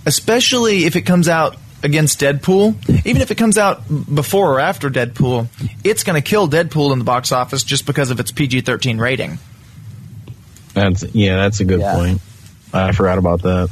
especially 0.06 0.86
if 0.86 0.96
it 0.96 1.02
comes 1.02 1.30
out 1.30 1.56
against 1.84 2.20
Deadpool, 2.22 3.06
even 3.06 3.22
if 3.22 3.30
it 3.30 3.36
comes 3.36 3.58
out 3.58 3.84
before 4.14 4.54
or 4.54 4.60
after 4.60 4.90
Deadpool, 4.90 5.48
it's 5.84 6.04
going 6.04 6.22
to 6.22 6.28
kill 6.28 6.48
Deadpool 6.48 6.94
in 6.94 7.00
the 7.00 7.06
box 7.06 7.32
office 7.32 7.64
just 7.64 7.86
because 7.86 8.10
of 8.10 8.20
its 8.20 8.32
PG 8.32 8.62
13 8.62 8.98
rating. 8.98 9.38
That's 10.74 11.04
yeah, 11.14 11.36
that's 11.36 11.60
a 11.60 11.66
good 11.66 11.82
Yeah. 11.82 11.94
point. 11.94 12.22
I 12.74 12.92
forgot 12.94 13.18
about 13.20 13.44
that. 13.44 13.70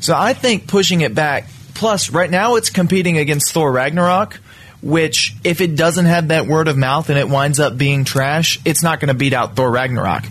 So 0.00 0.14
I 0.14 0.34
think 0.34 0.66
pushing 0.66 1.00
it 1.00 1.14
back, 1.14 1.48
plus, 1.74 2.10
right 2.10 2.30
now 2.30 2.56
it's 2.56 2.68
competing 2.70 3.16
against 3.18 3.52
Thor 3.52 3.72
Ragnarok, 3.72 4.38
which, 4.82 5.34
if 5.42 5.60
it 5.60 5.74
doesn't 5.76 6.04
have 6.04 6.28
that 6.28 6.46
word 6.46 6.68
of 6.68 6.76
mouth 6.76 7.08
and 7.08 7.18
it 7.18 7.28
winds 7.28 7.58
up 7.58 7.78
being 7.78 8.04
trash, 8.04 8.60
it's 8.64 8.82
not 8.82 9.00
going 9.00 9.08
to 9.08 9.14
beat 9.14 9.32
out 9.32 9.56
Thor 9.56 9.70
Ragnarok. 9.70 10.24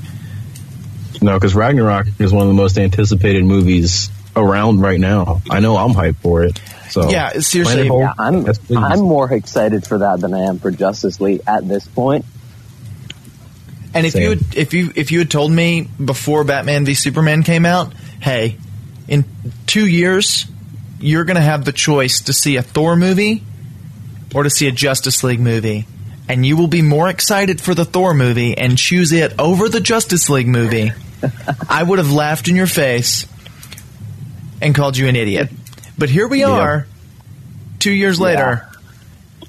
No, 1.21 1.33
because 1.33 1.55
Ragnarok 1.55 2.07
is 2.19 2.31
one 2.31 2.43
of 2.43 2.47
the 2.49 2.53
most 2.53 2.77
anticipated 2.77 3.43
movies 3.43 4.09
around 4.35 4.81
right 4.81 4.99
now. 4.99 5.41
I 5.49 5.59
know 5.59 5.77
I'm 5.77 5.93
hyped 5.93 6.17
for 6.17 6.43
it. 6.43 6.61
So 6.89 7.09
Yeah, 7.09 7.31
seriously. 7.39 7.87
Yeah, 7.87 8.13
I'm 8.17 8.45
yes. 8.45 8.59
I'm 8.75 9.01
more 9.01 9.31
excited 9.31 9.85
for 9.85 9.99
that 9.99 10.21
than 10.21 10.33
I 10.33 10.43
am 10.43 10.59
for 10.59 10.71
Justice 10.71 11.19
League 11.19 11.41
at 11.47 11.67
this 11.67 11.87
point. 11.87 12.25
And 13.93 14.05
if 14.05 14.13
Same. 14.13 14.21
you 14.23 14.29
had, 14.29 14.55
if 14.55 14.73
you 14.73 14.91
if 14.95 15.11
you 15.11 15.19
had 15.19 15.31
told 15.31 15.51
me 15.51 15.89
before 16.03 16.43
Batman 16.43 16.85
v 16.85 16.93
Superman 16.93 17.43
came 17.43 17.65
out, 17.65 17.93
hey, 18.19 18.57
in 19.07 19.25
two 19.65 19.87
years 19.87 20.45
you're 20.99 21.25
going 21.25 21.35
to 21.35 21.41
have 21.41 21.65
the 21.65 21.71
choice 21.71 22.21
to 22.21 22.33
see 22.33 22.55
a 22.55 22.61
Thor 22.61 22.95
movie 22.95 23.43
or 24.33 24.43
to 24.43 24.49
see 24.49 24.67
a 24.67 24.71
Justice 24.71 25.23
League 25.23 25.39
movie, 25.39 25.85
and 26.27 26.45
you 26.45 26.57
will 26.57 26.67
be 26.67 26.81
more 26.81 27.09
excited 27.09 27.61
for 27.61 27.73
the 27.73 27.85
Thor 27.85 28.13
movie 28.13 28.57
and 28.57 28.77
choose 28.77 29.11
it 29.11 29.33
over 29.39 29.69
the 29.69 29.79
Justice 29.79 30.29
League 30.29 30.47
movie. 30.47 30.91
I 31.69 31.83
would 31.83 31.99
have 31.99 32.11
laughed 32.11 32.47
in 32.47 32.55
your 32.55 32.67
face 32.67 33.25
and 34.61 34.73
called 34.75 34.97
you 34.97 35.07
an 35.07 35.15
idiot. 35.15 35.49
But 35.97 36.09
here 36.09 36.27
we 36.27 36.41
Yeah. 36.41 36.49
are, 36.49 36.87
two 37.79 37.91
years 37.91 38.19
later, 38.19 38.67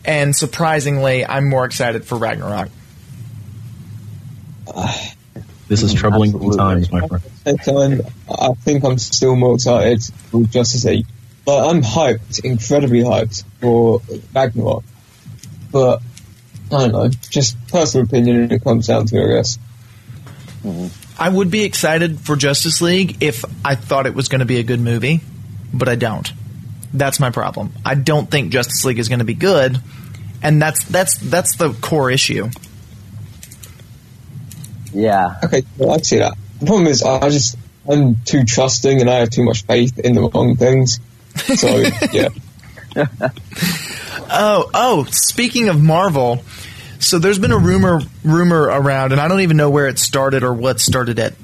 and 0.05 0.35
surprisingly, 0.35 1.25
I'm 1.27 1.49
more 1.49 1.64
excited 1.64 2.05
for 2.05 2.16
Ragnarok. 2.19 2.69
this 5.69 5.83
is 5.83 5.95
troubling 5.95 6.31
Absolutely. 6.33 6.59
times, 6.59 6.92
my 6.92 7.07
friend. 7.07 7.25
At 7.45 7.57
the 7.59 7.64
same 7.64 7.99
time, 7.99 8.07
I 8.31 8.53
think 8.61 8.85
I'm 8.85 8.99
still 8.99 9.35
more 9.37 9.55
excited 9.55 10.03
for 10.31 10.42
Justice 10.45 10.85
League. 10.85 11.07
Like, 11.47 11.75
I'm 11.75 11.83
hyped, 11.83 12.45
incredibly 12.45 13.01
hyped 13.01 13.45
for 13.61 14.01
Ragnarok. 14.35 14.85
But, 15.73 16.03
I 16.73 16.79
don't 16.88 16.92
know, 16.92 17.09
just 17.09 17.57
personal 17.69 18.07
opinion 18.07 18.51
it 18.53 18.62
comes 18.62 18.87
down 18.87 19.07
to, 19.07 19.16
it, 19.16 19.25
I 19.25 19.37
guess. 19.37 19.59
Mm-hmm. 20.64 21.06
I 21.18 21.29
would 21.29 21.50
be 21.50 21.64
excited 21.64 22.20
for 22.20 22.37
Justice 22.37 22.81
League 22.83 23.22
if 23.22 23.44
I 23.64 23.74
thought 23.74 24.07
it 24.07 24.14
was 24.14 24.29
going 24.29 24.40
to 24.40 24.46
be 24.46 24.59
a 24.59 24.62
good 24.62 24.81
movie, 24.81 25.20
but 25.72 25.88
I 25.88 25.94
don't. 25.94 26.31
That's 26.92 27.18
my 27.20 27.31
problem. 27.31 27.72
I 27.85 27.94
don't 27.94 28.31
think 28.31 28.52
Justice 28.52 28.85
League 28.85 28.98
is 28.98 29.09
going 29.09 29.18
to 29.20 29.24
be 29.24 29.35
good, 29.35 29.81
and 30.42 30.61
that's 30.61 30.85
that's 30.85 31.18
that's 31.18 31.57
the 31.57 31.72
core 31.72 32.11
issue. 32.11 32.50
Yeah, 34.92 35.37
Okay, 35.44 35.62
well, 35.76 35.92
I 35.92 35.98
see 35.98 36.18
that. 36.18 36.35
The 36.61 36.66
problem 36.66 36.87
is, 36.87 37.02
I 37.02 37.29
just, 37.29 37.57
I'm 37.87 38.16
too 38.24 38.44
trusting 38.44 39.00
and 39.02 39.11
I 39.11 39.16
have 39.16 39.31
too 39.31 39.44
much 39.44 39.64
faith 39.64 39.98
in 39.98 40.14
the 40.14 40.22
wrong 40.22 40.57
things. 40.57 41.00
So, 41.35 41.68
yeah. 42.12 42.29
Oh, 44.31 44.70
oh, 44.72 45.05
speaking 45.11 45.68
of 45.68 45.83
Marvel, 45.83 46.42
so 46.99 47.19
there's 47.19 47.39
been 47.39 47.53
a 47.53 47.59
rumor 47.59 48.01
rumor 48.25 48.63
around 48.63 49.13
and 49.13 49.21
I 49.21 49.29
don't 49.29 49.41
even 49.41 49.57
know 49.57 49.71
where 49.71 49.87
it 49.89 49.99
started 49.99 50.43
or 50.43 50.53
what 50.55 50.81
started 50.81 51.19
it. 51.19 51.35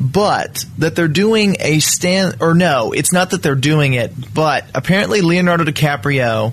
But 0.00 0.64
that 0.78 0.94
they're 0.94 1.08
doing 1.08 1.56
a 1.60 1.78
stand 1.78 2.36
or 2.40 2.54
no, 2.54 2.92
it's 2.92 3.12
not 3.12 3.30
that 3.30 3.42
they're 3.42 3.54
doing 3.54 3.94
it, 3.94 4.12
but 4.34 4.64
apparently 4.74 5.22
Leonardo 5.22 5.64
DiCaprio 5.64 6.52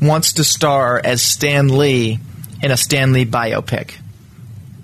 wants 0.00 0.34
to 0.34 0.44
star 0.44 1.00
as 1.02 1.20
Stan 1.22 1.76
Lee 1.76 2.18
in 2.62 2.70
a 2.70 2.76
Stan 2.76 3.12
Lee 3.12 3.26
biopic. 3.26 3.94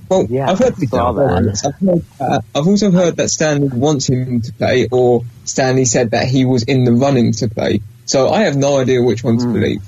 Well, 0.09 0.27
Yeah, 0.29 0.51
I've 0.51 0.59
heard 0.59 0.75
I 0.75 0.87
saw 0.87 1.12
that. 1.12 1.62
I've, 1.64 1.87
heard 1.88 2.05
that. 2.19 2.45
I've 2.53 2.66
also 2.66 2.90
heard 2.90 3.16
that 3.19 3.29
Stan 3.29 3.61
Lee 3.61 3.69
wants 3.79 4.09
him 4.09 4.40
to 4.43 4.53
play, 4.55 4.88
or 4.90 5.23
Stan 5.45 5.77
Lee 5.77 5.85
said 5.85 6.11
that 6.11 6.27
he 6.27 6.45
was 6.45 6.64
in 6.64 6.83
the 6.83 6.93
running 6.93 7.31
to 7.35 7.49
play. 7.49 7.81
So 8.07 8.29
I 8.29 8.43
have 8.43 8.57
no 8.57 8.81
idea 8.81 9.01
which 9.03 9.23
one 9.23 9.38
to 9.38 9.45
Hmm. 9.45 9.53
believe. 9.53 9.83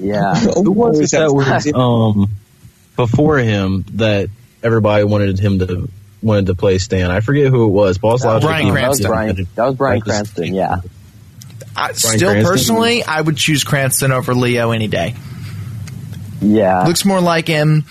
Yeah. 0.00 0.34
Who 0.54 0.72
was 0.72 1.00
it 1.00 1.16
that 1.16 1.32
was 1.32 1.72
um 1.74 2.30
before 2.96 3.38
him 3.38 3.84
that 3.94 4.28
everybody 4.62 5.04
wanted 5.04 5.38
him 5.38 5.58
to 5.60 5.88
wanted 6.22 6.46
to 6.46 6.54
play 6.54 6.78
Stan? 6.78 7.10
I 7.10 7.20
forget 7.20 7.48
who 7.48 7.64
it 7.64 7.72
was. 7.72 7.98
Boss 7.98 8.22
That 8.22 8.34
was, 8.34 8.44
Bryan 8.44 8.74
that 8.74 8.88
was 8.88 9.00
Cranston. 9.00 9.06
Bryan. 9.06 9.48
That 9.54 9.64
was 9.66 9.74
Bryan 9.76 10.00
Cranston. 10.00 10.54
Yeah. 10.54 10.80
I, 11.76 11.92
still, 11.92 12.30
Cranston? 12.30 12.44
personally, 12.44 13.04
I 13.04 13.20
would 13.20 13.36
choose 13.36 13.64
Cranston 13.64 14.12
over 14.12 14.34
Leo 14.34 14.72
any 14.72 14.88
day. 14.88 15.14
Yeah. 16.40 16.84
Looks 16.86 17.04
more 17.04 17.20
like 17.20 17.46
him. 17.46 17.84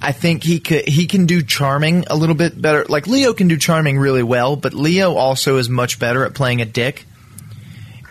I 0.00 0.12
think 0.12 0.44
he 0.44 0.60
could 0.60 0.86
he 0.86 1.06
can 1.06 1.26
do 1.26 1.42
charming 1.42 2.04
a 2.08 2.14
little 2.14 2.36
bit 2.36 2.60
better. 2.60 2.84
Like 2.88 3.06
Leo 3.06 3.32
can 3.32 3.48
do 3.48 3.56
charming 3.56 3.98
really 3.98 4.22
well, 4.22 4.54
but 4.54 4.72
Leo 4.72 5.14
also 5.14 5.56
is 5.56 5.68
much 5.68 5.98
better 5.98 6.24
at 6.24 6.34
playing 6.34 6.60
a 6.60 6.64
dick. 6.64 7.04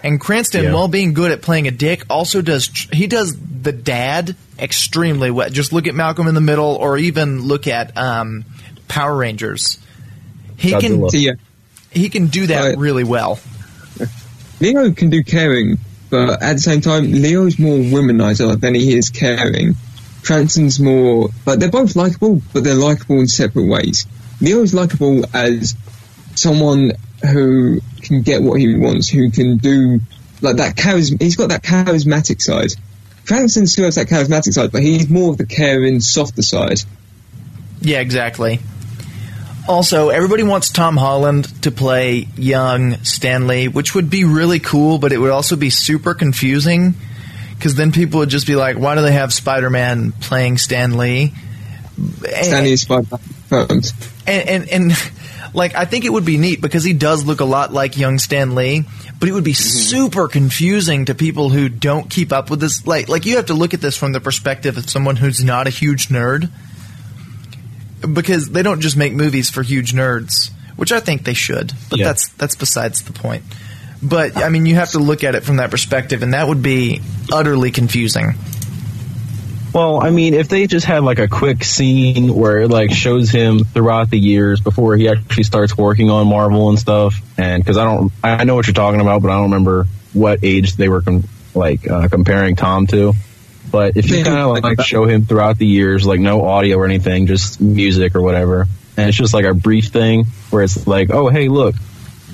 And 0.03 0.19
Cranston, 0.19 0.63
Yeah. 0.65 0.73
while 0.73 0.87
being 0.87 1.13
good 1.13 1.31
at 1.31 1.41
playing 1.41 1.67
a 1.67 1.71
dick, 1.71 2.03
also 2.09 2.41
does 2.41 2.69
he 2.93 3.07
does 3.07 3.35
the 3.61 3.71
dad 3.71 4.35
extremely 4.59 5.31
well. 5.31 5.49
Just 5.49 5.73
look 5.73 5.87
at 5.87 5.95
Malcolm 5.95 6.27
in 6.27 6.35
the 6.35 6.41
Middle, 6.41 6.75
or 6.75 6.97
even 6.97 7.41
look 7.43 7.67
at 7.67 7.97
um, 7.97 8.45
Power 8.87 9.15
Rangers. 9.17 9.79
He 10.55 10.71
can 10.71 10.99
Godzilla. 10.99 11.11
So, 11.11 11.17
yeah, 11.17 11.31
he 11.91 12.09
can 12.09 12.27
do 12.27 12.47
that 12.47 12.61
Right. 12.61 12.77
really 12.77 13.03
well. 13.03 13.39
Leo 14.59 14.91
can 14.91 15.09
do 15.09 15.23
caring, 15.23 15.77
but 16.09 16.41
at 16.41 16.53
the 16.53 16.61
same 16.61 16.81
time, 16.81 17.11
Leo's 17.11 17.59
more 17.59 17.77
womanizer 17.77 18.59
than 18.59 18.73
he 18.75 18.95
is 18.97 19.09
caring. 19.09 19.75
Cranston's 20.23 20.79
more, 20.79 21.29
but 21.45 21.59
they're 21.59 21.69
both 21.69 21.95
likable, 21.95 22.41
but 22.53 22.63
they're 22.63 22.73
likable 22.75 23.19
in 23.19 23.27
separate 23.27 23.67
ways. 23.67 24.05
Leo's 24.41 24.73
likable 24.73 25.25
as 25.33 25.75
someone 26.35 26.93
who 27.21 27.81
can 28.01 28.21
get 28.21 28.41
what 28.41 28.59
he 28.59 28.75
wants, 28.75 29.09
who 29.09 29.31
can 29.31 29.57
do 29.57 29.99
like 30.41 30.57
that 30.57 30.75
charism. 30.75 31.21
He's 31.21 31.35
got 31.35 31.49
that 31.49 31.63
charismatic 31.63 32.41
side. 32.41 32.71
Cranston 33.25 33.67
still 33.67 33.85
has 33.85 33.95
that 33.95 34.07
charismatic 34.07 34.53
side, 34.53 34.71
but 34.71 34.81
he's 34.81 35.09
more 35.09 35.31
of 35.31 35.37
the 35.37 35.45
caring, 35.45 35.99
softer 35.99 36.41
side. 36.41 36.79
Yeah, 37.81 37.99
exactly. 37.99 38.59
Also, 39.67 40.09
everybody 40.09 40.43
wants 40.43 40.71
Tom 40.71 40.95
Holland 40.95 41.61
to 41.63 41.71
play 41.71 42.27
young 42.37 43.03
Stan 43.03 43.47
Lee, 43.47 43.67
which 43.67 43.93
would 43.93 44.09
be 44.09 44.23
really 44.23 44.59
cool, 44.59 44.97
but 44.97 45.11
it 45.11 45.17
would 45.17 45.31
also 45.31 45.57
be 45.57 45.69
super 45.69 46.13
confusing 46.13 46.93
because 47.57 47.75
then 47.75 47.91
people 47.91 48.19
would 48.19 48.29
just 48.29 48.47
be 48.47 48.55
like, 48.55 48.77
"Why 48.77 48.95
do 48.95 49.01
they 49.01 49.11
have 49.11 49.33
Spider-Man 49.33 50.13
playing 50.13 50.57
Stan 50.57 50.97
Lee?" 50.97 51.33
Stan 52.23 52.63
Lee 52.63 52.71
is 52.71 52.85
confirmed. 52.85 53.91
and, 54.25 54.49
and 54.49 54.69
and 54.69 54.91
like 55.53 55.75
I 55.75 55.85
think 55.85 56.05
it 56.05 56.11
would 56.11 56.25
be 56.25 56.37
neat 56.37 56.61
because 56.61 56.83
he 56.83 56.93
does 56.93 57.25
look 57.25 57.39
a 57.39 57.45
lot 57.45 57.73
like 57.73 57.97
young 57.97 58.19
Stan 58.19 58.55
Lee, 58.55 58.83
but 59.19 59.29
it 59.29 59.31
would 59.31 59.43
be 59.43 59.53
mm-hmm. 59.53 59.79
super 59.79 60.27
confusing 60.27 61.05
to 61.05 61.15
people 61.15 61.49
who 61.49 61.69
don't 61.69 62.09
keep 62.09 62.31
up 62.31 62.49
with 62.49 62.59
this. 62.59 62.85
Like, 62.85 63.09
like 63.09 63.25
you 63.25 63.37
have 63.37 63.47
to 63.47 63.53
look 63.53 63.73
at 63.73 63.81
this 63.81 63.97
from 63.97 64.11
the 64.11 64.19
perspective 64.19 64.77
of 64.77 64.89
someone 64.89 65.15
who's 65.15 65.43
not 65.43 65.67
a 65.67 65.69
huge 65.69 66.07
nerd, 66.09 66.49
because 68.13 68.49
they 68.49 68.63
don't 68.63 68.81
just 68.81 68.97
make 68.97 69.13
movies 69.13 69.49
for 69.49 69.63
huge 69.63 69.93
nerds, 69.93 70.51
which 70.75 70.91
I 70.91 70.99
think 70.99 71.23
they 71.23 71.33
should. 71.33 71.73
But 71.89 71.99
Yeah. 71.99 72.07
that's 72.07 72.29
that's 72.29 72.55
besides 72.55 73.01
the 73.01 73.13
point. 73.13 73.43
But 74.01 74.37
I 74.37 74.49
mean, 74.49 74.65
you 74.65 74.75
have 74.75 74.91
to 74.91 74.99
look 74.99 75.23
at 75.23 75.35
it 75.35 75.43
from 75.43 75.57
that 75.57 75.71
perspective, 75.71 76.21
and 76.21 76.33
that 76.33 76.47
would 76.47 76.61
be 76.61 77.01
utterly 77.31 77.71
confusing. 77.71 78.35
Well, 79.73 80.01
I 80.01 80.09
mean, 80.09 80.33
if 80.33 80.47
they 80.47 80.65
just 80.67 80.85
had 80.85 81.03
like 81.03 81.19
a 81.19 81.27
quick 81.27 81.63
scene 81.63 82.33
where 82.33 82.61
it 82.61 82.69
like 82.69 82.91
shows 82.91 83.29
him 83.29 83.59
throughout 83.59 84.09
the 84.09 84.19
years 84.19 84.59
before 84.59 84.95
he 84.95 85.09
actually 85.09 85.43
starts 85.43 85.77
working 85.77 86.09
on 86.09 86.27
Marvel 86.27 86.69
and 86.69 86.79
stuff, 86.79 87.21
and 87.37 87.63
because 87.63 87.77
I 87.77 87.83
don't, 87.83 88.11
I 88.23 88.43
know 88.43 88.55
what 88.55 88.65
you're 88.67 88.73
talking 88.73 89.01
about, 89.01 89.21
but 89.21 89.29
I 89.29 89.35
don't 89.35 89.51
remember 89.51 89.85
what 90.13 90.39
age 90.43 90.75
they 90.75 90.89
were 90.89 91.01
com- 91.01 91.25
like 91.53 91.89
uh, 91.89 92.07
comparing 92.07 92.55
Tom 92.55 92.87
to. 92.87 93.13
But 93.69 93.97
if 93.97 94.09
you 94.09 94.23
kind 94.23 94.37
of 94.37 94.51
like 94.51 94.63
like 94.63 94.81
show 94.81 95.05
him 95.05 95.25
throughout 95.25 95.57
the 95.57 95.67
years, 95.67 96.05
like 96.05 96.21
no 96.21 96.45
audio 96.45 96.77
or 96.77 96.85
anything, 96.85 97.27
just 97.27 97.59
music 97.59 98.15
or 98.15 98.21
whatever, 98.21 98.65
and 98.95 99.09
it's 99.09 99.17
just 99.17 99.33
like 99.33 99.45
a 99.45 99.53
brief 99.53 99.87
thing 99.87 100.25
where 100.49 100.63
it's 100.63 100.87
like, 100.87 101.09
oh 101.11 101.27
hey, 101.27 101.49
look, 101.49 101.75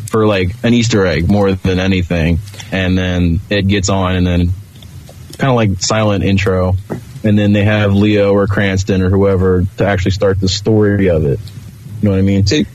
for 0.07 0.27
like 0.27 0.51
an 0.63 0.73
Easter 0.73 1.05
egg 1.05 1.29
more 1.29 1.51
than 1.51 1.79
anything, 1.79 2.37
and 2.71 2.95
then 2.97 3.39
it 3.49 3.67
gets 3.67 3.89
on, 3.89 4.15
and 4.15 4.27
then 4.27 4.51
kind 5.37 5.49
of 5.49 5.55
like 5.55 5.81
silent 5.81 6.23
intro, 6.23 6.75
and 7.23 7.37
then 7.37 7.53
they 7.53 7.63
have 7.63 7.93
Leo 7.93 8.33
or 8.33 8.47
Cranston 8.47 9.01
or 9.01 9.09
whoever 9.09 9.63
to 9.77 9.85
actually 9.85 10.11
start 10.11 10.39
the 10.39 10.49
story 10.49 11.09
of 11.09 11.25
it. 11.25 11.39
You 12.01 12.09
know 12.09 12.11
what 12.11 12.19
I 12.19 12.23
mean? 12.23 12.45
See, 12.45 12.65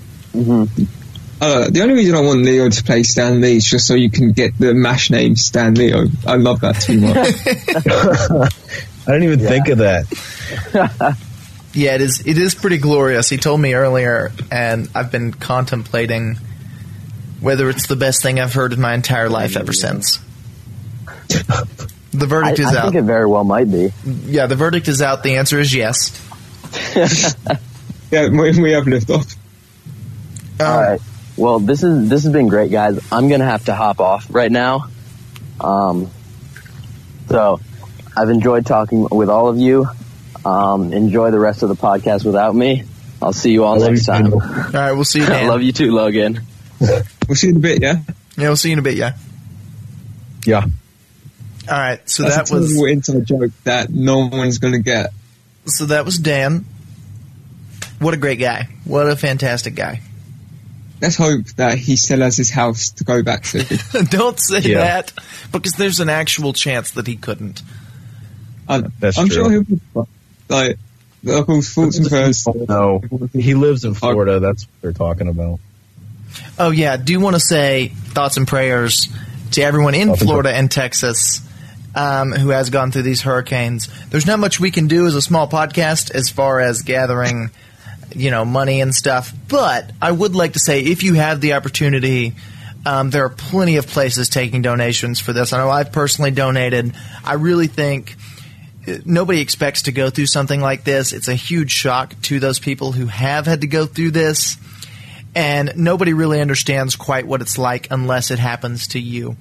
uh, 1.41 1.71
the 1.71 1.81
only 1.83 1.95
reason 1.95 2.15
I 2.15 2.21
want 2.21 2.43
Leo 2.43 2.69
to 2.69 2.83
play 2.83 3.03
Stan 3.03 3.41
Lee 3.41 3.57
is 3.57 3.65
just 3.65 3.87
so 3.87 3.95
you 3.95 4.11
can 4.11 4.33
get 4.33 4.59
the 4.59 4.75
mash 4.75 5.11
name 5.11 5.37
Stan 5.37 5.75
Leo. 5.75 6.07
I 6.27 6.37
love 6.37 6.61
that 6.61 6.81
too 6.81 7.01
much. 7.01 7.17
I 9.09 9.13
didn't 9.13 9.25
even 9.25 9.41
think 9.41 9.69
of 9.69 9.79
that. 9.79 11.17
Yeah, 11.75 11.95
it 11.95 12.01
is. 12.01 12.27
It 12.27 12.39
is 12.39 12.55
pretty 12.55 12.79
glorious. 12.79 13.29
He 13.29 13.37
told 13.37 13.61
me 13.61 13.75
earlier, 13.75 14.33
and 14.51 14.89
I've 14.95 15.13
been 15.13 15.33
contemplating 15.33 16.39
whether 17.41 17.69
it's 17.69 17.87
the 17.87 17.95
best 17.95 18.23
thing 18.23 18.41
I've 18.41 18.55
heard 18.55 18.73
in 18.73 18.81
my 18.81 18.95
entire 18.95 19.29
life 19.29 19.57
ever 19.57 19.73
since. 19.73 20.19
The 22.19 22.27
I, 22.27 22.29
verdict 22.29 22.59
is 22.59 22.67
I 22.67 22.71
out. 22.71 22.77
I 22.77 22.83
think 22.83 22.95
it 22.97 23.03
very 23.05 23.27
well 23.27 23.45
might 23.45 23.71
be. 23.71 23.93
yeah, 24.05 24.47
the 24.47 24.57
verdict 24.57 24.89
is 24.89 25.01
out. 25.01 25.23
The 25.23 25.37
answer 25.37 25.59
is 25.61 25.75
yes. 25.75 26.11
yeah, 28.11 28.29
we, 28.29 28.61
we 28.61 28.73
have 28.73 28.85
liftoff. 28.85 29.37
Um, 30.61 30.67
All 30.67 30.81
right. 30.81 31.01
Well, 31.37 31.61
this 31.61 31.85
is 31.85 32.09
this 32.09 32.25
has 32.25 32.33
been 32.33 32.49
great, 32.49 32.71
guys. 32.73 33.01
I'm 33.13 33.29
gonna 33.29 33.45
have 33.45 33.67
to 33.67 33.75
hop 33.75 34.01
off 34.01 34.27
right 34.35 34.51
now. 34.51 34.89
Um, 35.61 36.11
so 37.29 37.61
I've 38.17 38.31
enjoyed 38.31 38.67
talking 38.67 39.07
with 39.11 39.29
all 39.29 39.49
of 39.49 39.57
you. 39.59 39.87
Um, 40.45 40.93
enjoy 40.93 41.31
the 41.31 41.39
rest 41.39 41.63
of 41.63 41.69
the 41.69 41.77
podcast 41.77 42.25
without 42.25 42.55
me. 42.55 42.85
I'll 43.23 43.33
see 43.33 43.51
you 43.53 43.65
all 43.65 43.83
I 43.83 43.89
next 43.89 44.07
you, 44.07 44.13
time. 44.13 44.31
too. 44.31 44.41
All 44.41 44.71
right, 44.73 44.93
we'll 44.93 45.05
see 45.05 45.21
you, 45.21 45.27
I 45.27 45.47
love 45.49 45.63
you 45.63 45.73
too, 45.73 45.93
Logan. 45.93 46.41
We'll 46.81 47.35
see 47.35 47.49
you 47.49 47.53
in 47.53 47.57
a 47.57 47.61
bit, 47.61 47.83
yeah? 47.83 48.01
Yeah, 48.37 48.49
we'll 48.49 48.57
see 48.57 48.69
you 48.71 48.75
in 48.75 48.79
a 48.79 48.83
bit. 48.83 48.97
Yeah. 48.97 49.17
Yeah. 50.45 50.67
All 51.71 51.79
right. 51.79 52.01
So 52.09 52.23
That's 52.25 52.51
that 52.51 52.51
a 52.51 52.61
was 52.61 52.69
terrible 52.73 52.87
inside 52.87 53.27
joke 53.27 53.51
that 53.65 53.91
no 53.91 54.27
one's 54.27 54.59
going 54.59 54.73
to 54.75 54.79
get. 54.81 55.13
so 55.67 55.87
that 55.87 56.05
was 56.05 56.19
Dan. 56.19 56.65
What 57.99 58.15
a 58.15 58.17
great 58.17 58.39
guy. 58.39 58.69
What 58.85 59.09
a 59.09 59.17
fantastic 59.17 59.75
guy. 59.75 60.01
Let's 61.01 61.17
hope 61.17 61.47
that 61.57 61.79
he 61.79 61.97
still 61.97 62.21
has 62.21 62.37
his 62.37 62.51
house 62.51 62.91
to 62.91 63.05
go 63.05 63.23
back 63.23 63.43
to. 63.45 63.63
Don't 64.11 64.39
say 64.41 64.61
Yeah. 64.61 64.79
that 64.79 65.13
because 65.53 65.73
there's 65.73 66.01
an 66.01 66.09
actual 66.09 66.53
chance 66.53 66.93
that 66.93 67.07
he 67.07 67.17
couldn't. 67.17 67.63
Uh, 68.69 68.83
I, 68.85 68.89
That's 68.99 69.19
I'm 69.19 69.29
true. 69.29 69.37
sure 69.37 69.65
he'll 69.95 70.09
like, 70.49 70.79
of 71.27 71.47
course, 71.47 71.73
thoughts 71.73 71.99
and 71.99 72.09
first. 72.09 72.49
No, 72.69 73.01
he 73.33 73.55
lives 73.55 73.85
in 73.85 73.95
Florida. 73.95 74.41
That's 74.41 74.65
what 74.65 74.71
they're 74.81 74.93
talking 74.93 75.29
about. 75.29 75.61
Oh 76.59 76.71
yeah, 76.71 76.97
do 76.97 77.19
want 77.21 77.35
to 77.37 77.41
say 77.41 77.89
thoughts 77.89 78.37
and 78.37 78.47
prayers 78.47 79.09
to 79.53 79.63
everyone 79.63 79.95
in 79.95 80.09
Thoughts 80.09 80.21
and 80.21 80.29
Florida 80.29 80.53
and 80.53 80.71
Texas 80.71 81.41
um, 81.99 82.31
who 82.31 82.51
has 82.51 82.71
gone 82.71 82.93
through 82.93 83.03
these 83.03 83.23
hurricanes. 83.23 83.89
There's 84.09 84.27
not 84.27 84.39
much 84.39 84.61
we 84.61 84.71
can 84.71 84.87
do 84.87 85.07
as 85.07 85.17
a 85.17 85.23
small 85.23 85.49
podcast 85.49 86.13
as 86.13 86.31
far 86.31 86.61
as 86.61 86.83
gathering, 86.83 87.51
you 88.15 88.31
know, 88.31 88.45
money 88.45 88.81
and 88.81 88.95
stuff. 88.95 89.33
But 89.49 89.91
I 90.01 90.13
would 90.13 90.37
like 90.37 90.53
to 90.53 90.61
say, 90.61 90.81
if 90.81 91.03
you 91.03 91.15
have 91.15 91.41
the 91.41 91.55
opportunity. 91.55 92.35
Um, 92.87 93.11
there 93.11 93.25
are 93.25 93.29
plenty 93.29 93.77
of 93.77 93.89
places 93.89 94.29
taking 94.29 94.63
donations 94.63 95.19
for 95.19 95.33
this. 95.33 95.53
I 95.53 95.59
know 95.59 95.69
I've 95.69 95.93
personally 95.93 96.31
donated. 96.31 96.95
I 97.25 97.35
really 97.35 97.67
think 97.67 98.15
uh, 98.87 98.99
nobody 99.05 99.41
expects 99.41 99.83
to 99.83 99.93
go 99.93 100.11
through 100.11 100.27
something 100.27 100.61
like 100.61 100.85
this. 100.85 101.13
It's 101.13 101.27
a 101.27 101.35
huge 101.35 101.73
shock 101.73 102.15
to 102.23 102.39
those 102.39 102.61
people 102.61 102.93
who 102.93 103.07
have 103.07 103.47
had 103.47 103.63
to 103.63 103.67
go 103.67 103.85
through 103.85 104.13
this 104.13 104.57
and 105.35 105.73
nobody 105.77 106.15
really 106.15 106.41
understands 106.41 106.97
quite 106.97 107.27
what 107.27 107.41
it's 107.41 107.59
like 107.59 107.89
unless 107.91 108.31
it 108.31 108.39
happens 108.39 108.87
to 108.89 109.01
you. 109.01 109.37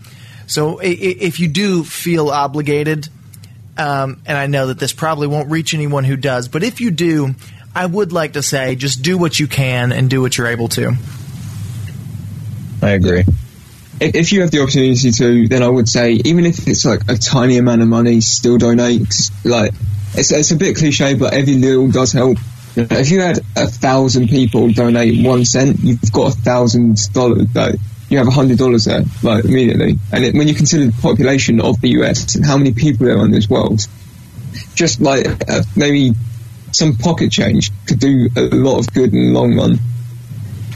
So 0.48 0.80
if 0.82 1.39
you 1.39 1.50
do 1.50 1.84
feel 1.84 2.30
obligated, 2.30 3.10
um, 3.78 4.22
and 4.26 4.38
I 4.38 4.48
know 4.48 4.68
that 4.68 4.80
this 4.80 4.93
probably 4.93 5.28
won't 5.28 5.52
reach 5.52 5.74
anyone 5.74 6.06
who 6.06 6.16
does, 6.16 6.48
but 6.48 6.64
if 6.64 6.82
you 6.82 6.89
do, 6.89 7.36
I 7.76 7.86
would 7.86 8.12
like 8.12 8.34
to 8.34 8.41
say 8.41 8.76
just 8.76 9.02
do 9.02 9.18
what 9.18 9.39
you 9.39 9.48
can 9.48 9.91
and 9.91 10.10
do 10.10 10.22
what 10.22 10.38
you're 10.38 10.48
able 10.48 10.70
to. 10.70 10.93
I 12.82 12.91
agree. 12.91 13.26
If, 14.00 14.32
you 14.32 14.41
have 14.41 14.52
the 14.52 14.62
opportunity 14.62 15.12
to, 15.12 15.48
then 15.48 15.64
I 15.64 15.68
would 15.68 15.89
say, 15.89 16.14
even 16.14 16.45
if 16.45 16.68
it's 16.68 16.86
like 16.86 17.02
a 17.10 17.16
tiny 17.16 17.58
amount 17.58 17.82
of 17.82 17.88
money, 17.88 18.22
still 18.22 18.58
donate. 18.58 19.32
like, 19.43 19.74
it's, 20.14 20.32
it's 20.32 20.52
a 20.52 20.56
bit 20.56 20.78
cliche, 20.78 21.16
but 21.16 21.34
every 21.34 21.56
little 21.56 21.89
does 21.89 22.12
help. 22.14 22.38
If 22.76 23.10
you 23.10 23.22
had 23.22 23.39
a 23.56 23.66
thousand 23.66 24.28
people 24.28 24.72
donate 24.72 25.26
one 25.26 25.45
cent, 25.45 25.80
you've 25.80 26.12
got 26.12 26.34
a 26.34 26.38
thousand 26.38 26.98
dollars. 27.12 27.48
Like, 28.08 28.12
you 28.12 28.18
have 28.20 28.28
a 28.28 28.32
hundred 28.32 28.58
dollars 28.58 28.86
there, 28.86 29.03
like 29.22 29.43
immediately. 29.45 29.99
And 30.14 30.24
it, 30.24 30.34
when 30.34 30.47
you 30.47 30.55
consider 30.55 30.86
the 30.86 31.01
population 31.01 31.60
of 31.62 31.80
the 31.82 31.89
US 32.01 32.36
and 32.36 32.45
how 32.45 32.58
many 32.58 32.74
people 32.74 33.05
there 33.05 33.18
are 33.18 33.26
in 33.26 33.32
this 33.32 33.49
world, 33.49 33.82
just 34.76 35.01
like 35.01 35.28
uh, 35.49 35.62
maybe 35.76 36.14
some 36.72 36.95
pocket 36.95 37.32
change 37.32 37.72
could 37.86 37.99
do 37.99 38.30
a 38.36 38.41
lot 38.41 38.80
of 38.80 38.93
good 38.93 39.14
in 39.14 39.34
the 39.34 39.39
long 39.39 39.55
run. 39.58 39.80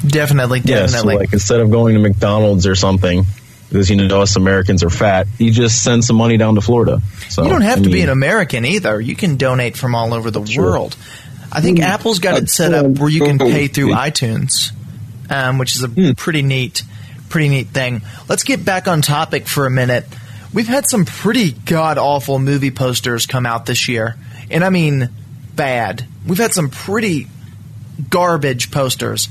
Definitely, 0.05 0.61
Yeah, 0.65 0.87
so 0.87 0.93
definitely. 0.93 1.15
like 1.17 1.33
instead 1.33 1.59
of 1.59 1.69
going 1.69 1.93
to 1.95 2.01
McDonald's 2.01 2.65
or 2.65 2.75
something, 2.75 3.23
because 3.69 3.89
you 3.89 3.95
know 3.95 4.21
us 4.21 4.35
Americans 4.35 4.83
are 4.83 4.89
fat, 4.89 5.27
you 5.37 5.51
just 5.51 5.83
send 5.83 6.03
some 6.03 6.15
money 6.15 6.37
down 6.37 6.55
to 6.55 6.61
Florida. 6.61 7.01
So 7.29 7.43
you 7.43 7.49
don't 7.49 7.61
have 7.61 7.79
I 7.79 7.83
to 7.83 7.89
be 7.89 8.01
an 8.01 8.09
American 8.09 8.65
either. 8.65 8.99
You 8.99 9.15
can 9.15 9.37
donate 9.37 9.77
from 9.77 9.93
all 9.95 10.13
over 10.13 10.31
the 10.31 10.43
Sure. 10.45 10.63
world. 10.71 10.97
I 11.51 11.61
think 11.61 11.79
Mm. 11.79 11.83
Apple's 11.83 12.19
got 12.19 12.35
it 12.37 12.43
Uh, 12.43 12.47
set 12.47 12.73
up 12.73 12.87
where 12.97 13.09
you 13.09 13.23
can 13.23 13.37
pay 13.37 13.67
through 13.67 13.91
yeah. 13.91 14.09
iTunes, 14.09 14.71
um, 15.29 15.57
which 15.59 15.75
is 15.75 15.83
a 15.83 15.87
Mm. 15.87 16.17
pretty 16.17 16.41
neat, 16.41 16.81
pretty 17.31 17.49
neat 17.49 17.69
thing. 17.69 18.01
Let's 18.29 18.43
get 18.43 18.63
back 18.63 18.87
on 18.87 19.01
topic 19.01 19.47
for 19.47 19.65
a 19.65 19.71
minute. 19.71 20.05
We've 20.53 20.67
had 20.67 20.87
some 20.89 21.05
pretty 21.05 21.51
god 21.51 21.97
awful 21.97 22.37
movie 22.37 22.71
posters 22.71 23.25
come 23.25 23.45
out 23.45 23.65
this 23.65 23.87
year, 23.87 24.17
and 24.49 24.63
I 24.63 24.69
mean 24.69 25.09
bad. 25.55 26.05
We've 26.27 26.37
had 26.37 26.53
some 26.53 26.69
pretty 26.69 27.27
garbage 28.09 28.69
posters. 28.69 29.29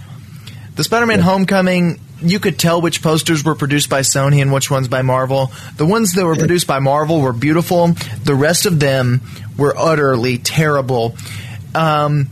The 0.77 0.85
Spider-Man 0.85 1.21
Homecoming, 1.21 2.01
you 2.23 2.41
could 2.41 2.59
tell 2.59 2.81
which 2.81 3.03
posters 3.03 3.45
were 3.45 3.55
produced 3.55 3.91
by 3.91 4.01
Sony 4.01 4.41
and 4.41 4.53
which 4.53 4.71
ones 4.71 4.89
by 4.89 5.03
Marvel. 5.03 5.53
The 5.77 5.85
ones 5.85 6.13
that 6.15 6.25
were 6.25 6.37
produced 6.37 6.67
by 6.67 6.79
Marvel 6.79 7.21
were 7.21 7.33
beautiful. 7.33 7.89
The 8.25 8.35
rest 8.35 8.65
of 8.65 8.81
them 8.81 9.21
were 9.59 9.77
utterly 9.77 10.39
terrible. 10.39 11.17
Um, 11.75 12.31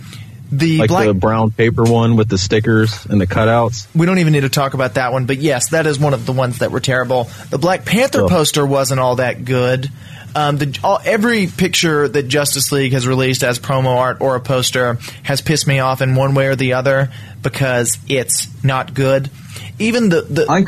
the 0.50 0.78
like 0.78 0.88
Black 0.88 1.06
the 1.06 1.14
brown 1.14 1.50
paper 1.50 1.84
one 1.84 2.16
with 2.16 2.28
the 2.28 2.38
stickers 2.38 3.04
and 3.06 3.20
the 3.20 3.26
cutouts. 3.26 3.86
we 3.94 4.06
don't 4.06 4.18
even 4.18 4.32
need 4.32 4.40
to 4.40 4.48
talk 4.48 4.74
about 4.74 4.94
that 4.94 5.12
one, 5.12 5.26
but 5.26 5.38
yes, 5.38 5.70
that 5.70 5.86
is 5.86 5.98
one 5.98 6.14
of 6.14 6.24
the 6.26 6.32
ones 6.32 6.58
that 6.58 6.70
were 6.70 6.80
terrible. 6.80 7.24
The 7.50 7.58
Black 7.58 7.84
Panther 7.84 8.22
Oh. 8.22 8.28
poster 8.28 8.64
wasn't 8.66 9.00
all 9.00 9.16
that 9.16 9.44
good. 9.44 9.90
Um, 10.34 10.58
the, 10.58 10.78
all, 10.84 11.00
every 11.04 11.46
picture 11.46 12.06
that 12.06 12.24
Justice 12.28 12.70
League 12.70 12.92
has 12.92 13.06
released 13.06 13.42
as 13.42 13.58
promo 13.58 13.96
art 13.96 14.20
or 14.20 14.36
a 14.36 14.40
poster 14.40 14.98
has 15.22 15.40
pissed 15.40 15.66
me 15.66 15.80
off 15.80 16.00
in 16.02 16.14
one 16.14 16.34
way 16.34 16.46
or 16.46 16.54
the 16.56 16.74
other 16.74 17.10
because 17.42 17.98
it's 18.08 18.46
not 18.62 18.94
good. 18.94 19.30
Even 19.78 20.10
the, 20.10 20.22
the 20.22 20.46
I 20.48 20.64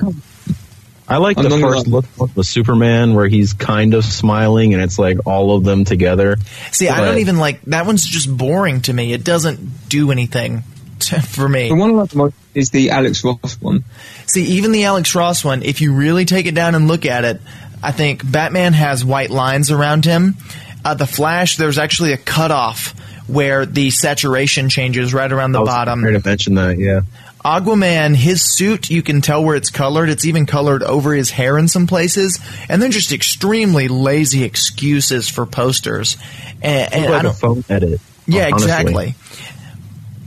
I 1.11 1.16
like 1.16 1.38
I'm 1.38 1.48
the 1.48 1.58
first 1.58 1.88
look 1.88 2.04
of 2.20 2.34
the 2.34 2.44
Superman 2.44 3.14
where 3.14 3.26
he's 3.26 3.52
kind 3.52 3.94
of 3.94 4.04
smiling 4.04 4.74
and 4.74 4.82
it's 4.82 4.96
like 4.96 5.26
all 5.26 5.56
of 5.56 5.64
them 5.64 5.84
together. 5.84 6.36
see, 6.70 6.88
I 6.88 7.04
don't 7.04 7.18
even 7.18 7.38
like 7.38 7.62
that 7.62 7.84
one's 7.84 8.06
just 8.06 8.34
boring 8.34 8.80
to 8.82 8.92
me. 8.92 9.12
It 9.12 9.24
doesn't 9.24 9.88
do 9.88 10.12
anything 10.12 10.62
to, 11.00 11.20
for 11.20 11.48
me. 11.48 11.68
The 11.68 11.74
one 11.74 11.90
I 11.90 11.94
like 11.94 12.11
the 12.11 12.18
most 12.18 12.34
is 12.54 12.70
the 12.70 12.90
Alex 12.90 13.24
Ross 13.24 13.61
one. 13.61 13.84
See, 14.26 14.44
even 14.44 14.70
the 14.70 14.84
Alex 14.84 15.14
Ross 15.14 15.44
one, 15.44 15.64
if 15.64 15.80
you 15.80 15.92
really 15.94 16.24
take 16.24 16.46
it 16.46 16.54
down 16.54 16.76
and 16.76 16.86
look 16.86 17.04
at 17.04 17.24
it, 17.24 17.40
I 17.82 17.90
think 17.90 18.28
Batman 18.30 18.72
has 18.74 19.04
white 19.04 19.30
lines 19.30 19.72
around 19.72 20.04
him. 20.04 20.36
Uh, 20.84 20.94
the 20.94 21.06
Flash, 21.06 21.56
there's 21.56 21.78
actually 21.78 22.12
a 22.12 22.18
cutoff 22.18 22.94
where 23.28 23.66
the 23.66 23.90
saturation 23.90 24.68
changes 24.68 25.12
right 25.12 25.30
around 25.30 25.52
the 25.52 25.58
I 25.58 25.62
was 25.62 25.68
bottom. 25.68 26.02
going 26.02 26.20
to 26.20 26.28
mention 26.28 26.54
that, 26.54 26.78
yeah. 26.78 27.00
Aquaman, 27.45 28.14
his 28.14 28.43
suit, 28.43 28.91
you 28.91 29.03
can 29.03 29.20
tell 29.20 29.43
where 29.43 29.57
it's 29.57 29.70
colored. 29.70 30.09
It's 30.09 30.24
even 30.24 30.47
colored 30.47 30.82
over 30.82 31.14
his 31.14 31.30
hair 31.30 31.59
in 31.59 31.68
some 31.68 31.86
places. 31.86 32.38
And 32.68 32.82
then 32.82 32.91
just 32.91 33.12
extremely 33.12 33.88
lazy 33.88 34.45
excuses 34.45 35.28
for 35.28 35.47
posters. 35.47 36.16
And, 36.62 36.93
and 36.93 37.07
I 37.07 37.09
like 37.09 37.24
a 37.24 37.32
phone 37.32 37.64
edit. 37.68 38.01
yeah, 38.26 38.51
honestly. 38.53 38.64
exactly. 38.64 39.14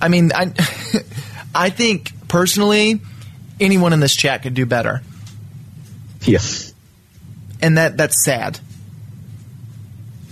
I 0.02 0.08
mean, 0.08 0.32
I, 0.34 0.54
I 1.56 1.70
think 1.70 2.12
personally, 2.28 3.00
anyone 3.60 3.94
in 3.94 4.00
this 4.00 4.16
chat 4.16 4.42
could 4.42 4.56
do 4.56 4.66
better. 4.66 5.02
Yeah. 6.22 6.40
And 7.62 7.78
that, 7.78 7.98
that's 7.98 8.24
sad. 8.24 8.60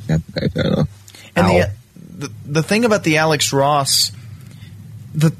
Yeah, 0.09 0.17
okay, 0.35 0.47
fair 0.49 0.67
enough. 0.67 0.89
And 1.35 1.47
the, 1.47 1.71
the 1.95 2.33
the 2.45 2.63
thing 2.63 2.85
about 2.85 3.03
the 3.03 3.17
Alex 3.17 3.53
Ross, 3.53 4.11
the 5.13 5.33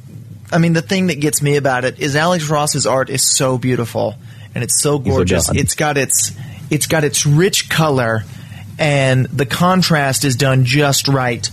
I 0.52 0.58
mean 0.58 0.74
the 0.74 0.82
thing 0.82 1.08
that 1.08 1.20
gets 1.20 1.42
me 1.42 1.56
about 1.56 1.86
it 1.86 2.00
is 2.00 2.16
Alex 2.16 2.50
Ross's 2.50 2.86
art 2.86 3.10
is 3.10 3.26
so 3.26 3.58
beautiful 3.58 4.16
and 4.54 4.64
it's 4.64 4.82
so 4.82 5.00
gorgeous. 5.00 5.50
it's 5.54 5.76
got 5.76 5.98
its 5.98 6.32
it's 6.70 6.88
got 6.88 7.04
its 7.04 7.26
rich 7.26 7.70
color 7.70 8.24
and 8.78 9.26
the 9.28 9.46
contrast 9.46 10.26
is 10.26 10.36
done 10.36 10.66
just 10.66 11.08
right. 11.08 11.50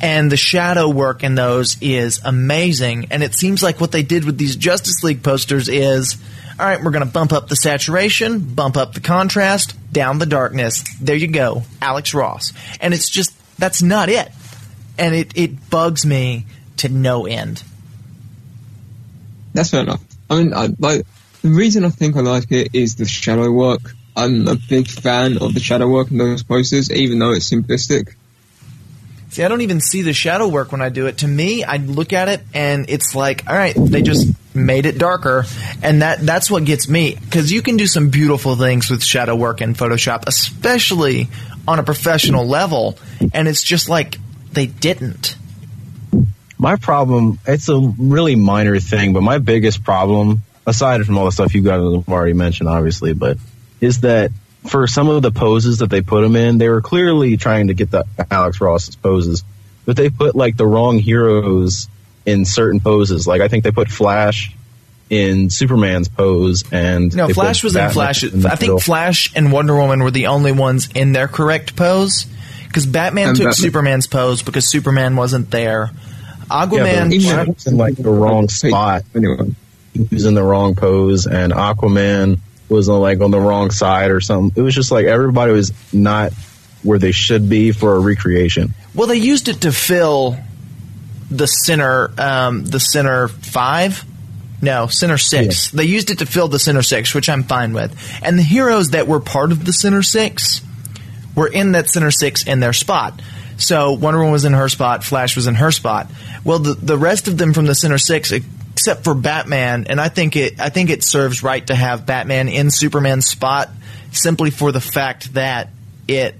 And 0.00 0.30
the 0.30 0.36
shadow 0.36 0.88
work 0.88 1.24
in 1.24 1.34
those 1.34 1.76
is 1.80 2.20
amazing. 2.24 3.08
And 3.10 3.22
it 3.22 3.34
seems 3.34 3.62
like 3.62 3.80
what 3.80 3.90
they 3.90 4.04
did 4.04 4.24
with 4.24 4.38
these 4.38 4.54
Justice 4.54 5.02
League 5.02 5.22
posters 5.22 5.68
is 5.68 6.16
all 6.58 6.66
right, 6.66 6.82
we're 6.82 6.90
going 6.90 7.06
to 7.06 7.12
bump 7.12 7.32
up 7.32 7.48
the 7.48 7.54
saturation, 7.54 8.40
bump 8.40 8.76
up 8.76 8.92
the 8.92 9.00
contrast, 9.00 9.76
down 9.92 10.18
the 10.18 10.26
darkness. 10.26 10.82
There 11.00 11.14
you 11.14 11.28
go, 11.28 11.62
Alex 11.80 12.14
Ross. 12.14 12.52
And 12.80 12.92
it's 12.92 13.08
just, 13.08 13.32
that's 13.58 13.80
not 13.80 14.08
it. 14.08 14.28
And 14.98 15.14
it, 15.14 15.36
it 15.36 15.70
bugs 15.70 16.04
me 16.04 16.46
to 16.78 16.88
no 16.88 17.26
end. 17.26 17.62
That's 19.58 19.70
fair 19.70 19.80
enough. 19.80 20.00
I 20.30 20.36
mean, 20.36 20.54
I, 20.54 20.68
like 20.78 21.04
the 21.42 21.48
reason 21.48 21.84
I 21.84 21.88
think 21.90 22.16
I 22.16 22.20
like 22.20 22.52
it 22.52 22.76
is 22.76 22.94
the 22.94 23.06
shadow 23.06 23.50
work. 23.50 23.92
I'm 24.14 24.46
a 24.46 24.54
big 24.54 24.86
fan 24.86 25.38
of 25.42 25.52
the 25.52 25.58
shadow 25.58 25.88
work 25.88 26.12
in 26.12 26.18
those 26.18 26.44
posters, 26.44 26.92
even 26.92 27.18
though 27.18 27.32
it's 27.32 27.50
simplistic. 27.50 28.14
See, 29.30 29.42
I 29.42 29.48
don't 29.48 29.62
even 29.62 29.80
see 29.80 30.02
the 30.02 30.12
shadow 30.12 30.46
work 30.46 30.70
when 30.70 30.80
I 30.80 30.90
do 30.90 31.08
it. 31.08 31.18
To 31.18 31.26
me, 31.26 31.64
I 31.64 31.78
look 31.78 32.12
at 32.12 32.28
it 32.28 32.42
and 32.54 32.88
it's 32.88 33.16
like, 33.16 33.48
all 33.48 33.56
right, 33.56 33.74
they 33.76 34.00
just 34.00 34.32
made 34.54 34.86
it 34.86 34.96
darker, 34.96 35.44
and 35.82 36.02
that 36.02 36.20
that's 36.20 36.48
what 36.48 36.64
gets 36.64 36.88
me 36.88 37.18
because 37.20 37.50
you 37.50 37.60
can 37.60 37.76
do 37.76 37.88
some 37.88 38.10
beautiful 38.10 38.54
things 38.54 38.88
with 38.88 39.02
shadow 39.02 39.34
work 39.34 39.60
in 39.60 39.74
Photoshop, 39.74 40.22
especially 40.28 41.26
on 41.66 41.80
a 41.80 41.82
professional 41.82 42.46
level, 42.46 42.96
and 43.34 43.48
it's 43.48 43.64
just 43.64 43.88
like 43.88 44.18
they 44.52 44.66
didn't. 44.66 45.34
My 46.58 46.76
problem, 46.76 47.38
it's 47.46 47.68
a 47.68 47.78
really 47.78 48.34
minor 48.36 48.80
thing, 48.80 49.12
but 49.12 49.22
my 49.22 49.38
biggest 49.38 49.84
problem, 49.84 50.42
aside 50.66 51.04
from 51.04 51.16
all 51.16 51.24
the 51.24 51.32
stuff 51.32 51.54
you 51.54 51.62
guys 51.62 51.80
have 51.80 52.08
already 52.08 52.32
mentioned, 52.32 52.68
obviously, 52.68 53.12
but 53.14 53.38
is 53.80 54.00
that 54.00 54.32
for 54.66 54.86
some 54.88 55.08
of 55.08 55.22
the 55.22 55.30
poses 55.30 55.78
that 55.78 55.88
they 55.88 56.00
put 56.00 56.24
him 56.24 56.34
in, 56.34 56.58
they 56.58 56.68
were 56.68 56.80
clearly 56.82 57.36
trying 57.36 57.68
to 57.68 57.74
get 57.74 57.90
the 57.92 58.04
Alex 58.30 58.60
Ross's 58.60 58.96
poses, 58.96 59.44
but 59.86 59.96
they 59.96 60.10
put 60.10 60.34
like 60.34 60.56
the 60.56 60.66
wrong 60.66 60.98
heroes 60.98 61.88
in 62.26 62.44
certain 62.44 62.80
poses. 62.80 63.26
Like 63.26 63.40
I 63.40 63.46
think 63.48 63.62
they 63.62 63.70
put 63.70 63.88
Flash 63.88 64.52
in 65.08 65.48
Superman's 65.50 66.08
pose, 66.08 66.64
and 66.72 67.14
No, 67.16 67.28
Flash 67.28 67.62
was 67.62 67.76
in 67.76 67.88
Flash. 67.90 68.24
in 68.24 68.44
I 68.44 68.56
think. 68.56 68.82
Flash 68.82 69.32
and 69.36 69.52
Wonder 69.52 69.76
Woman 69.76 70.02
were 70.02 70.10
the 70.10 70.26
only 70.26 70.52
ones 70.52 70.88
in 70.94 71.12
their 71.12 71.28
correct 71.28 71.76
pose 71.76 72.26
because 72.66 72.84
Batman 72.84 73.28
And 73.28 73.36
took 73.36 73.44
Batman- 73.46 73.54
Superman's 73.54 74.06
pose 74.08 74.42
because 74.42 74.68
Superman 74.68 75.14
wasn't 75.16 75.50
there. 75.52 75.92
Yeah, 76.50 76.66
Aquaman. 76.66 77.04
but 77.04 77.12
Even- 77.12 77.54
was 77.54 77.66
in 77.66 77.76
like 77.76 77.96
the 77.96 78.10
wrong 78.10 78.48
spot. 78.48 79.04
Anyway, 79.14 79.54
he 79.92 80.08
was 80.10 80.24
in 80.24 80.34
the 80.34 80.42
wrong 80.42 80.74
pose 80.74 81.26
and 81.26 81.52
Aquaman 81.52 82.38
was 82.68 82.88
on 82.88 83.00
like 83.00 83.20
on 83.20 83.30
the 83.30 83.40
wrong 83.40 83.70
side 83.70 84.10
or 84.10 84.20
something. 84.20 84.52
It 84.60 84.64
was 84.64 84.74
just 84.74 84.90
like 84.90 85.06
everybody 85.06 85.52
was 85.52 85.72
not 85.92 86.32
where 86.82 86.98
they 86.98 87.12
should 87.12 87.48
be 87.48 87.72
for 87.72 87.96
a 87.96 88.00
recreation. 88.00 88.74
Well, 88.94 89.06
they 89.06 89.16
used 89.16 89.48
it 89.48 89.62
to 89.62 89.72
fill 89.72 90.36
the 91.30 91.46
center, 91.46 92.10
um, 92.18 92.64
the 92.64 92.80
center 92.80 93.28
five. 93.28 94.04
No, 94.60 94.88
center 94.88 95.18
six. 95.18 95.70
They 95.70 95.84
used 95.84 96.10
it 96.10 96.18
to 96.18 96.26
fill 96.26 96.48
the 96.48 96.58
center 96.58 96.82
six, 96.82 97.14
which 97.14 97.28
I'm 97.28 97.44
fine 97.44 97.72
with. 97.72 97.96
And 98.22 98.38
the 98.38 98.42
heroes 98.42 98.90
that 98.90 99.06
were 99.06 99.20
part 99.20 99.52
of 99.52 99.64
the 99.64 99.72
center 99.72 100.02
six 100.02 100.60
were 101.38 101.48
in 101.48 101.72
that 101.72 101.88
center 101.88 102.10
six 102.10 102.46
in 102.46 102.60
their 102.60 102.72
spot. 102.72 103.20
So 103.56 103.92
Wonder 103.92 104.18
Woman 104.18 104.32
was 104.32 104.44
in 104.44 104.52
her 104.52 104.68
spot, 104.68 105.02
Flash 105.04 105.34
was 105.36 105.46
in 105.46 105.54
her 105.56 105.70
spot. 105.72 106.08
Well, 106.44 106.58
the 106.58 106.74
the 106.74 106.98
rest 106.98 107.28
of 107.28 107.38
them 107.38 107.52
from 107.52 107.66
the 107.66 107.74
center 107.74 107.98
six, 107.98 108.32
except 108.32 109.04
for 109.04 109.14
Batman, 109.14 109.86
and 109.88 110.00
I 110.00 110.08
think 110.08 110.36
it 110.36 110.60
I 110.60 110.68
think 110.68 110.90
it 110.90 111.02
serves 111.02 111.42
right 111.42 111.66
to 111.66 111.74
have 111.74 112.06
Batman 112.06 112.48
in 112.48 112.70
Superman's 112.70 113.26
spot, 113.26 113.68
simply 114.12 114.50
for 114.50 114.70
the 114.72 114.80
fact 114.80 115.34
that 115.34 115.70
it 116.06 116.34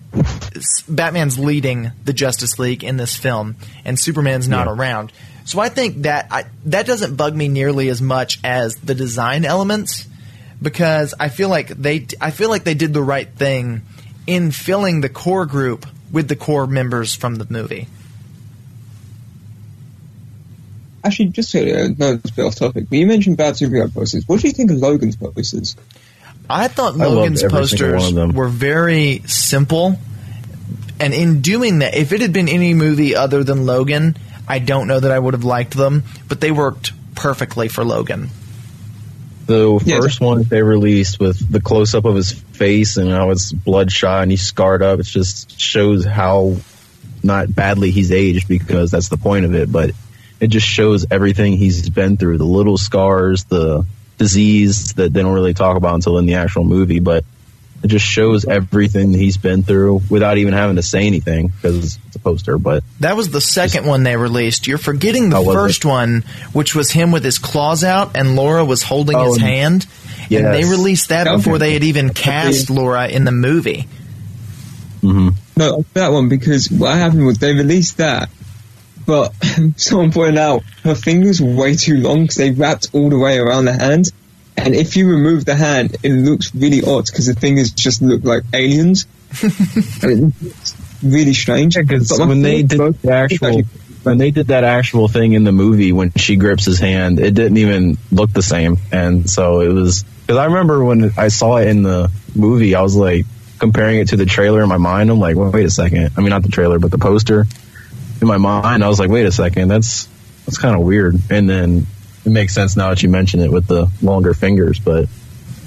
Batman's 0.89 1.39
leading 1.39 1.93
the 2.05 2.13
Justice 2.13 2.59
League 2.59 2.85
in 2.85 2.97
this 2.97 3.17
film, 3.17 3.57
and 3.85 3.99
Superman's 3.99 4.49
not 4.49 4.67
Yeah. 4.67 4.73
around. 4.75 5.13
So 5.45 5.59
I 5.61 5.71
think 5.71 6.03
that 6.03 6.29
I, 6.31 6.45
that 6.67 6.87
doesn't 6.87 7.17
bug 7.17 7.35
me 7.35 7.49
nearly 7.49 7.89
as 7.89 8.01
much 8.03 8.39
as 8.45 8.77
the 8.77 8.95
design 8.95 9.45
elements, 9.45 10.07
because 10.63 11.15
I 11.19 11.29
feel 11.31 11.49
like 11.49 11.69
they 11.69 12.07
I 12.21 12.31
feel 12.31 12.49
like 12.49 12.65
they 12.65 12.75
did 12.75 12.93
the 12.95 13.03
right 13.03 13.29
thing 13.29 13.83
in 14.29 14.51
filling 14.51 15.01
the 15.01 15.09
core 15.09 15.47
group 15.47 15.87
with 16.13 16.29
the 16.29 16.37
core 16.37 16.67
members 16.67 17.15
from 17.15 17.37
the 17.37 17.47
movie. 17.49 17.89
actually, 21.03 21.29
just 21.31 21.51
so 21.51 21.61
uh, 21.61 21.89
no, 21.97 22.13
it's 22.13 22.31
a 22.31 22.35
bit 22.35 22.45
off 22.45 22.55
topic, 22.55 22.87
but 22.91 22.99
you 22.99 23.07
mentioned 23.07 23.39
bad 23.39 23.55
superhero 23.55 23.93
posters. 23.93 24.25
What 24.27 24.41
do 24.41 24.49
you 24.49 24.53
think 24.53 24.71
of 24.71 24.77
Logan's 24.77 25.17
posters? 25.17 25.75
I 26.51 26.69
thought 26.69 27.01
I 27.01 27.07
Logan's 27.07 27.43
every 27.43 27.59
posters 27.59 28.13
were 28.13 28.49
very 28.49 29.23
simple, 29.27 29.99
and 31.01 31.15
in 31.15 31.41
doing 31.41 31.79
that, 31.79 31.95
if 31.95 32.13
it 32.13 32.21
had 32.21 32.33
been 32.33 32.49
any 32.49 32.75
movie 32.75 33.17
other 33.17 33.43
than 33.45 33.65
Logan, 33.65 34.17
I 34.47 34.59
don't 34.59 34.89
know 34.89 35.01
that 35.01 35.11
I 35.11 35.19
would 35.19 35.35
have 35.35 35.45
liked 35.45 35.75
them, 35.75 36.05
but 36.29 36.41
they 36.41 36.51
worked 36.51 36.93
perfectly 37.15 37.69
for 37.69 37.85
Logan. 37.85 38.29
The 39.49 39.81
Yeah, 39.85 40.01
first 40.01 40.21
one 40.21 40.43
they 40.43 40.63
released 40.63 41.19
with 41.19 41.51
the 41.51 41.61
close 41.61 41.95
up 41.95 42.05
of 42.05 42.15
his 42.15 42.33
face 42.33 42.99
and 42.99 43.11
how 43.11 43.31
it's 43.31 43.51
bloodshot 43.51 44.23
and 44.23 44.31
he's 44.31 44.43
scarred 44.43 44.83
up, 44.83 45.01
it 45.01 45.07
just 45.07 45.59
shows 45.59 46.05
how 46.05 46.57
not 47.23 47.53
badly 47.53 47.91
he's 47.91 48.13
aged 48.13 48.47
because 48.47 48.91
that's 48.91 49.09
the 49.09 49.17
point 49.17 49.47
of 49.47 49.55
it, 49.55 49.73
but 49.73 49.93
it 50.39 50.49
just 50.49 50.67
shows 50.67 51.07
everything 51.11 51.57
he's 51.57 51.89
been 51.89 52.19
through, 52.19 52.37
the 52.37 52.45
little 52.45 52.77
scars, 52.77 53.45
the 53.45 53.87
disease 54.19 54.93
that 54.95 55.15
they 55.15 55.23
don't 55.23 55.33
really 55.35 55.55
talk 55.55 55.79
about 55.79 55.95
until 55.95 56.19
in 56.19 56.27
the 56.27 56.35
actual 56.35 56.65
movie, 56.65 57.01
but 57.01 57.25
it 57.83 57.89
just 57.89 58.05
shows 58.05 58.45
everything 58.45 59.13
that 59.13 59.19
he's 59.19 59.37
been 59.37 59.63
through 59.63 60.01
without 60.11 60.39
even 60.39 60.53
having 60.53 60.77
to 60.77 60.83
say 60.83 61.07
anything 61.07 61.47
because 61.49 61.97
it's 62.07 62.17
a 62.17 62.19
poster, 62.19 62.59
but 62.59 62.83
That 63.01 63.17
was 63.17 63.31
the 63.31 63.41
second 63.41 63.87
one 63.87 64.03
they 64.03 64.17
released. 64.17 64.67
You're 64.67 64.79
forgetting 64.79 65.31
the 65.31 65.41
was 65.41 65.55
first 65.55 65.85
one, 65.85 66.25
which 66.53 66.75
was 66.75 66.91
him 66.91 67.13
with 67.13 67.23
his 67.25 67.39
claws 67.39 67.85
out 67.85 68.17
and 68.17 68.35
Laura 68.37 68.65
was 68.65 68.83
holding 68.83 69.15
Oh, 69.17 69.27
his 69.27 69.37
and- 69.37 69.45
hand. 69.47 69.87
And 70.31 70.47
they 70.53 70.65
released 70.65 71.09
that 71.09 71.27
Okay. 71.27 71.37
before 71.37 71.59
they 71.59 71.73
had 71.73 71.85
even 71.85 72.11
cast 72.11 72.69
Laura 72.69 73.07
in 73.09 73.25
the 73.25 73.33
movie. 73.33 73.87
Mm-hmm. 75.03 75.29
No, 75.57 75.85
that 75.95 76.09
one 76.09 76.29
because 76.29 76.71
what 76.71 76.97
happened 76.97 77.25
was 77.25 77.39
they 77.39 77.55
released 77.55 77.99
that, 77.99 78.29
but 79.07 79.33
someone 79.77 80.13
pointed 80.13 80.39
out 80.39 80.63
her 80.85 80.95
fingers 80.95 81.41
were 81.41 81.55
way 81.55 81.77
too 81.77 81.97
long 81.99 82.23
because 82.23 82.37
they 82.37 82.51
wrapped 82.51 82.89
all 82.93 83.09
the 83.09 83.19
way 83.19 83.39
around 83.39 83.67
the 83.67 83.73
hand. 83.73 84.11
And 84.65 84.75
if 84.75 84.97
you 84.97 85.09
remove 85.11 85.45
the 85.45 85.55
hand, 85.55 85.97
it 86.03 86.13
looks 86.13 86.55
really 86.55 86.83
odd 86.83 87.07
because 87.07 87.27
the 87.27 87.35
fingers 87.35 87.71
just 87.73 88.03
look 88.03 88.25
like 88.25 88.43
aliens. 88.53 89.07
and 90.03 90.33
it's 90.41 90.75
really 91.03 91.35
strange. 91.35 91.75
because 91.77 92.09
But 92.09 92.19
my 92.21 92.27
when 92.27 92.43
they 92.43 92.63
did 92.63 92.79
both- 92.79 93.03
the 93.03 93.13
actual 93.13 93.63
when 94.05 94.17
they 94.17 94.31
did 94.31 94.47
that 94.47 94.65
actual 94.65 95.09
thing 95.09 95.33
in 95.33 95.45
the 95.45 95.53
movie 95.53 95.93
when 95.93 96.13
she 96.13 96.37
grips 96.37 96.65
his 96.65 96.79
hand, 96.79 97.19
it 97.19 97.35
didn't 97.35 97.59
even 97.59 97.99
look 98.13 98.33
the 98.33 98.43
same, 98.43 98.79
and 98.93 99.29
so 99.29 99.61
it 99.61 99.69
was 99.69 100.05
because 100.05 100.37
I 100.39 100.47
remember 100.47 100.83
when 100.85 101.11
I 101.19 101.29
saw 101.29 101.57
it 101.57 101.67
in 101.69 101.83
the 101.83 102.11
movie, 102.35 102.75
I 102.75 102.81
was 102.83 102.95
like 102.95 103.27
comparing 103.59 103.99
it 103.99 104.09
to 104.11 104.17
the 104.17 104.25
trailer 104.25 104.63
in 104.63 104.69
my 104.69 104.77
mind. 104.79 105.11
I'm 105.11 105.19
like, 105.19 105.37
well, 105.37 105.51
wait 105.51 105.67
a 105.67 105.71
second. 105.71 106.11
I 106.17 106.21
mean, 106.21 106.31
not 106.31 106.43
the 106.43 106.49
trailer, 106.49 106.79
but 106.79 106.91
the 106.91 106.99
poster 106.99 107.47
in 108.21 108.27
my 108.29 108.37
mind. 108.39 108.85
I 108.85 108.89
was 108.89 108.99
like, 109.01 109.11
wait 109.11 109.27
a 109.27 109.33
second, 109.33 109.69
that's 109.69 110.09
that's 110.47 110.59
kind 110.59 110.75
of 110.75 110.83
weird. 110.83 111.17
And 111.31 111.49
then 111.51 111.87
it 112.29 112.33
makes 112.33 112.55
sense 112.55 112.77
now 112.77 112.91
that 112.91 113.03
you 113.03 113.09
mention 113.09 113.41
it 113.41 113.51
with 113.51 113.67
the 113.67 113.91
longer 114.03 114.35
fingers, 114.35 114.79
but 114.79 115.09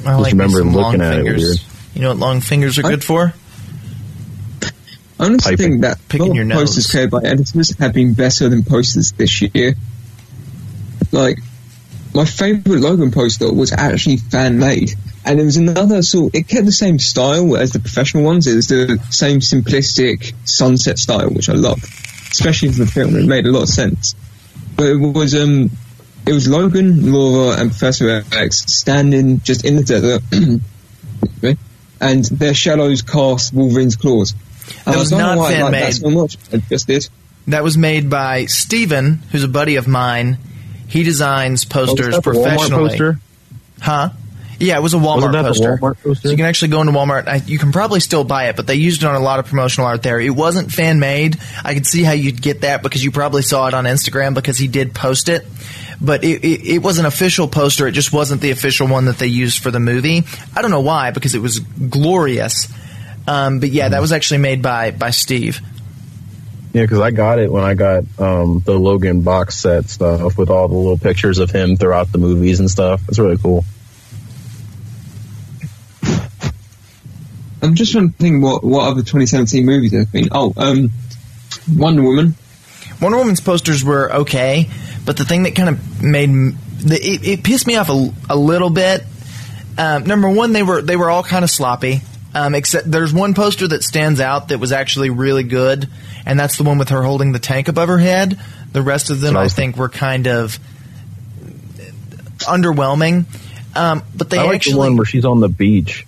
I 0.05 0.16
like 0.16 0.34
me 0.34 0.39
remember 0.43 0.59
looking 0.64 0.74
long 0.82 1.01
at 1.01 1.14
it 1.20 1.24
fingers. 1.24 1.41
weird. 1.43 1.59
You 1.95 2.01
know 2.01 2.07
what 2.09 2.18
long 2.18 2.41
fingers 2.41 2.78
are 2.80 2.86
I- 2.86 2.89
good 2.91 3.03
for? 3.03 3.34
I 5.20 5.26
honestly 5.26 5.55
Typing. 5.57 5.72
think 5.74 5.82
that 5.82 5.97
a 5.97 6.01
Picking 6.09 6.34
your 6.36 6.45
of 6.45 6.51
posters 6.51 6.88
created 6.88 7.12
by 7.12 7.20
editors 7.24 7.78
have 7.78 7.93
been 7.93 8.14
better 8.14 8.49
than 8.49 8.64
posters 8.64 9.12
this 9.12 9.41
year. 9.41 9.76
Like, 11.12 11.38
my 12.16 12.26
favourite 12.26 12.80
Logan 12.82 13.12
poster 13.12 13.51
was 13.53 13.72
actually 13.72 14.18
fan 14.18 14.57
made, 14.57 14.93
and 15.24 15.39
it 15.39 15.43
was 15.43 15.57
another 15.57 16.01
sort. 16.01 16.34
It 16.36 16.47
kept 16.47 16.66
the 16.66 16.72
same 16.72 16.97
style 16.99 17.55
as 17.55 17.72
the 17.72 17.80
professional 17.80 18.24
ones. 18.24 18.47
It 18.47 18.55
was 18.55 18.68
the 18.68 18.99
same 19.12 19.39
simplistic 19.41 20.34
sunset 20.47 20.97
style, 20.97 21.30
which 21.30 21.49
I 21.49 21.53
love, 21.53 21.84
especially 22.32 22.70
for 22.72 22.80
the 22.80 22.88
film. 22.88 23.16
It 23.16 23.26
made 23.26 23.45
a 23.45 23.51
lot 23.51 23.64
of 23.64 23.70
sense, 23.70 24.16
but 24.76 24.88
it 24.88 24.97
was 24.97 25.36
um, 25.36 25.70
it 26.32 26.34
was 26.34 26.47
Logan, 26.47 27.11
Laura, 27.11 27.59
and 27.59 27.69
Professor 27.71 28.23
X 28.32 28.59
standing 28.73 29.41
just 29.41 29.65
in 29.65 29.75
the 29.75 29.84
desert, 29.84 30.21
and 32.01 32.25
their 32.25 32.53
shadows 32.53 33.01
cast 33.01 33.53
Wolverine's 33.53 33.97
claws. 33.97 34.34
And 34.86 34.95
That 34.95 34.99
was 34.99 35.11
not 35.11 35.38
I 35.38 35.61
like 35.61 35.71
that 35.71 35.93
so 35.93 36.09
much. 36.09 36.38
I 36.53 36.57
just 36.57 36.88
did. 36.88 37.09
That 37.47 37.63
was 37.65 37.77
made 37.77 38.09
by 38.09 38.45
Steven, 38.45 39.15
who's 39.34 39.43
a 39.43 39.49
buddy 39.49 39.75
of 39.75 39.89
mine. 39.89 40.38
He 40.88 41.03
designs 41.03 41.65
oh, 41.65 41.69
posters 41.69 42.15
Oh, 42.15 42.21
was 42.23 42.23
that 42.23 42.23
Walmart 42.23 42.43
professionally. 42.43 42.89
poster? 42.89 43.19
Huh? 43.82 44.09
Yeah, 44.59 44.77
it 44.77 44.82
was 44.82 44.93
a 44.93 44.97
Walmart 44.97 45.34
poster. 45.34 45.77
Walmart 45.82 46.01
poster? 46.01 46.27
So 46.27 46.32
you 46.32 46.38
can 46.38 46.45
actually 46.45 46.69
go 46.69 46.79
into 46.79 46.93
Walmart. 46.93 47.27
I, 47.27 47.38
you 47.45 47.59
can 47.59 47.73
probably 47.73 47.99
still 47.99 48.23
buy 48.23 48.47
it, 48.47 48.55
but 48.55 48.67
they 48.67 48.75
used 48.75 49.03
it 49.03 49.07
on 49.07 49.15
a 49.15 49.19
lot 49.19 49.39
of 49.39 49.47
promotional 49.47 49.88
art 49.88 50.01
there. 50.01 50.19
It 50.21 50.29
wasn't 50.29 50.71
fan 50.71 51.01
made. 51.01 51.38
I 51.65 51.73
could 51.73 51.86
see 51.86 52.03
how 52.03 52.13
you'd 52.13 52.41
get 52.41 52.61
that 52.61 52.84
because 52.84 53.03
you 53.03 53.11
probably 53.11 53.41
saw 53.41 53.67
it 53.67 53.73
on 53.73 53.84
Instagram 53.84 54.34
because 54.34 54.57
he 54.57 54.69
did 54.69 54.93
post 54.95 55.27
it. 55.27 55.45
But 56.04 56.24
it, 56.24 56.43
it, 56.43 56.66
it 56.66 56.78
was 56.80 56.97
an 56.97 57.06
official 57.06 57.47
poster. 57.47 57.88
It 57.88 57.91
just 57.91 58.12
wasn't 58.12 58.41
the 58.41 58.52
official 58.52 58.88
one 58.88 59.06
that 59.06 59.18
they 59.18 59.28
used 59.28 59.62
for 59.62 59.70
the 59.70 59.80
movie. 59.80 60.24
I 60.56 60.62
don't 60.62 60.72
know 60.72 60.82
why 60.82 61.12
because 61.12 61.36
it 61.36 61.41
was 61.41 61.60
glorious. 61.60 62.68
Um, 63.28 63.60
but 63.60 63.70
yeah, 63.70 63.89
that 63.89 64.02
was 64.02 64.12
actually 64.12 64.39
made 64.39 64.62
by 64.62 64.91
by 64.91 65.12
Steve. 65.12 65.62
Yeah, 66.74 66.84
because 66.84 67.02
I 67.02 67.12
got 67.12 67.38
it 67.39 67.52
when 67.52 67.64
I 67.64 67.74
got 67.74 68.06
um, 68.18 68.62
the 68.66 68.80
Logan 68.80 69.22
box 69.22 69.58
set 69.58 69.89
stuff 69.89 70.38
with 70.38 70.49
all 70.49 70.70
the 70.70 70.76
little 70.76 70.97
pictures 70.97 71.38
of 71.38 71.52
him 71.52 71.76
throughout 71.76 72.12
the 72.12 72.18
movies 72.18 72.60
and 72.60 72.72
stuff. 72.72 73.02
It's 73.10 73.20
really 73.20 73.38
cool. 73.38 73.66
I'm 77.62 77.76
just 77.76 77.91
trying 77.91 78.12
to 78.12 78.18
think 78.18 78.43
what 78.43 78.64
what 78.64 78.88
other 78.88 79.02
2017 79.02 79.66
movies 79.66 79.91
there 79.91 79.99
have 80.02 80.12
been. 80.12 80.30
Oh, 80.32 80.54
um, 80.58 80.91
Wonder 81.76 82.02
Woman. 82.02 82.36
Wonder 83.02 83.18
Woman's 83.18 83.41
posters 83.41 83.84
were 83.84 84.12
okay, 84.12 84.70
but 85.06 85.18
the 85.18 85.26
thing 85.26 85.43
that 85.43 85.56
kind 85.56 85.70
of 85.70 86.04
made 86.04 86.30
it, 86.84 87.28
it 87.28 87.43
pissed 87.43 87.68
me 87.68 87.76
off 87.76 87.89
a, 87.89 88.10
a 88.30 88.36
little 88.36 88.70
bit. 88.70 89.04
Um, 89.78 90.06
number 90.06 90.30
one, 90.30 90.54
they 90.54 90.64
were 90.64 90.82
they 90.82 90.95
were 90.95 91.10
all 91.10 91.24
kind 91.24 91.43
of 91.43 91.49
sloppy. 91.49 92.02
Um, 92.34 92.56
except 92.56 92.89
there's 92.89 93.14
one 93.14 93.34
poster 93.34 93.68
that 93.68 93.84
stands 93.84 94.22
out 94.22 94.49
that 94.49 94.60
was 94.60 94.72
actually 94.72 95.10
really 95.10 95.43
good, 95.43 95.89
and 96.26 96.39
that's 96.39 96.58
the 96.58 96.64
one 96.64 96.78
with 96.78 96.89
her 96.89 97.04
holding 97.04 97.34
the 97.34 97.39
tank 97.39 97.68
above 97.68 97.89
her 97.89 97.97
head. 97.97 98.39
The 98.72 98.82
rest 98.82 99.10
of 99.10 99.20
them, 99.20 99.36
I 99.36 99.43
I 99.43 99.47
think, 99.49 99.76
were 99.76 99.89
kind 99.89 100.28
of 100.28 100.58
underwhelming. 102.39 103.26
Um, 103.76 104.04
but 104.16 104.30
they 104.30 104.38
I 104.38 104.43
like 104.43 104.56
actually 104.56 104.74
the 104.74 104.80
one 104.80 104.97
where 104.97 105.06
she's 105.06 105.26
on 105.26 105.39
the 105.41 105.49
beach. 105.49 106.06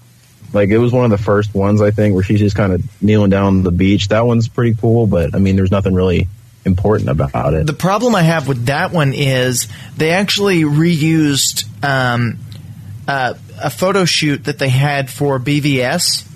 Like 0.54 0.70
it 0.70 0.78
was 0.78 0.94
one 0.94 1.04
of 1.06 1.12
the 1.12 1.24
first 1.24 1.54
ones 1.54 1.82
I 1.82 1.92
think 1.92 2.14
where 2.14 2.24
she's 2.24 2.40
just 2.40 2.56
kind 2.56 2.74
of 2.74 3.04
kneeling 3.04 3.30
down 3.30 3.46
on 3.46 3.64
the 3.64 3.72
beach. 3.72 4.10
That 4.10 4.26
one's 4.26 4.48
pretty 4.48 4.76
cool, 4.76 5.08
but 5.08 5.36
I 5.36 5.40
mean, 5.40 5.56
there's 5.56 5.72
nothing 5.72 5.94
really 5.94 6.28
important 6.66 7.10
about 7.10 7.54
it. 7.54 7.68
The 7.68 7.74
problem 7.74 8.16
I 8.16 8.22
have 8.22 8.48
with 8.48 8.68
that 8.68 8.92
one 8.92 9.14
is 9.14 9.68
they 9.98 10.12
actually 10.12 10.62
reused 10.62 11.66
um, 11.84 12.40
uh, 13.08 13.34
a 13.62 13.70
photo 13.70 14.06
shoot 14.06 14.46
that 14.46 14.60
they 14.60 14.70
had 14.70 15.10
for 15.10 15.40
BVS, 15.40 16.28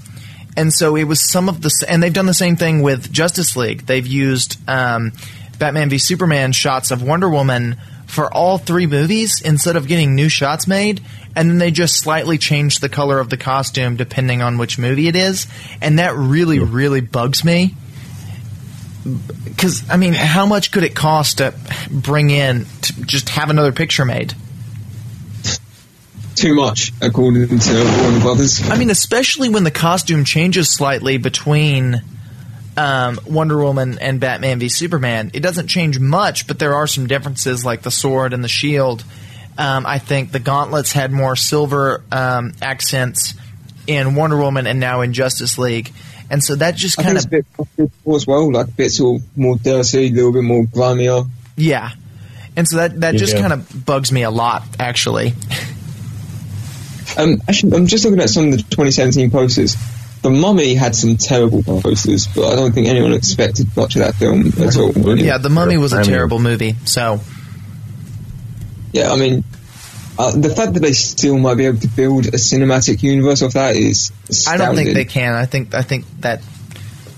and 0.56 0.74
so 0.74 0.96
it 0.96 1.06
was 1.06 1.22
some 1.22 1.50
of 1.50 1.62
the. 1.62 1.72
And 1.88 2.02
they've 2.02 2.14
done 2.14 2.26
the 2.26 2.34
same 2.34 2.56
thing 2.56 2.82
with 2.82 3.12
Justice 3.12 3.56
League. 3.56 3.86
They've 3.86 4.08
used 4.08 4.58
um, 4.68 5.14
Batman 5.60 5.90
v 5.90 5.98
Superman 5.98 6.52
shots 6.52 6.92
of 6.92 7.02
Wonder 7.02 7.30
Woman 7.30 7.78
for 8.06 8.34
all 8.34 8.58
three 8.58 8.88
movies 8.88 9.42
instead 9.42 9.76
of 9.76 9.88
getting 9.88 10.16
new 10.16 10.30
shots 10.30 10.68
made. 10.68 11.02
And 11.36 11.50
then 11.50 11.58
they 11.60 11.72
just 11.72 12.00
slightly 12.00 12.38
change 12.38 12.80
the 12.80 12.90
color 12.90 13.20
of 13.20 13.30
the 13.30 13.38
costume 13.38 13.96
depending 13.96 14.42
on 14.42 14.58
which 14.58 14.80
movie 14.80 15.08
it 15.08 15.16
is, 15.16 15.46
and 15.82 16.00
that 16.00 16.16
really, 16.16 16.60
really 16.60 17.02
bugs 17.02 17.44
me 17.44 17.76
because 19.46 19.90
I 19.90 19.98
mean, 19.98 20.14
how 20.14 20.46
much 20.46 20.72
could 20.72 20.84
it 20.84 20.96
cost 20.96 21.38
to 21.38 21.54
bring 21.90 22.30
in 22.30 22.66
to 22.82 23.06
just 23.06 23.30
have 23.30 23.50
another 23.50 23.72
picture 23.72 24.06
made? 24.06 24.34
Too 26.36 26.54
much, 26.54 26.92
according 27.02 27.48
to 27.48 28.00
Warner 28.02 28.20
Brothers. 28.20 28.70
I 28.70 28.78
mean, 28.78 28.92
especially 28.92 29.50
when 29.50 29.64
the 29.64 29.72
costume 29.72 30.24
changes 30.24 30.70
slightly 30.70 31.18
between 31.18 32.04
um, 32.78 33.20
Wonder 33.26 33.58
Woman 33.58 33.98
and 34.00 34.20
Batman 34.20 34.60
v 34.60 34.70
Superman. 34.70 35.32
It 35.34 35.42
doesn't 35.42 35.68
change 35.68 36.00
much, 36.00 36.48
but 36.48 36.60
there 36.60 36.76
are 36.76 36.88
some 36.88 37.08
differences, 37.08 37.66
like 37.66 37.82
the 37.82 37.92
sword 37.92 38.34
and 38.34 38.44
the 38.44 38.48
shield. 38.48 39.04
Um, 39.58 39.86
I 39.88 39.98
think 39.98 40.32
the 40.32 40.40
gauntlets 40.40 40.92
had 40.92 41.12
more 41.12 41.36
silver 41.36 42.04
um, 42.12 42.54
accents 42.62 43.34
in 43.88 44.14
Wonder 44.14 44.38
Woman 44.38 44.68
and 44.68 44.80
now 44.80 45.02
in 45.02 45.14
Justice 45.14 45.58
League, 45.58 45.92
and 46.30 46.44
so 46.44 46.56
that 46.56 46.76
just 46.76 46.98
kind 46.98 47.18
of 47.18 47.26
a 47.26 47.28
bit 47.28 47.46
as 48.14 48.28
well, 48.28 48.52
like 48.52 48.68
a 48.68 48.72
bit 48.72 48.90
sort 48.92 49.22
of 49.22 49.38
more 49.38 49.56
dirty, 49.58 50.08
a 50.08 50.12
little 50.12 50.34
bit 50.34 50.44
more 50.44 50.66
grimier. 50.66 51.24
yeah. 51.56 51.92
And 52.56 52.68
so 52.68 52.78
that 52.78 53.00
that 53.02 53.16
just 53.16 53.34
Yeah. 53.36 53.42
kind 53.42 53.54
of 53.54 53.86
bugs 53.86 54.12
me 54.12 54.24
a 54.24 54.32
lot, 54.32 54.64
actually. 54.80 55.34
Um, 57.18 57.42
actually, 57.48 57.76
I'm 57.76 57.88
just 57.88 58.04
looking 58.06 58.20
at 58.20 58.30
some 58.30 58.46
of 58.46 58.52
the 58.52 58.58
2017 58.58 59.32
posters. 59.32 59.76
The 60.24 60.30
Mummy 60.30 60.74
had 60.76 60.96
some 60.96 61.18
terrible 61.18 61.62
posters, 61.64 62.28
but 62.28 62.52
I 62.52 62.56
don't 62.56 62.74
think 62.74 62.88
anyone 62.88 63.14
expected 63.14 63.68
much 63.78 63.96
of 63.96 64.02
that 64.02 64.16
film 64.16 64.48
at 64.62 64.76
all. 64.78 64.92
Really. 64.92 65.26
Yeah, 65.26 65.38
The 65.38 65.50
Mummy 65.50 65.78
was 65.78 65.94
a 65.94 66.04
terrible 66.04 66.40
movie. 66.40 66.76
So 66.86 67.22
Yeah, 68.92 69.12
I 69.12 69.16
mean, 69.18 69.44
uh, 70.20 70.32
the 70.32 70.50
fact 70.50 70.74
that 70.74 70.80
they 70.80 70.94
still 70.94 71.38
might 71.38 71.56
be 71.56 71.66
able 71.66 71.80
to 71.80 71.88
build 71.88 72.28
a 72.28 72.32
cinematic 72.32 73.04
universe 73.04 73.42
of 73.42 73.54
that 73.54 73.76
is 73.76 74.12
I 74.48 74.58
don't 74.58 74.76
think 74.76 74.94
they 74.94 75.06
can. 75.06 75.34
I 75.34 75.46
think 75.46 75.74
I 75.74 75.84
think 75.84 76.06
that 76.22 76.42